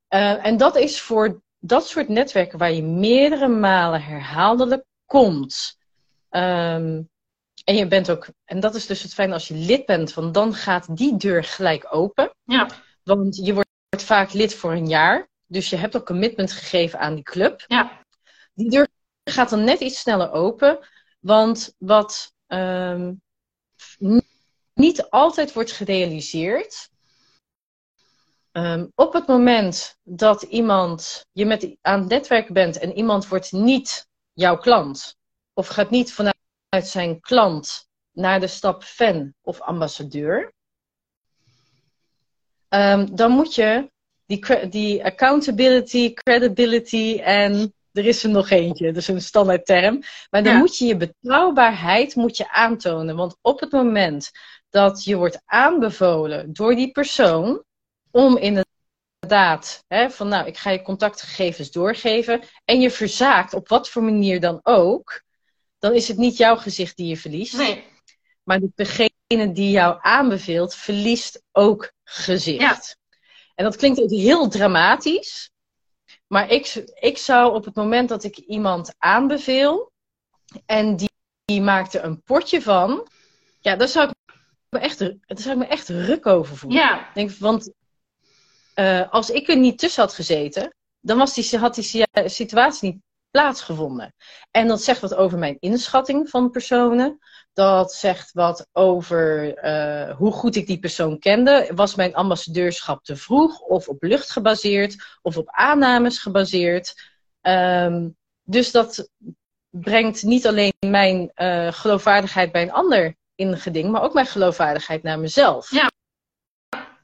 en 0.10 0.58
dat 0.58 0.76
is 0.76 1.02
voor 1.02 1.42
dat 1.60 1.88
soort 1.88 2.08
netwerken 2.08 2.60
waar 2.60 2.72
je 2.72 2.84
meerdere 2.84 3.48
malen 3.48 4.04
herhaaldelijk 4.04 4.86
komt. 5.06 5.78
Um, 6.30 7.10
en 7.64 7.76
je 7.76 7.88
bent 7.88 8.10
ook, 8.10 8.28
en 8.46 8.60
dat 8.60 8.76
is 8.76 8.86
dus 8.86 9.02
het 9.02 9.14
fijn 9.14 9.34
als 9.34 9.48
je 9.48 9.54
lid 9.54 9.86
bent, 9.86 10.14
want 10.14 10.34
dan 10.34 10.54
gaat 10.54 10.98
die 10.98 11.18
deur 11.18 11.44
gelijk 11.44 11.88
open. 11.90 12.34
Ja. 12.44 12.70
Want 13.04 13.36
je 13.36 13.54
wordt 13.54 13.70
vaak 14.04 14.34
lid 14.34 14.56
voor 14.56 14.72
een 14.72 14.88
jaar. 14.88 15.28
Dus 15.46 15.70
je 15.70 15.76
hebt 15.76 15.96
ook 15.96 16.06
commitment 16.06 16.52
gegeven 16.52 17.00
aan 17.00 17.16
die 17.16 17.24
club. 17.24 17.64
Ja. 17.68 18.02
Die 18.54 18.70
deur 18.70 18.88
gaat 19.24 19.50
dan 19.50 19.64
net 19.64 19.80
iets 19.80 20.00
sneller 20.00 20.32
open. 20.32 20.80
Want 21.20 21.76
wat 21.78 22.34
um, 22.48 23.22
niet 24.78 25.10
altijd 25.10 25.54
wordt 25.54 25.72
gerealiseerd. 25.72 26.90
Um, 28.52 28.92
op 28.96 29.14
het 29.14 29.28
moment 29.28 29.98
dat 30.04 30.42
iemand 30.42 31.26
je 31.32 31.46
met 31.46 31.76
aan 31.82 32.00
het 32.00 32.10
netwerken 32.10 32.54
bent 32.54 32.78
en 32.78 32.94
iemand 32.94 33.28
wordt 33.28 33.52
niet 33.52 34.08
jouw 34.34 34.58
klant, 34.58 35.18
of 35.54 35.68
gaat 35.68 35.90
niet 35.90 36.14
vanuit 36.14 36.36
uit 36.70 36.88
zijn 36.88 37.20
klant 37.20 37.88
naar 38.12 38.40
de 38.40 38.48
stap 38.48 38.84
fan 38.84 39.34
of 39.42 39.62
ambassadeur, 39.62 40.54
um, 42.70 43.16
dan 43.16 43.32
moet 43.32 43.56
je 43.56 43.92
die, 44.26 44.68
die 44.70 45.06
accountability, 45.06 46.14
credibility 46.14 47.20
en 47.24 47.74
er 47.98 48.06
is 48.06 48.24
er 48.24 48.30
nog 48.30 48.50
eentje, 48.50 48.92
dus 48.92 49.08
een 49.08 49.22
standaard 49.22 49.66
term. 49.66 50.04
Maar 50.30 50.44
dan 50.44 50.58
moet 50.58 50.78
je 50.78 50.86
je 50.86 50.98
betrouwbaarheid 50.98 52.16
moet 52.16 52.38
je 52.38 52.52
aantonen. 52.52 53.16
Want 53.16 53.38
op 53.42 53.60
het 53.60 53.72
moment 53.72 54.32
dat 54.70 55.04
je 55.04 55.16
wordt 55.16 55.42
aanbevolen 55.46 56.54
door 56.54 56.76
die 56.76 56.92
persoon 56.92 57.64
om 58.12 58.38
inderdaad, 58.38 59.84
hè, 59.88 60.10
van 60.10 60.28
nou, 60.28 60.48
ik 60.48 60.58
ga 60.58 60.70
je 60.70 60.82
contactgegevens 60.82 61.72
doorgeven 61.72 62.42
en 62.66 62.82
je 62.82 62.92
verzaakt 62.92 63.54
op 63.54 63.68
wat 63.68 63.90
voor 63.90 64.04
manier 64.04 64.40
dan 64.40 64.60
ook, 64.64 65.24
dan 65.80 65.94
is 65.94 66.08
het 66.08 66.18
niet 66.18 66.38
jouw 66.38 66.56
gezicht 66.56 66.98
die 66.98 67.08
je 67.08 67.18
verliest. 67.18 67.58
Nee. 67.58 67.84
Maar 68.44 68.60
degene 68.76 69.52
die 69.52 69.72
jou 69.72 69.98
aanbeveelt, 70.02 70.76
verliest 70.76 71.44
ook 71.52 71.92
gezicht. 72.04 72.60
Ja. 72.62 72.80
En 73.56 73.64
dat 73.64 73.76
klinkt 73.76 74.02
ook 74.02 74.10
heel 74.10 74.50
dramatisch. 74.50 75.52
Maar 76.28 76.52
ik, 76.52 76.84
ik 77.00 77.18
zou 77.18 77.54
op 77.54 77.66
het 77.66 77.76
moment 77.76 78.10
dat 78.10 78.24
ik 78.24 78.38
iemand 78.38 78.94
aanbeveel 78.98 79.92
en 80.66 80.96
die, 80.96 81.12
die 81.46 81.62
maakt 81.62 81.94
er 81.94 82.04
een 82.04 82.22
potje 82.22 82.62
van, 82.62 83.08
ja, 83.60 83.76
daar 83.76 83.88
zou 83.88 84.10
ik 84.10 84.36
me 84.70 84.80
echt, 84.80 85.00
daar 85.00 85.18
zou 85.28 85.50
ik 85.50 85.68
me 85.68 85.68
echt 85.68 85.90
ruk 85.90 86.26
over 86.26 86.58
voelen. 86.58 86.80
Ja. 86.80 87.10
Denk, 87.14 87.32
want 87.32 87.72
uh, 88.76 89.12
als 89.12 89.30
ik 89.30 89.48
er 89.48 89.58
niet 89.58 89.80
tussen 89.80 90.04
had 90.04 90.14
gezeten, 90.14 90.76
dan 91.00 91.18
was 91.18 91.34
die, 91.34 91.58
had 91.58 91.76
die 91.76 92.06
situatie 92.26 92.92
niet 92.92 93.02
plaatsgevonden. 93.32 94.14
En 94.52 94.68
dat 94.68 94.84
zegt 94.84 95.02
wat 95.02 95.16
over 95.16 95.38
mijn 95.38 95.58
inschatting 95.60 96.30
van 96.30 96.50
personen. 96.50 97.20
Dat 97.58 97.94
zegt 97.94 98.32
wat 98.34 98.68
over 98.74 99.58
uh, 99.66 100.16
hoe 100.16 100.32
goed 100.32 100.56
ik 100.56 100.68
die 100.68 100.80
persoon 100.80 101.20
kende. 101.20 101.72
Was 101.76 101.96
mijn 101.96 102.16
ambassadeurschap 102.16 103.04
te 103.04 103.16
vroeg 103.16 103.60
of 103.60 103.88
op 103.88 104.04
lucht 104.04 104.32
gebaseerd 104.32 105.18
of 105.22 105.38
op 105.38 105.50
aannames 105.50 106.20
gebaseerd? 106.20 106.94
Um, 107.42 108.18
dus 108.44 108.72
dat 108.72 109.10
brengt 109.70 110.24
niet 110.24 110.48
alleen 110.48 110.74
mijn 110.80 111.32
uh, 111.36 111.72
geloofwaardigheid 111.72 112.52
bij 112.52 112.62
een 112.62 112.72
ander 112.72 113.16
in 113.36 113.58
geding, 113.58 113.92
maar 113.92 114.02
ook 114.02 114.14
mijn 114.14 114.26
geloofwaardigheid 114.26 115.04
naar 115.04 115.20
mezelf. 115.20 115.72
Ja, 115.72 115.92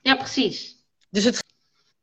ja 0.01 0.15
precies. 0.15 0.85
Dus 1.09 1.23
het 1.23 1.43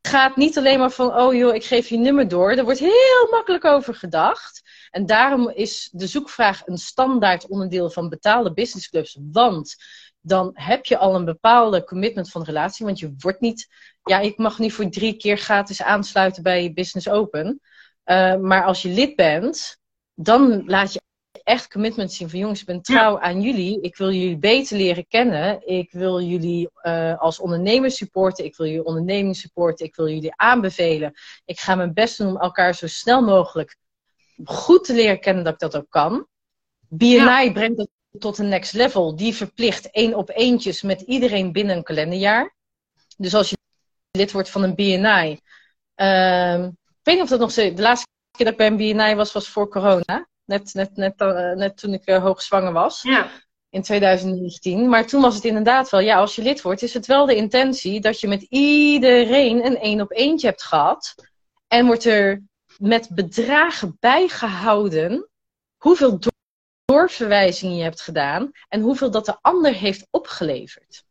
gaat 0.01 0.35
niet 0.35 0.57
alleen 0.57 0.79
maar 0.79 0.91
van, 0.91 1.15
oh 1.15 1.33
joh, 1.33 1.55
ik 1.55 1.65
geef 1.65 1.87
je 1.87 1.97
nummer 1.97 2.27
door. 2.27 2.51
Er 2.51 2.63
wordt 2.63 2.79
heel 2.79 3.27
makkelijk 3.29 3.65
over 3.65 3.95
gedacht. 3.95 4.61
En 4.91 5.05
daarom 5.05 5.49
is 5.49 5.89
de 5.91 6.07
zoekvraag 6.07 6.67
een 6.67 6.77
standaard 6.77 7.47
onderdeel 7.47 7.89
van 7.89 8.09
betaalde 8.09 8.53
businessclubs. 8.53 9.17
Want 9.31 9.75
dan 10.21 10.51
heb 10.53 10.85
je 10.85 10.97
al 10.97 11.15
een 11.15 11.25
bepaalde 11.25 11.83
commitment 11.83 12.31
van 12.31 12.43
relatie. 12.43 12.85
Want 12.85 12.99
je 12.99 13.13
wordt 13.17 13.39
niet, 13.39 13.67
ja, 14.03 14.19
ik 14.19 14.37
mag 14.37 14.59
nu 14.59 14.71
voor 14.71 14.89
drie 14.89 15.17
keer 15.17 15.37
gratis 15.37 15.81
aansluiten 15.81 16.43
bij 16.43 16.73
Business 16.73 17.09
Open. 17.09 17.61
Uh, 18.05 18.35
maar 18.35 18.63
als 18.63 18.81
je 18.81 18.89
lid 18.89 19.15
bent, 19.15 19.77
dan 20.13 20.63
laat 20.65 20.93
je 20.93 21.01
echt 21.43 21.71
commitment 21.71 22.13
zien 22.13 22.29
van 22.29 22.39
jongens, 22.39 22.59
ik 22.59 22.65
ben 22.65 22.81
trouw 22.81 23.19
aan 23.19 23.41
jullie. 23.41 23.81
Ik 23.81 23.97
wil 23.97 24.11
jullie 24.11 24.37
beter 24.37 24.77
leren 24.77 25.07
kennen. 25.07 25.67
Ik 25.67 25.91
wil 25.91 26.21
jullie 26.21 26.69
uh, 26.83 27.19
als 27.19 27.39
ondernemer 27.39 27.91
supporten. 27.91 28.45
Ik 28.45 28.55
wil 28.55 28.67
jullie 28.67 28.83
onderneming 28.83 29.35
supporten. 29.35 29.85
Ik 29.85 29.95
wil 29.95 30.07
jullie 30.07 30.35
aanbevelen. 30.35 31.13
Ik 31.45 31.59
ga 31.59 31.75
mijn 31.75 31.93
best 31.93 32.17
doen 32.17 32.27
om 32.27 32.37
elkaar 32.37 32.75
zo 32.75 32.87
snel 32.87 33.21
mogelijk 33.21 33.77
goed 34.43 34.83
te 34.83 34.93
leren 34.93 35.19
kennen 35.19 35.43
dat 35.43 35.53
ik 35.53 35.59
dat 35.59 35.75
ook 35.75 35.89
kan. 35.89 36.27
BNI 36.87 37.51
brengt 37.51 37.77
dat 37.77 37.89
tot 38.19 38.37
een 38.37 38.49
next 38.49 38.73
level. 38.73 39.15
Die 39.15 39.35
verplicht 39.35 39.91
één 39.91 40.15
op 40.15 40.29
eentjes 40.29 40.81
met 40.81 41.01
iedereen 41.01 41.51
binnen 41.51 41.75
een 41.75 41.83
kalenderjaar. 41.83 42.55
Dus 43.17 43.33
als 43.33 43.49
je 43.49 43.57
lid 44.11 44.31
wordt 44.31 44.49
van 44.49 44.63
een 44.63 44.75
BNI. 44.75 45.39
Uh, 45.95 46.53
ehm, 46.53 46.65
ik 46.65 46.99
weet 47.03 47.15
niet 47.15 47.23
of 47.23 47.29
dat 47.29 47.39
nog 47.39 47.51
steeds. 47.51 47.75
De 47.75 47.81
laatste 47.81 48.07
keer 48.37 48.45
dat 48.45 48.53
ik 48.53 48.57
bij 48.57 48.67
een 48.67 48.95
BNI 48.95 49.15
was, 49.15 49.31
was 49.31 49.49
voor 49.49 49.69
corona. 49.69 50.27
Net, 50.45 50.73
net, 50.73 50.95
net, 50.95 51.21
uh, 51.21 51.51
net 51.51 51.77
toen 51.77 51.93
ik 51.93 52.09
uh, 52.09 52.21
hoogzwanger 52.21 52.73
was. 52.73 53.01
Ja. 53.01 53.29
In 53.69 53.81
2019. 53.81 54.89
Maar 54.89 55.07
toen 55.07 55.21
was 55.21 55.35
het 55.35 55.43
inderdaad 55.43 55.89
wel, 55.89 55.99
ja, 55.99 56.17
als 56.17 56.35
je 56.35 56.41
lid 56.41 56.61
wordt, 56.61 56.81
is 56.81 56.93
het 56.93 57.05
wel 57.05 57.25
de 57.25 57.35
intentie 57.35 58.01
dat 58.01 58.19
je 58.19 58.27
met 58.27 58.41
iedereen 58.49 59.65
een 59.65 59.77
één 59.77 60.01
op 60.01 60.11
eentje 60.11 60.47
hebt 60.47 60.63
gehad. 60.63 61.15
En 61.67 61.85
wordt 61.85 62.05
er 62.05 62.43
met 62.81 63.09
bedragen 63.09 63.97
bijgehouden 63.99 65.29
hoeveel 65.77 66.19
doorverwijzingen 66.85 67.75
je 67.75 67.83
hebt 67.83 68.01
gedaan 68.01 68.51
en 68.67 68.81
hoeveel 68.81 69.11
dat 69.11 69.25
de 69.25 69.37
ander 69.41 69.73
heeft 69.73 70.07
opgeleverd. 70.09 71.03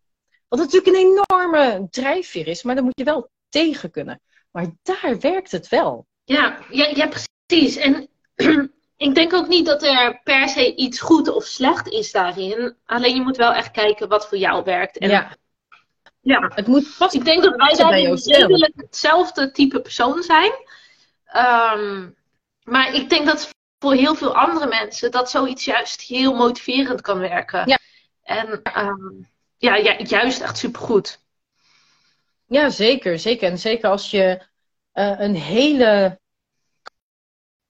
Wat 0.49 0.59
natuurlijk 0.59 0.97
een 0.97 1.25
enorme 1.29 1.87
drijfveer 1.91 2.47
is, 2.47 2.63
maar 2.63 2.75
daar 2.75 2.85
moet 2.85 2.99
je 2.99 3.05
wel 3.05 3.31
tegen 3.49 3.91
kunnen. 3.91 4.21
Maar 4.51 4.67
daar 4.83 5.21
werkt 5.21 5.51
het 5.51 5.69
wel. 5.69 6.07
Ja, 6.25 6.59
ja, 6.71 6.87
ja 6.87 7.09
precies. 7.09 7.77
En 7.77 8.09
ik 8.97 9.15
denk 9.15 9.33
ook 9.33 9.49
niet 9.49 9.67
dat 9.67 9.83
er 9.83 10.21
per 10.25 10.49
se 10.49 10.75
iets 10.75 11.01
goed 11.01 11.29
of 11.29 11.45
slecht 11.45 11.89
is 11.89 12.13
daarin. 12.13 12.77
Alleen 12.85 13.15
je 13.15 13.23
moet 13.23 13.37
wel 13.37 13.53
echt 13.53 13.71
kijken 13.71 14.09
wat 14.09 14.29
voor 14.29 14.39
jou 14.39 14.65
werkt. 14.65 14.99
En 14.99 15.09
ja. 15.09 15.37
ja. 16.21 16.51
Het 16.55 16.67
moet. 16.67 17.13
Ik 17.13 17.25
denk 17.25 17.43
dat 17.43 17.57
wij 17.57 17.75
daarin 17.75 18.15
redelijk 18.15 18.73
hetzelfde 18.77 19.51
type 19.51 19.81
persoon 19.81 20.23
zijn. 20.23 20.53
Um, 21.37 22.17
maar 22.63 22.95
ik 22.95 23.09
denk 23.09 23.27
dat 23.27 23.51
voor 23.79 23.95
heel 23.95 24.15
veel 24.15 24.37
andere 24.37 24.67
mensen 24.67 25.11
dat 25.11 25.31
zoiets 25.31 25.65
juist 25.65 26.01
heel 26.01 26.35
motiverend 26.35 27.01
kan 27.01 27.19
werken. 27.19 27.69
Ja. 27.69 27.79
En 28.23 28.61
um, 28.79 29.29
ja, 29.57 29.75
ja, 29.75 29.99
juist 29.99 30.41
echt 30.41 30.59
supergoed. 30.59 31.25
Ja, 32.47 32.71
zeker. 32.71 33.19
Zeker. 33.19 33.51
En 33.51 33.59
zeker 33.59 33.91
als 33.91 34.11
je 34.11 34.47
uh, 34.95 35.21
een 35.21 35.35
hele 35.35 36.21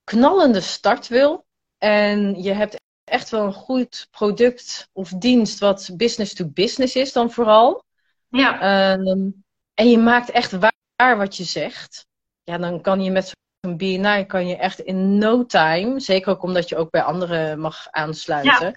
knallende 0.05 0.61
start 0.61 1.09
wil 1.09 1.47
en 1.79 2.43
je 2.43 2.53
hebt 2.53 2.81
echt 3.05 3.31
wel 3.31 3.45
een 3.45 3.53
goed 3.53 4.09
product 4.11 4.89
of 4.93 5.09
dienst 5.09 5.59
wat 5.59 5.91
business 5.93 6.35
to 6.35 6.47
business 6.47 6.97
is 6.97 7.13
dan 7.13 7.31
vooral. 7.31 7.85
Ja. 8.29 8.93
Um, 8.93 9.45
en 9.75 9.91
je 9.91 9.99
maakt 9.99 10.31
echt 10.31 10.53
waar 10.97 11.17
wat 11.17 11.37
je 11.37 11.45
zegt. 11.45 12.07
Ja, 12.43 12.59
dan 12.59 12.81
kan 12.81 13.03
je 13.03 13.11
met 13.11 13.37
zo'n 13.61 13.77
BNI 13.77 14.27
kan 14.27 14.47
je 14.47 14.57
echt 14.57 14.79
in 14.79 15.19
no 15.19 15.47
time, 15.47 16.01
zeker 16.01 16.33
ook 16.33 16.43
omdat 16.43 16.69
je 16.69 16.77
ook 16.77 16.91
bij 16.91 17.03
anderen 17.03 17.61
mag 17.61 17.87
aansluiten, 17.91 18.67
ja. 18.67 18.77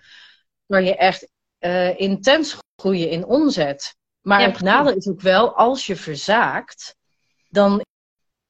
kan 0.67 0.85
je 0.85 0.95
echt 0.95 1.27
uh, 1.59 1.99
intens 1.99 2.57
groeien 2.75 3.09
in 3.09 3.25
omzet. 3.25 3.95
Maar 4.21 4.41
ja, 4.41 4.47
het 4.47 4.61
nadeel 4.61 4.95
is 4.95 5.07
ook 5.07 5.21
wel, 5.21 5.55
als 5.55 5.85
je 5.85 5.95
verzaakt, 5.95 6.95
dan 7.49 7.81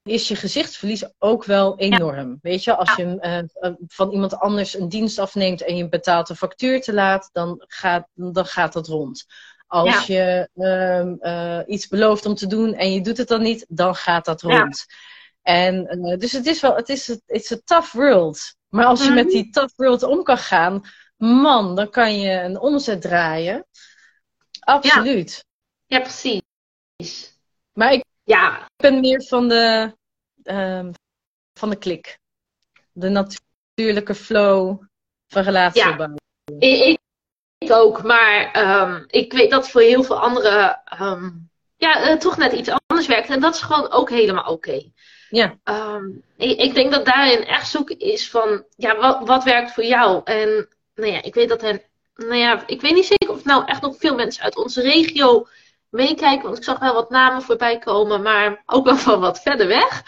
is 0.02 0.28
je 0.28 0.36
gezichtsverlies 0.36 1.04
ook 1.18 1.44
wel 1.44 1.78
enorm. 1.78 2.38
Weet 2.42 2.64
je, 2.64 2.76
als 2.76 2.96
je 2.96 3.18
uh, 3.60 3.72
van 3.86 4.10
iemand 4.10 4.38
anders 4.38 4.74
een 4.74 4.88
dienst 4.88 5.18
afneemt 5.18 5.62
en 5.62 5.76
je 5.76 5.88
betaalt 5.88 6.28
een 6.28 6.36
factuur 6.36 6.80
te 6.80 6.92
laat, 6.92 7.30
dan 7.32 7.64
gaat, 7.66 8.08
dan 8.14 8.46
gaat 8.46 8.72
dat 8.72 8.86
rond. 8.86 9.26
Als 9.66 10.06
je 10.06 10.48
ehm, 10.54 11.14
uh, 11.20 11.74
iets 11.74 11.88
belooft 11.88 12.26
om 12.26 12.34
te 12.34 12.46
doen 12.46 12.74
en 12.74 12.92
je 12.92 13.00
doet 13.00 13.16
het 13.16 13.28
dan 13.28 13.42
niet, 13.42 13.66
dan 13.68 13.94
gaat 13.94 14.24
dat 14.24 14.42
rond. 14.42 14.86
En, 15.44 16.16
dus 16.18 16.32
het 16.32 16.46
is 16.46 16.60
wel, 16.60 16.76
het 16.76 16.88
is 16.88 17.18
it's 17.26 17.52
a 17.52 17.58
tough 17.64 17.92
world. 17.92 18.56
Maar 18.68 18.84
als 18.84 19.04
je 19.04 19.10
met 19.10 19.24
mhm. 19.24 19.34
die 19.34 19.50
tough 19.50 19.72
world 19.76 20.02
om 20.02 20.22
kan 20.22 20.38
gaan, 20.38 20.82
man, 21.16 21.76
dan 21.76 21.90
kan 21.90 22.18
je 22.18 22.30
een 22.30 22.58
omzet 22.58 23.00
draaien. 23.00 23.66
Absoluut. 24.60 25.44
Ja, 25.86 26.00
precies. 26.00 26.40
Maar 27.72 27.92
ik 27.92 28.04
ja. 28.22 28.70
ben 28.76 29.00
meer 29.00 29.22
van 29.22 29.48
de, 29.48 29.96
um, 30.42 30.92
van 31.52 31.70
de 31.70 31.76
klik. 31.76 32.18
De 32.92 33.08
natuurlijke 33.08 34.14
flow 34.14 34.82
van 35.26 35.42
relatieopbouw. 35.42 36.14
Ja, 36.44 36.68
ik, 36.68 36.98
ik, 37.58 37.72
ook. 37.72 38.02
Maar 38.02 38.56
um, 38.82 39.04
ik 39.06 39.32
weet 39.32 39.50
dat 39.50 39.70
voor 39.70 39.80
heel 39.80 40.02
veel 40.04 40.20
anderen 40.20 40.82
um, 41.00 41.50
ja, 41.76 42.10
uh, 42.10 42.16
toch 42.16 42.36
net 42.36 42.52
iets 42.52 42.70
anders 42.86 43.06
werkt. 43.06 43.28
En 43.28 43.40
dat 43.40 43.54
is 43.54 43.60
gewoon 43.60 43.90
ook 43.90 44.10
helemaal 44.10 44.52
oké. 44.52 44.92
Ja. 45.34 45.56
Ik, 46.36 46.58
ik, 46.58 46.74
denk 46.74 46.92
dat 46.92 47.04
daarin 47.04 47.44
echt 47.44 47.68
zoeken 47.68 47.98
is 47.98 48.30
van, 48.30 48.64
ja, 48.76 48.96
wat, 48.96 49.26
wat 49.26 49.44
werkt 49.44 49.72
voor 49.72 49.84
jou? 49.84 50.20
En 50.24 50.68
nou 50.94 51.12
ja, 51.12 51.22
ik 51.22 51.34
weet 51.34 51.48
dat 51.48 51.62
er, 51.62 51.82
nou 52.16 52.34
ja, 52.34 52.62
ik 52.66 52.80
weet 52.80 52.94
niet 52.94 53.06
zeker 53.06 53.30
of 53.30 53.44
nou 53.44 53.64
echt 53.66 53.82
nog 53.82 53.96
veel 53.98 54.14
mensen 54.14 54.42
uit 54.42 54.56
onze 54.56 54.82
regio 54.82 55.46
meekijken. 55.90 56.44
Want 56.44 56.56
ik 56.56 56.64
zag 56.64 56.78
wel 56.78 56.94
wat 56.94 57.10
namen 57.10 57.42
voorbij 57.42 57.78
komen, 57.78 58.22
maar 58.22 58.62
ook 58.66 58.84
wel 58.84 58.96
van 58.96 59.20
wat 59.20 59.42
verder 59.42 59.66
weg. 59.66 60.02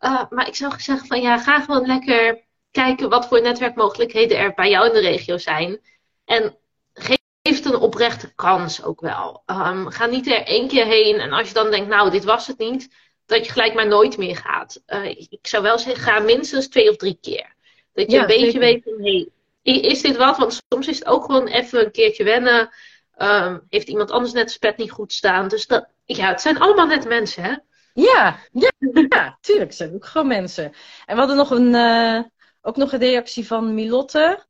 Uh, 0.00 0.22
maar 0.30 0.48
ik 0.48 0.54
zou 0.54 0.80
zeggen 0.80 1.06
van 1.06 1.20
ja, 1.20 1.38
ga 1.38 1.60
gewoon 1.60 1.86
lekker 1.86 2.40
kijken 2.70 3.08
wat 3.08 3.28
voor 3.28 3.42
netwerkmogelijkheden 3.42 4.38
er 4.38 4.54
bij 4.54 4.70
jou 4.70 4.86
in 4.86 4.92
de 4.92 5.00
regio 5.00 5.38
zijn. 5.38 5.80
En 6.24 6.56
geef 6.92 7.18
het 7.42 7.64
een 7.64 7.76
oprechte 7.76 8.34
kans 8.34 8.82
ook 8.82 9.00
wel. 9.00 9.42
Um, 9.46 9.90
ga 9.90 10.06
niet 10.06 10.26
er 10.26 10.42
één 10.46 10.68
keer 10.68 10.84
heen 10.84 11.18
en 11.18 11.32
als 11.32 11.48
je 11.48 11.54
dan 11.54 11.70
denkt, 11.70 11.88
nou, 11.88 12.10
dit 12.10 12.24
was 12.24 12.46
het 12.46 12.58
niet, 12.58 12.90
dat 13.26 13.46
je 13.46 13.52
gelijk 13.52 13.74
maar 13.74 13.86
nooit 13.86 14.16
meer 14.16 14.36
gaat. 14.36 14.82
Uh, 14.86 15.06
ik 15.08 15.46
zou 15.46 15.62
wel 15.62 15.78
zeggen, 15.78 16.02
ga 16.02 16.18
minstens 16.18 16.68
twee 16.68 16.90
of 16.90 16.96
drie 16.96 17.18
keer. 17.20 17.54
Dat 17.92 18.10
je 18.10 18.18
een 18.18 18.26
beetje 18.26 18.58
weet 18.58 18.82
van, 18.82 19.02
hey, 19.02 19.28
is 19.62 20.02
dit 20.02 20.16
wat? 20.16 20.36
Want 20.36 20.60
soms 20.68 20.88
is 20.88 20.98
het 20.98 21.08
ook 21.08 21.24
gewoon 21.24 21.46
even 21.46 21.84
een 21.84 21.90
keertje 21.90 22.24
wennen. 22.24 22.70
Um, 23.18 23.66
heeft 23.68 23.88
iemand 23.88 24.10
anders 24.10 24.32
net 24.32 24.48
zijn 24.48 24.58
pet 24.58 24.76
niet 24.76 24.90
goed 24.90 25.12
staan. 25.12 25.48
Dus 25.48 25.66
dat, 25.66 25.88
ja, 26.04 26.28
het 26.28 26.40
zijn 26.40 26.58
allemaal 26.58 26.86
net 26.86 27.08
mensen, 27.08 27.42
hè? 27.42 27.54
Ja, 27.94 28.38
ja, 28.52 28.70
ja 29.08 29.38
tuurlijk. 29.40 29.66
Het 29.66 29.74
zijn 29.74 29.94
ook 29.94 30.06
gewoon 30.06 30.26
mensen. 30.26 30.64
En 31.06 31.14
we 31.14 31.18
hadden 31.18 31.36
nog 31.36 31.50
een, 31.50 31.74
uh, 31.74 32.22
ook 32.60 32.76
nog 32.76 32.92
een 32.92 32.98
reactie 32.98 33.46
van 33.46 33.74
Milotte. 33.74 34.46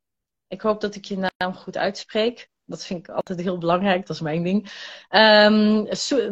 Ik 0.47 0.61
hoop 0.61 0.81
dat 0.81 0.95
ik 0.95 1.05
je 1.05 1.29
naam 1.37 1.53
goed 1.53 1.77
uitspreek. 1.77 2.49
Dat 2.65 2.85
vind 2.85 3.07
ik 3.07 3.15
altijd 3.15 3.41
heel 3.41 3.57
belangrijk, 3.57 4.07
dat 4.07 4.15
is 4.15 4.21
mijn 4.21 4.43
ding. 4.43 4.71
Um, 5.09 5.87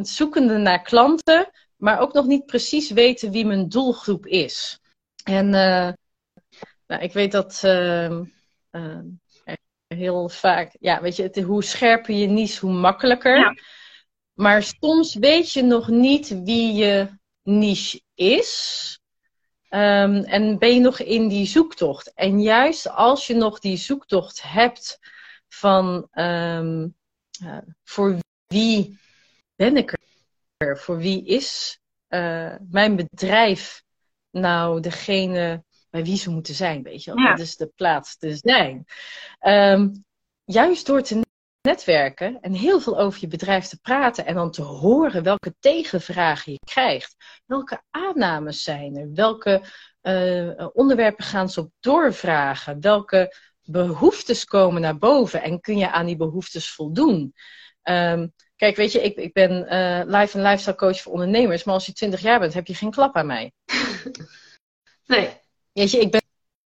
zoekende 0.06 0.58
naar 0.58 0.82
klanten, 0.82 1.50
maar 1.78 2.00
ook 2.00 2.14
nog 2.14 2.26
niet 2.26 2.46
precies 2.46 2.92
weten 2.92 3.32
wie 3.32 3.46
mijn 3.46 3.70
doelgroep 3.70 4.26
is. 4.26 4.80
En 5.24 5.46
uh, 5.46 5.90
nou, 6.88 7.02
ik 7.02 7.14
weet 7.14 7.32
dat 7.32 7.62
uh, 7.66 8.22
heel 9.88 10.30
vaak, 10.30 10.76
ja, 10.80 11.02
weet 11.02 11.16
je, 11.16 11.24
het, 11.24 11.42
hoe 11.42 11.64
scherper 11.64 12.16
je 12.16 12.28
niche, 12.28 12.66
hoe 12.66 12.76
makkelijker. 12.76 13.38
Ja. 13.38 13.56
Maar 14.34 14.64
soms 14.64 15.16
weet 15.16 15.52
je 15.52 15.62
nog 15.62 15.88
niet 15.88 16.44
wie 16.44 16.74
je 16.74 17.08
niche 17.44 18.02
is. 18.14 19.00
Um, 19.70 20.24
en 20.24 20.58
ben 20.58 20.74
je 20.74 20.80
nog 20.80 21.00
in 21.00 21.28
die 21.28 21.46
zoektocht. 21.46 22.14
En 22.14 22.42
juist 22.42 22.90
als 22.90 23.28
je 23.28 23.36
nog 23.36 23.60
die 23.60 23.78
zoektocht 23.78 24.42
hebt 24.42 25.00
van 25.48 26.08
um, 26.14 26.96
uh, 27.44 27.58
voor 27.84 28.18
wie 28.48 29.00
ben 29.56 29.78
ik 29.78 29.92
er? 29.92 30.05
Voor 30.58 30.98
wie 30.98 31.26
is 31.26 31.80
uh, 32.10 32.56
mijn 32.70 32.96
bedrijf 32.96 33.84
nou 34.32 34.82
degene 34.82 35.64
bij 35.90 36.04
wie 36.04 36.18
ze 36.18 36.30
moeten 36.30 36.56
zijn, 36.56 36.84
weet 36.84 37.04
je 37.04 37.14
wel. 37.14 37.24
Ja. 37.24 37.30
Dat 37.30 37.40
is 37.40 37.56
de 37.56 37.72
plaats 37.76 38.18
te 38.18 38.36
zijn. 38.36 38.86
Um, 39.42 40.06
juist 40.44 40.86
door 40.86 41.02
te 41.02 41.22
netwerken 41.62 42.40
en 42.42 42.54
heel 42.54 42.80
veel 42.80 43.00
over 43.00 43.22
je 43.22 43.28
bedrijf 43.28 43.66
te 43.66 43.80
praten 43.80 44.26
en 44.26 44.36
dan 44.36 44.52
te 44.52 44.62
horen 44.62 45.24
welke 45.24 45.56
tegenvragen 45.60 46.52
je 46.52 46.60
krijgt. 46.66 47.16
Welke 47.46 47.84
aannames 47.90 48.64
zijn 48.64 48.96
er? 48.96 49.14
Welke 49.14 49.62
uh, 50.02 50.68
onderwerpen 50.74 51.24
gaan 51.24 51.50
ze 51.50 51.60
op 51.60 51.72
doorvragen? 51.80 52.82
Welke 52.82 53.36
behoeftes 53.62 54.46
komen 54.46 54.82
naar 54.82 54.98
boven 54.98 55.42
en 55.42 55.60
kun 55.60 55.78
je 55.78 55.92
aan 55.92 56.06
die 56.06 56.18
behoeftes 56.18 56.74
voldoen? 56.74 57.34
Um, 57.84 58.34
kijk, 58.56 58.76
weet 58.76 58.92
je, 58.92 59.02
ik, 59.02 59.16
ik 59.16 59.34
ben 59.34 59.52
uh, 59.52 60.02
life 60.20 60.38
en 60.38 60.44
lifestyle 60.44 60.76
coach 60.76 61.02
voor 61.02 61.12
ondernemers, 61.12 61.64
maar 61.64 61.74
als 61.74 61.86
je 61.86 61.94
20 61.94 62.22
jaar 62.22 62.40
bent, 62.40 62.54
heb 62.54 62.68
je 62.68 62.76
geen 62.76 62.92
klap 62.92 63.16
aan 63.16 63.26
mij. 63.26 63.52
Nee. 65.06 65.30
Weet 65.72 65.92
je, 65.92 66.00
ik 66.00 66.12
ben 66.12 66.22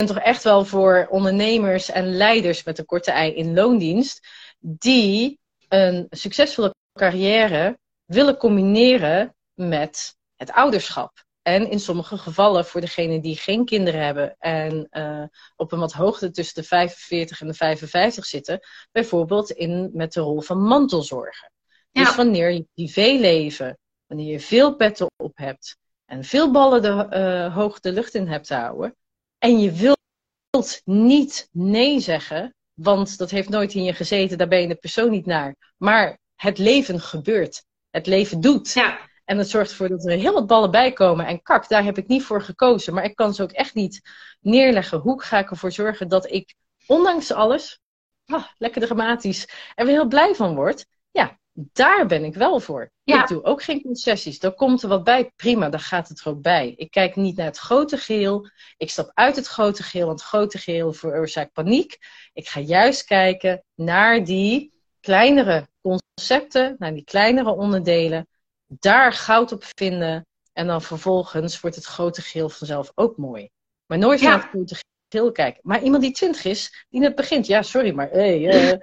toch 0.06 0.18
echt 0.18 0.42
wel 0.42 0.64
voor 0.64 1.06
ondernemers 1.10 1.90
en 1.90 2.16
leiders 2.16 2.64
met 2.64 2.78
een 2.78 2.84
korte 2.84 3.10
ei 3.10 3.34
in 3.34 3.54
loondienst, 3.54 4.26
die 4.58 5.38
een 5.68 6.06
succesvolle 6.10 6.74
carrière 6.92 7.78
willen 8.04 8.36
combineren 8.36 9.34
met 9.54 10.16
het 10.36 10.52
ouderschap. 10.52 11.24
En 11.42 11.70
in 11.70 11.80
sommige 11.80 12.18
gevallen 12.18 12.66
voor 12.66 12.80
degenen 12.80 13.20
die 13.20 13.36
geen 13.36 13.64
kinderen 13.64 14.04
hebben 14.04 14.36
en 14.38 14.88
uh, 14.90 15.24
op 15.56 15.72
een 15.72 15.78
wat 15.78 15.92
hoogte 15.92 16.30
tussen 16.30 16.62
de 16.62 16.68
45 16.68 17.40
en 17.40 17.46
de 17.46 17.54
55 17.54 18.26
zitten, 18.26 18.60
bijvoorbeeld 18.92 19.50
in, 19.50 19.90
met 19.92 20.12
de 20.12 20.20
rol 20.20 20.40
van 20.40 20.58
mantelzorger. 20.58 21.50
Ja. 21.96 22.04
Dus 22.04 22.14
wanneer 22.14 22.50
je 22.50 22.66
privéleven, 22.74 23.78
wanneer 24.06 24.32
je 24.32 24.40
veel 24.40 24.74
petten 24.74 25.10
op 25.16 25.36
hebt 25.36 25.76
en 26.04 26.24
veel 26.24 26.50
ballen 26.50 26.82
de, 26.82 27.06
uh, 27.10 27.54
hoog 27.54 27.80
de 27.80 27.92
lucht 27.92 28.14
in 28.14 28.28
hebt 28.28 28.46
te 28.46 28.54
houden, 28.54 28.96
en 29.38 29.58
je 29.58 29.72
wilt 29.72 30.80
niet 30.84 31.48
nee 31.52 32.00
zeggen, 32.00 32.54
want 32.74 33.18
dat 33.18 33.30
heeft 33.30 33.48
nooit 33.48 33.74
in 33.74 33.84
je 33.84 33.92
gezeten, 33.92 34.38
daar 34.38 34.48
ben 34.48 34.60
je 34.60 34.68
de 34.68 34.74
persoon 34.74 35.10
niet 35.10 35.26
naar. 35.26 35.56
Maar 35.76 36.18
het 36.34 36.58
leven 36.58 37.00
gebeurt. 37.00 37.64
Het 37.90 38.06
leven 38.06 38.40
doet. 38.40 38.72
Ja. 38.72 38.98
En 39.24 39.38
het 39.38 39.50
zorgt 39.50 39.70
ervoor 39.70 39.88
dat 39.88 40.06
er 40.06 40.18
heel 40.18 40.32
wat 40.32 40.46
ballen 40.46 40.70
bij 40.70 40.92
komen. 40.92 41.26
En 41.26 41.42
kak, 41.42 41.68
daar 41.68 41.84
heb 41.84 41.98
ik 41.98 42.06
niet 42.06 42.22
voor 42.22 42.42
gekozen. 42.42 42.94
Maar 42.94 43.04
ik 43.04 43.14
kan 43.14 43.34
ze 43.34 43.42
ook 43.42 43.52
echt 43.52 43.74
niet 43.74 44.00
neerleggen. 44.40 44.98
Hoe 44.98 45.22
ga 45.22 45.38
ik 45.38 45.50
ervoor 45.50 45.72
zorgen 45.72 46.08
dat 46.08 46.30
ik, 46.30 46.54
ondanks 46.86 47.32
alles, 47.32 47.80
ah, 48.26 48.46
lekker 48.58 48.80
dramatisch, 48.80 49.48
er 49.74 49.86
weer 49.86 49.94
heel 49.94 50.08
blij 50.08 50.34
van 50.34 50.54
word? 50.54 50.86
Ja, 51.10 51.38
daar 51.58 52.06
ben 52.06 52.24
ik 52.24 52.34
wel 52.34 52.60
voor. 52.60 52.92
Ik 53.04 53.26
doe 53.26 53.44
ook 53.44 53.62
geen 53.62 53.82
concessies. 53.82 54.42
Er 54.42 54.54
komt 54.54 54.82
er 54.82 54.88
wat 54.88 55.04
bij, 55.04 55.32
prima, 55.36 55.68
dan 55.68 55.80
gaat 55.80 56.08
het 56.08 56.20
er 56.20 56.28
ook 56.28 56.42
bij. 56.42 56.74
Ik 56.76 56.90
kijk 56.90 57.16
niet 57.16 57.36
naar 57.36 57.46
het 57.46 57.58
grote 57.58 57.96
geheel. 57.96 58.50
Ik 58.76 58.90
stap 58.90 59.10
uit 59.14 59.36
het 59.36 59.46
grote 59.46 59.82
geheel, 59.82 60.06
want 60.06 60.20
het 60.20 60.28
grote 60.28 60.58
geheel 60.58 60.92
veroorzaakt 60.92 61.52
paniek. 61.52 61.98
Ik 62.32 62.48
ga 62.48 62.60
juist 62.60 63.04
kijken 63.04 63.64
naar 63.74 64.24
die 64.24 64.72
kleinere 65.00 65.68
concepten, 65.80 66.74
naar 66.78 66.94
die 66.94 67.04
kleinere 67.04 67.50
onderdelen. 67.50 68.28
Daar 68.66 69.12
goud 69.12 69.52
op 69.52 69.64
vinden. 69.76 70.26
En 70.52 70.66
dan 70.66 70.82
vervolgens 70.82 71.60
wordt 71.60 71.76
het 71.76 71.84
grote 71.84 72.22
geheel 72.22 72.48
vanzelf 72.48 72.92
ook 72.94 73.16
mooi. 73.16 73.48
Maar 73.86 73.98
nooit 73.98 74.20
naar 74.20 74.40
het 74.40 74.48
grote 74.48 74.76
geheel 75.08 75.32
kijken. 75.32 75.60
Maar 75.62 75.82
iemand 75.82 76.02
die 76.02 76.12
twintig 76.12 76.44
is, 76.44 76.86
die 76.88 77.00
net 77.00 77.14
begint. 77.14 77.46
Ja, 77.46 77.62
sorry, 77.62 77.94
maar 77.94 78.10
hey, 78.10 78.70
uh, 78.70 78.78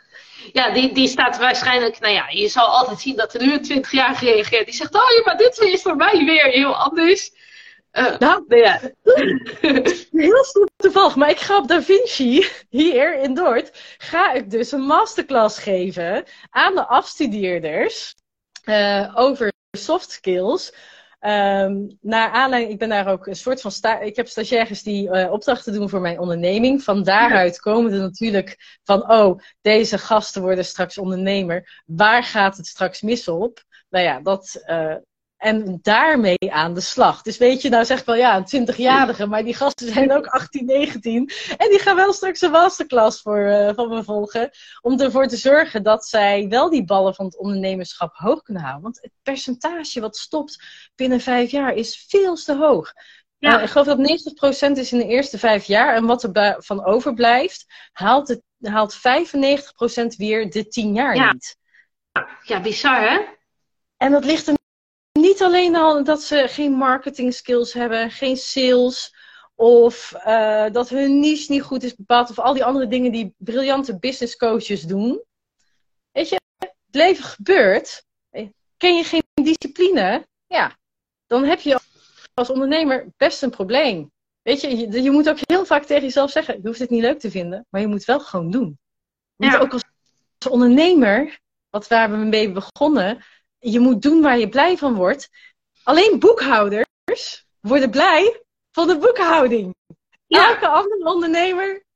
ja, 0.53 0.71
die, 0.71 0.95
die 0.95 1.09
staat 1.09 1.39
waarschijnlijk, 1.39 2.01
nou 2.01 2.15
ja, 2.15 2.29
je 2.29 2.49
zal 2.49 2.67
altijd 2.67 3.01
zien 3.01 3.17
dat 3.17 3.35
er 3.35 3.43
nu 3.43 3.53
een 3.53 3.63
20 3.63 3.93
jaar 3.93 4.19
reageert. 4.21 4.65
Die 4.65 4.75
zegt, 4.75 4.95
oh 4.95 5.11
ja, 5.17 5.23
maar 5.25 5.37
dit 5.37 5.59
is 5.59 5.83
voor 5.83 5.97
mij 5.97 6.25
weer 6.25 6.45
heel 6.45 6.77
anders. 6.77 7.31
Uh, 7.93 8.19
nou, 8.19 8.45
nou 8.49 8.63
ja. 8.67 8.81
heel 10.11 10.45
toevallig, 10.77 11.17
maar 11.17 11.31
ik 11.31 11.39
ga 11.39 11.57
op 11.57 11.69
Da 11.69 11.83
Vinci, 11.83 12.47
hier 12.69 13.19
in 13.19 13.35
Dordt, 13.35 13.95
ga 13.99 14.33
ik 14.33 14.51
dus 14.51 14.73
een 14.73 14.81
masterclass 14.81 15.59
geven 15.59 16.25
aan 16.51 16.75
de 16.75 16.87
afstudeerders 16.87 18.15
uh, 18.65 19.13
over 19.15 19.53
soft 19.71 20.11
skills. 20.11 20.73
Um, 21.21 21.99
naar 22.01 22.31
aanleiding, 22.31 22.73
ik 22.73 22.79
ben 22.79 22.89
daar 22.89 23.09
ook 23.09 23.27
een 23.27 23.37
soort 23.37 23.61
van 23.61 23.71
sta 23.71 24.01
ik 24.01 24.17
heb 24.17 24.29
stagiaires 24.29 24.83
die 24.83 25.09
uh, 25.09 25.33
opdrachten 25.33 25.73
doen 25.73 25.89
voor 25.89 26.01
mijn 26.01 26.19
onderneming. 26.19 26.83
Van 26.83 27.03
daaruit 27.03 27.61
komen 27.61 27.93
er 27.93 27.99
natuurlijk 27.99 28.79
van, 28.85 29.11
oh, 29.11 29.41
deze 29.61 29.99
gasten 29.99 30.43
worden 30.43 30.65
straks 30.65 30.99
ondernemer. 30.99 31.83
Waar 31.87 32.23
gaat 32.23 32.57
het 32.57 32.67
straks 32.67 33.01
mis 33.03 33.29
op? 33.29 33.63
Nou 33.89 34.05
ja, 34.05 34.21
dat, 34.21 34.65
uh, 34.67 34.95
En 35.39 35.79
daarmee 35.83 36.53
aan 36.53 36.75
de 36.75 36.81
slag. 36.81 37.23
Dus 37.23 37.39
weet 37.39 37.63
je, 37.63 37.69
nou 37.69 37.85
zeg 37.85 38.01
ik 38.01 38.07
wel 38.07 38.15
ja, 38.15 38.37
een 38.37 38.69
20-jarige, 38.69 39.27
maar 39.27 39.45
die 39.45 39.55
gasten 39.55 39.93
zijn 39.93 40.13
ook 40.13 40.27
18, 40.27 40.67
19. 40.67 41.31
En 41.57 41.69
die 41.69 41.79
gaan 41.79 41.97
wel 41.97 42.13
straks 42.13 42.41
een 42.41 42.51
masterclass 42.51 43.23
voor, 43.23 43.39
uh, 43.39 43.71
van 43.75 43.89
me 43.89 44.05
volgen. 44.05 44.51
Om 44.81 45.01
ervoor 45.01 45.27
te 45.27 45.37
zorgen 45.37 45.83
dat 45.83 46.07
zij 46.07 46.49
wel 46.49 46.71
die 46.71 46.85
ballen 46.85 47.15
van 47.15 47.25
het 47.25 47.39
ondernemerschap 47.39 48.15
hoog 48.17 48.43
kunnen 48.43 48.63
houden. 48.63 48.83
Want 48.83 49.03
het 49.03 49.13
percentage 49.23 50.01
wat 50.01 50.17
stopt 50.17 50.63
binnen 50.95 51.21
vijf 51.21 51.51
jaar 51.51 51.75
is 51.75 52.07
veel 52.09 52.35
te 52.35 52.57
hoog. 52.57 52.93
Ja. 53.37 53.57
Uh, 53.57 53.63
ik 53.63 53.69
geloof 53.69 53.87
dat 53.87 53.99
90% 54.69 54.79
is 54.79 54.93
in 54.93 54.99
de 54.99 55.07
eerste 55.07 55.39
vijf 55.39 55.65
jaar. 55.65 55.95
En 55.95 56.07
wat 56.07 56.23
er 56.23 56.57
van 56.59 56.85
overblijft, 56.85 57.65
haalt, 57.93 58.29
het, 58.29 58.43
haalt 58.61 58.97
95% 58.97 59.01
weer 60.17 60.51
de 60.51 60.69
10 60.69 60.95
jaar 60.95 61.17
ja. 61.17 61.33
niet. 61.33 61.57
Ja, 62.43 62.61
bizar 62.61 63.01
hè? 63.01 63.21
En 63.97 64.13
dat 64.13 64.25
ligt 64.25 64.47
er 64.47 64.57
niet 65.21 65.43
alleen 65.43 65.77
al 65.77 66.05
dat 66.05 66.23
ze 66.23 66.45
geen 66.49 66.73
marketing 66.73 67.35
skills 67.35 67.73
hebben, 67.73 68.11
geen 68.11 68.37
sales, 68.37 69.15
of 69.55 70.15
uh, 70.27 70.71
dat 70.71 70.89
hun 70.89 71.21
niche 71.21 71.53
niet 71.53 71.63
goed 71.63 71.83
is 71.83 71.95
bepaald, 71.95 72.31
of 72.31 72.39
al 72.39 72.55
die 72.55 72.65
andere 72.65 72.87
dingen 72.87 73.13
die 73.13 73.35
briljante 73.37 73.99
business 73.99 74.37
coaches 74.37 74.83
doen. 74.83 75.23
Weet 76.13 76.29
je, 76.29 76.41
het 76.59 76.75
leven 76.91 77.25
gebeurt. 77.25 78.07
Ken 78.77 78.97
je 78.97 79.05
geen 79.05 79.23
discipline? 79.35 80.27
Ja, 80.47 80.77
dan 81.27 81.45
heb 81.45 81.61
je 81.61 81.81
als 82.35 82.51
ondernemer 82.51 83.07
best 83.17 83.43
een 83.43 83.51
probleem. 83.51 84.13
Weet 84.43 84.61
je, 84.61 84.77
je, 84.77 85.03
je, 85.03 85.11
moet 85.11 85.29
ook 85.29 85.39
heel 85.41 85.65
vaak 85.67 85.85
tegen 85.85 86.03
jezelf 86.03 86.31
zeggen: 86.31 86.55
je 86.55 86.67
hoeft 86.67 86.79
het 86.79 86.91
niet 86.91 87.03
leuk 87.03 87.19
te 87.19 87.31
vinden, 87.31 87.67
maar 87.71 87.81
je 87.81 87.87
moet 87.87 87.97
het 87.97 88.07
wel 88.07 88.21
gewoon 88.21 88.51
doen. 88.51 88.79
Je 89.37 89.47
moet 89.47 89.57
ook 89.59 89.73
als, 89.73 89.83
als 90.39 90.53
ondernemer, 90.53 91.39
wat 91.71 91.89
waar 91.89 92.11
we 92.11 92.17
mee 92.17 92.53
begonnen, 92.53 93.25
je 93.59 93.81
moet 93.81 94.03
doen 94.03 94.23
waar 94.23 94.39
je 94.39 94.49
blij 94.49 94.77
van 94.77 94.95
wordt. 94.95 95.29
Alleen 95.83 96.19
boekhouders 96.19 97.47
worden 97.61 97.91
blij 97.91 98.43
van 98.71 98.87
de 98.87 98.99
boekhouding. 98.99 99.75
Ja. 100.27 100.49
Elke 100.49 100.69
andere 100.69 101.05
ondernemer 101.05 101.87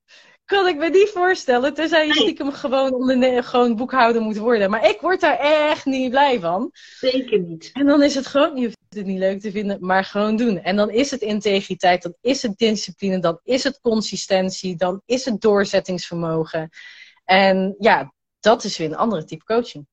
kan 0.45 0.67
ik 0.67 0.77
me 0.77 0.89
niet 0.89 1.09
voorstellen, 1.09 1.75
tenzij 1.75 2.07
je 2.07 2.15
stiekem 2.15 2.53
gewoon, 2.53 2.93
onderne- 2.95 3.43
gewoon 3.43 3.77
boekhouder 3.77 4.23
moet 4.23 4.37
worden. 4.37 4.71
Maar 4.71 4.89
ik 4.89 5.01
word 5.01 5.21
daar 5.21 5.39
echt 5.39 5.85
niet 5.85 6.11
blij 6.11 6.41
van. 6.41 6.71
Zeker 6.99 7.39
niet. 7.39 7.71
En 7.73 7.87
dan 7.87 8.03
is 8.03 8.15
het 8.15 8.27
gewoon, 8.27 8.57
je 8.57 8.65
hoeft 8.65 8.79
het 8.89 9.07
niet 9.07 9.19
leuk 9.19 9.41
te 9.41 9.51
vinden, 9.51 9.79
maar 9.81 10.05
gewoon 10.05 10.37
doen. 10.37 10.59
En 10.59 10.77
dan 10.77 10.91
is 10.91 11.11
het 11.11 11.21
integriteit, 11.21 12.03
dan 12.03 12.15
is 12.21 12.43
het 12.43 12.59
discipline, 12.59 13.19
dan 13.19 13.41
is 13.43 13.65
het 13.65 13.81
consistentie, 13.81 14.77
dan 14.77 15.03
is 15.07 15.25
het 15.25 15.41
doorzettingsvermogen. 15.41 16.71
En 17.25 17.75
ja, 17.79 18.13
dat 18.41 18.65
is 18.65 18.79
weer 18.79 18.89
een 18.89 18.97
andere 18.97 19.25
type 19.25 19.45
coaching. 19.45 19.87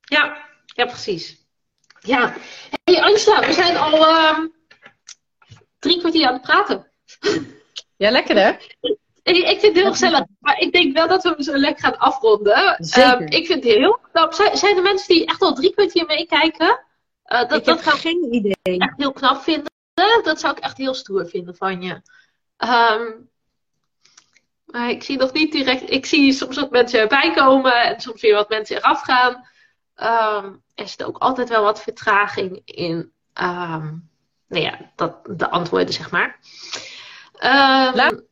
Ja, 0.00 0.44
ja, 0.76 0.84
precies. 0.84 1.46
Ja. 2.00 2.34
Hey 2.84 3.02
Angela, 3.02 3.46
we 3.46 3.52
zijn 3.52 3.76
al 3.76 3.92
uh, 3.92 4.38
drie 5.78 5.98
kwartier 5.98 6.26
aan 6.26 6.32
het 6.32 6.42
praten. 6.42 6.86
Ja, 7.98 8.10
lekker 8.10 8.36
hè? 8.36 8.50
Ik, 9.22 9.36
ik 9.36 9.60
vind 9.60 9.62
het 9.62 9.76
heel 9.76 9.90
gezellig, 9.90 10.24
maar 10.40 10.58
ik 10.58 10.72
denk 10.72 10.96
wel 10.96 11.08
dat 11.08 11.22
we 11.22 11.42
zo 11.42 11.56
lekker 11.56 11.84
gaan 11.84 11.98
afronden. 11.98 12.76
Zeker. 12.78 13.20
Uh, 13.20 13.26
ik 13.38 13.46
vind 13.46 13.64
het 13.64 13.72
heel 13.72 13.98
knap. 14.12 14.32
Zijn, 14.32 14.56
zijn 14.56 14.76
er 14.76 14.82
mensen 14.82 15.14
die 15.14 15.26
echt 15.26 15.42
al 15.42 15.54
drie 15.54 15.72
kwartier 15.74 16.06
meekijken? 16.06 16.84
Uh, 17.26 17.38
dat, 17.38 17.58
ik 17.58 17.64
dat 17.64 17.84
heb 17.84 17.94
geen 17.94 18.34
idee. 18.34 18.78
echt 18.78 18.96
heel 18.96 19.12
knap 19.12 19.42
vinden. 19.42 19.72
Dat 20.22 20.40
zou 20.40 20.56
ik 20.56 20.62
echt 20.62 20.76
heel 20.76 20.94
stoer 20.94 21.28
vinden 21.28 21.56
van 21.56 21.82
je. 21.82 22.00
Um, 22.58 23.30
maar 24.64 24.90
ik 24.90 25.02
zie 25.02 25.18
nog 25.18 25.32
niet 25.32 25.52
direct. 25.52 25.90
Ik 25.90 26.06
zie 26.06 26.32
soms 26.32 26.56
wat 26.56 26.70
mensen 26.70 27.00
erbij 27.00 27.32
komen 27.34 27.82
en 27.82 28.00
soms 28.00 28.20
weer 28.20 28.34
wat 28.34 28.48
mensen 28.48 28.76
eraf 28.76 29.00
gaan. 29.00 29.48
Um, 29.96 30.62
er 30.74 30.88
zit 30.88 31.04
ook 31.04 31.18
altijd 31.18 31.48
wel 31.48 31.62
wat 31.62 31.82
vertraging 31.82 32.62
in 32.64 33.12
um, 33.40 34.08
nou 34.48 34.64
ja, 34.64 34.92
dat, 34.96 35.16
de 35.24 35.50
antwoorden, 35.50 35.94
zeg 35.94 36.10
maar. 36.10 36.38
Um, 37.40 38.22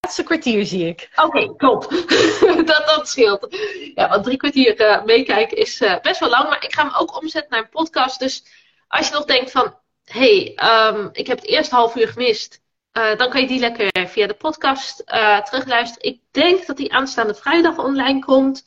Laatste 0.00 0.22
kwartier 0.24 0.66
zie 0.66 0.86
ik. 0.86 1.10
Oké, 1.14 1.26
okay, 1.26 1.54
klopt. 1.56 1.90
dat, 2.66 2.86
dat 2.86 3.08
scheelt. 3.08 3.46
Ja, 3.94 4.08
want 4.08 4.24
drie 4.24 4.36
kwartier 4.36 4.80
uh, 4.80 5.04
meekijken 5.04 5.56
is 5.56 5.80
uh, 5.80 6.00
best 6.00 6.20
wel 6.20 6.28
lang. 6.28 6.48
Maar 6.48 6.64
ik 6.64 6.74
ga 6.74 6.82
hem 6.82 6.94
ook 6.94 7.20
omzetten 7.20 7.50
naar 7.50 7.60
een 7.60 7.68
podcast. 7.68 8.18
Dus 8.18 8.44
als 8.88 9.08
je 9.08 9.14
nog 9.14 9.24
denkt 9.24 9.50
van... 9.50 9.78
Hé, 10.04 10.54
hey, 10.56 11.10
ik 11.12 11.26
heb 11.26 11.38
het 11.38 11.46
eerste 11.46 11.74
half 11.74 11.96
uur 11.96 12.08
gemist. 12.08 12.60
Uh, 12.92 13.16
dan 13.16 13.30
kan 13.30 13.40
je 13.40 13.46
die 13.46 13.58
lekker 13.58 14.08
via 14.08 14.26
de 14.26 14.34
podcast 14.34 15.06
terugluisteren. 15.44 16.10
Ik 16.10 16.20
denk 16.30 16.66
dat 16.66 16.76
die 16.76 16.92
aanstaande 16.92 17.34
vrijdag 17.34 17.78
online 17.78 18.18
komt. 18.18 18.64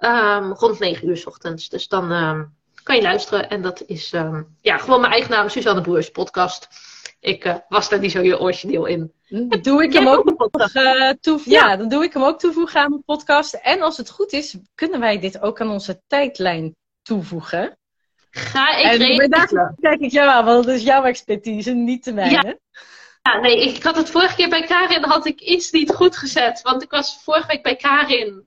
Um, 0.00 0.52
rond 0.52 0.78
9 0.78 1.08
uur 1.08 1.16
s 1.16 1.26
ochtends. 1.26 1.68
Dus 1.68 1.88
dan 1.88 2.12
um, 2.12 2.54
kan 2.82 2.96
je 2.96 3.02
luisteren. 3.02 3.50
En 3.50 3.62
dat 3.62 3.82
is 3.86 4.12
um, 4.12 4.56
ja, 4.60 4.78
gewoon 4.78 5.00
mijn 5.00 5.12
eigen 5.12 5.30
naam, 5.30 5.48
Suzanne 5.48 5.80
Broers 5.80 6.10
podcast. 6.10 6.68
Ik 7.20 7.44
uh, 7.44 7.54
was 7.68 7.88
daar 7.88 7.98
niet 7.98 8.10
zo 8.10 8.20
heel 8.20 8.40
origineel 8.40 8.86
in. 8.86 9.12
Doe 9.62 9.82
ik 9.82 9.92
hem 9.92 10.08
ook 10.08 10.24
nog 10.24 10.74
uh, 10.74 11.10
toevoegen? 11.20 11.52
Ja. 11.52 11.68
ja, 11.68 11.76
dan 11.76 11.88
doe 11.88 12.04
ik 12.04 12.12
hem 12.12 12.22
ook 12.22 12.38
toevoegen 12.38 12.80
aan 12.80 12.90
mijn 12.90 13.04
podcast. 13.04 13.54
En 13.54 13.82
als 13.82 13.96
het 13.96 14.10
goed 14.10 14.32
is, 14.32 14.56
kunnen 14.74 15.00
wij 15.00 15.18
dit 15.18 15.40
ook 15.40 15.60
aan 15.60 15.70
onze 15.70 16.02
tijdlijn 16.06 16.76
toevoegen. 17.02 17.78
Ga 18.30 18.76
ik 18.76 19.30
kijk 19.80 20.00
ik 20.00 20.10
jou 20.10 20.28
aan, 20.28 20.44
want 20.44 20.64
dat 20.64 20.74
is 20.74 20.82
jouw 20.82 21.04
expertise, 21.04 21.72
niet 21.72 22.04
de 22.04 22.12
mijne. 22.12 22.32
Ja. 22.32 22.56
Ja, 23.22 23.40
nee, 23.40 23.68
ik 23.68 23.82
had 23.82 23.96
het 23.96 24.10
vorige 24.10 24.34
keer 24.34 24.48
bij 24.48 24.62
Karin, 24.62 25.04
had 25.04 25.26
ik 25.26 25.40
iets 25.40 25.70
niet 25.70 25.90
goed 25.90 26.16
gezet. 26.16 26.62
Want 26.62 26.82
ik 26.82 26.90
was 26.90 27.20
vorige 27.22 27.46
week 27.46 27.62
bij 27.62 27.76
Karin 27.76 28.46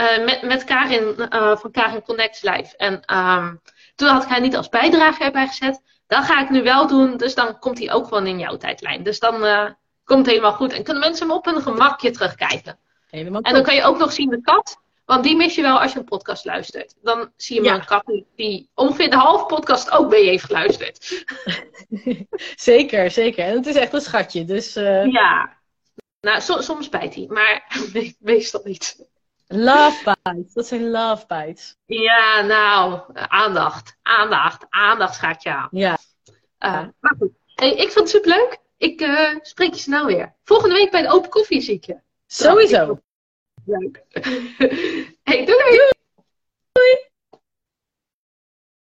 uh, 0.00 0.24
met, 0.24 0.42
met 0.42 0.64
Karin 0.64 1.14
uh, 1.18 1.56
van 1.56 1.70
Karin 1.70 2.02
Connect 2.02 2.42
Live. 2.42 2.76
En 2.76 3.16
um, 3.16 3.60
toen 3.94 4.08
had 4.08 4.22
ik 4.22 4.28
haar 4.28 4.40
niet 4.40 4.56
als 4.56 4.68
bijdrage 4.68 5.24
erbij 5.24 5.46
gezet. 5.46 5.82
Dat 6.06 6.24
ga 6.24 6.42
ik 6.42 6.50
nu 6.50 6.62
wel 6.62 6.86
doen, 6.86 7.16
dus 7.16 7.34
dan 7.34 7.58
komt 7.58 7.78
hij 7.78 7.92
ook 7.92 8.04
gewoon 8.04 8.26
in 8.26 8.38
jouw 8.38 8.56
tijdlijn. 8.56 9.02
Dus 9.02 9.18
dan 9.18 9.44
uh, 9.44 9.64
komt 10.04 10.18
het 10.18 10.28
helemaal 10.28 10.52
goed. 10.52 10.72
En 10.72 10.82
kunnen 10.82 11.02
mensen 11.02 11.26
hem 11.26 11.36
op 11.36 11.44
hun 11.44 11.62
gemakje 11.62 12.10
terugkijken. 12.10 12.78
Helemaal 13.10 13.40
en 13.40 13.52
dan 13.52 13.62
kan 13.62 13.74
je 13.74 13.82
ook 13.82 13.98
nog 13.98 14.12
zien 14.12 14.30
de 14.30 14.40
kat. 14.40 14.78
Want 15.04 15.24
die 15.24 15.36
mis 15.36 15.54
je 15.54 15.62
wel 15.62 15.80
als 15.80 15.92
je 15.92 15.98
een 15.98 16.04
podcast 16.04 16.44
luistert. 16.44 16.94
Dan 17.02 17.32
zie 17.36 17.54
je 17.54 17.60
maar 17.60 17.70
ja. 17.70 17.78
een 17.78 17.86
kat 17.86 18.22
die, 18.36 18.70
ongeveer 18.74 19.10
de 19.10 19.16
halve 19.16 19.46
podcast 19.46 19.90
ook 19.90 20.10
bij 20.10 20.24
je 20.24 20.30
heeft 20.30 20.44
geluisterd. 20.44 21.24
zeker, 22.70 23.10
zeker. 23.10 23.44
En 23.44 23.54
het 23.54 23.66
is 23.66 23.74
echt 23.74 23.92
een 23.92 24.00
schatje. 24.00 24.44
Dus. 24.44 24.74
Ja. 25.04 25.58
Nou, 26.20 26.40
so, 26.40 26.60
soms 26.60 26.88
bijt 26.88 27.14
hij, 27.14 27.26
maar 27.28 27.66
meestal 28.18 28.60
niet. 28.64 29.09
Love 29.52 30.16
bites, 30.22 30.52
dat 30.52 30.66
zijn 30.66 30.90
love 30.90 31.24
bites. 31.26 31.76
Ja, 31.86 32.40
nou, 32.40 33.00
aandacht, 33.12 33.96
aandacht, 34.02 34.66
aandacht 34.68 35.16
gaat 35.16 35.42
je 35.42 35.50
aan. 35.50 35.68
Ja. 35.70 35.98
Uh, 36.58 36.86
maar 37.00 37.14
goed, 37.18 37.30
hey, 37.54 37.70
ik 37.70 37.90
vond 37.90 37.94
het 37.94 38.08
superleuk. 38.08 38.58
Ik 38.76 39.00
uh, 39.00 39.36
spreek 39.40 39.74
je 39.74 39.80
snel 39.80 40.06
weer. 40.06 40.34
Volgende 40.44 40.74
week 40.74 40.90
bij 40.90 41.02
de 41.02 41.08
open 41.08 41.30
koffie 41.30 41.60
zie 41.60 41.74
ik 41.74 41.84
je. 41.84 42.00
Sowieso. 42.26 42.98
Leuk. 43.64 44.04
hey, 45.28 45.44
doei! 45.44 45.46
doei. 45.46 45.99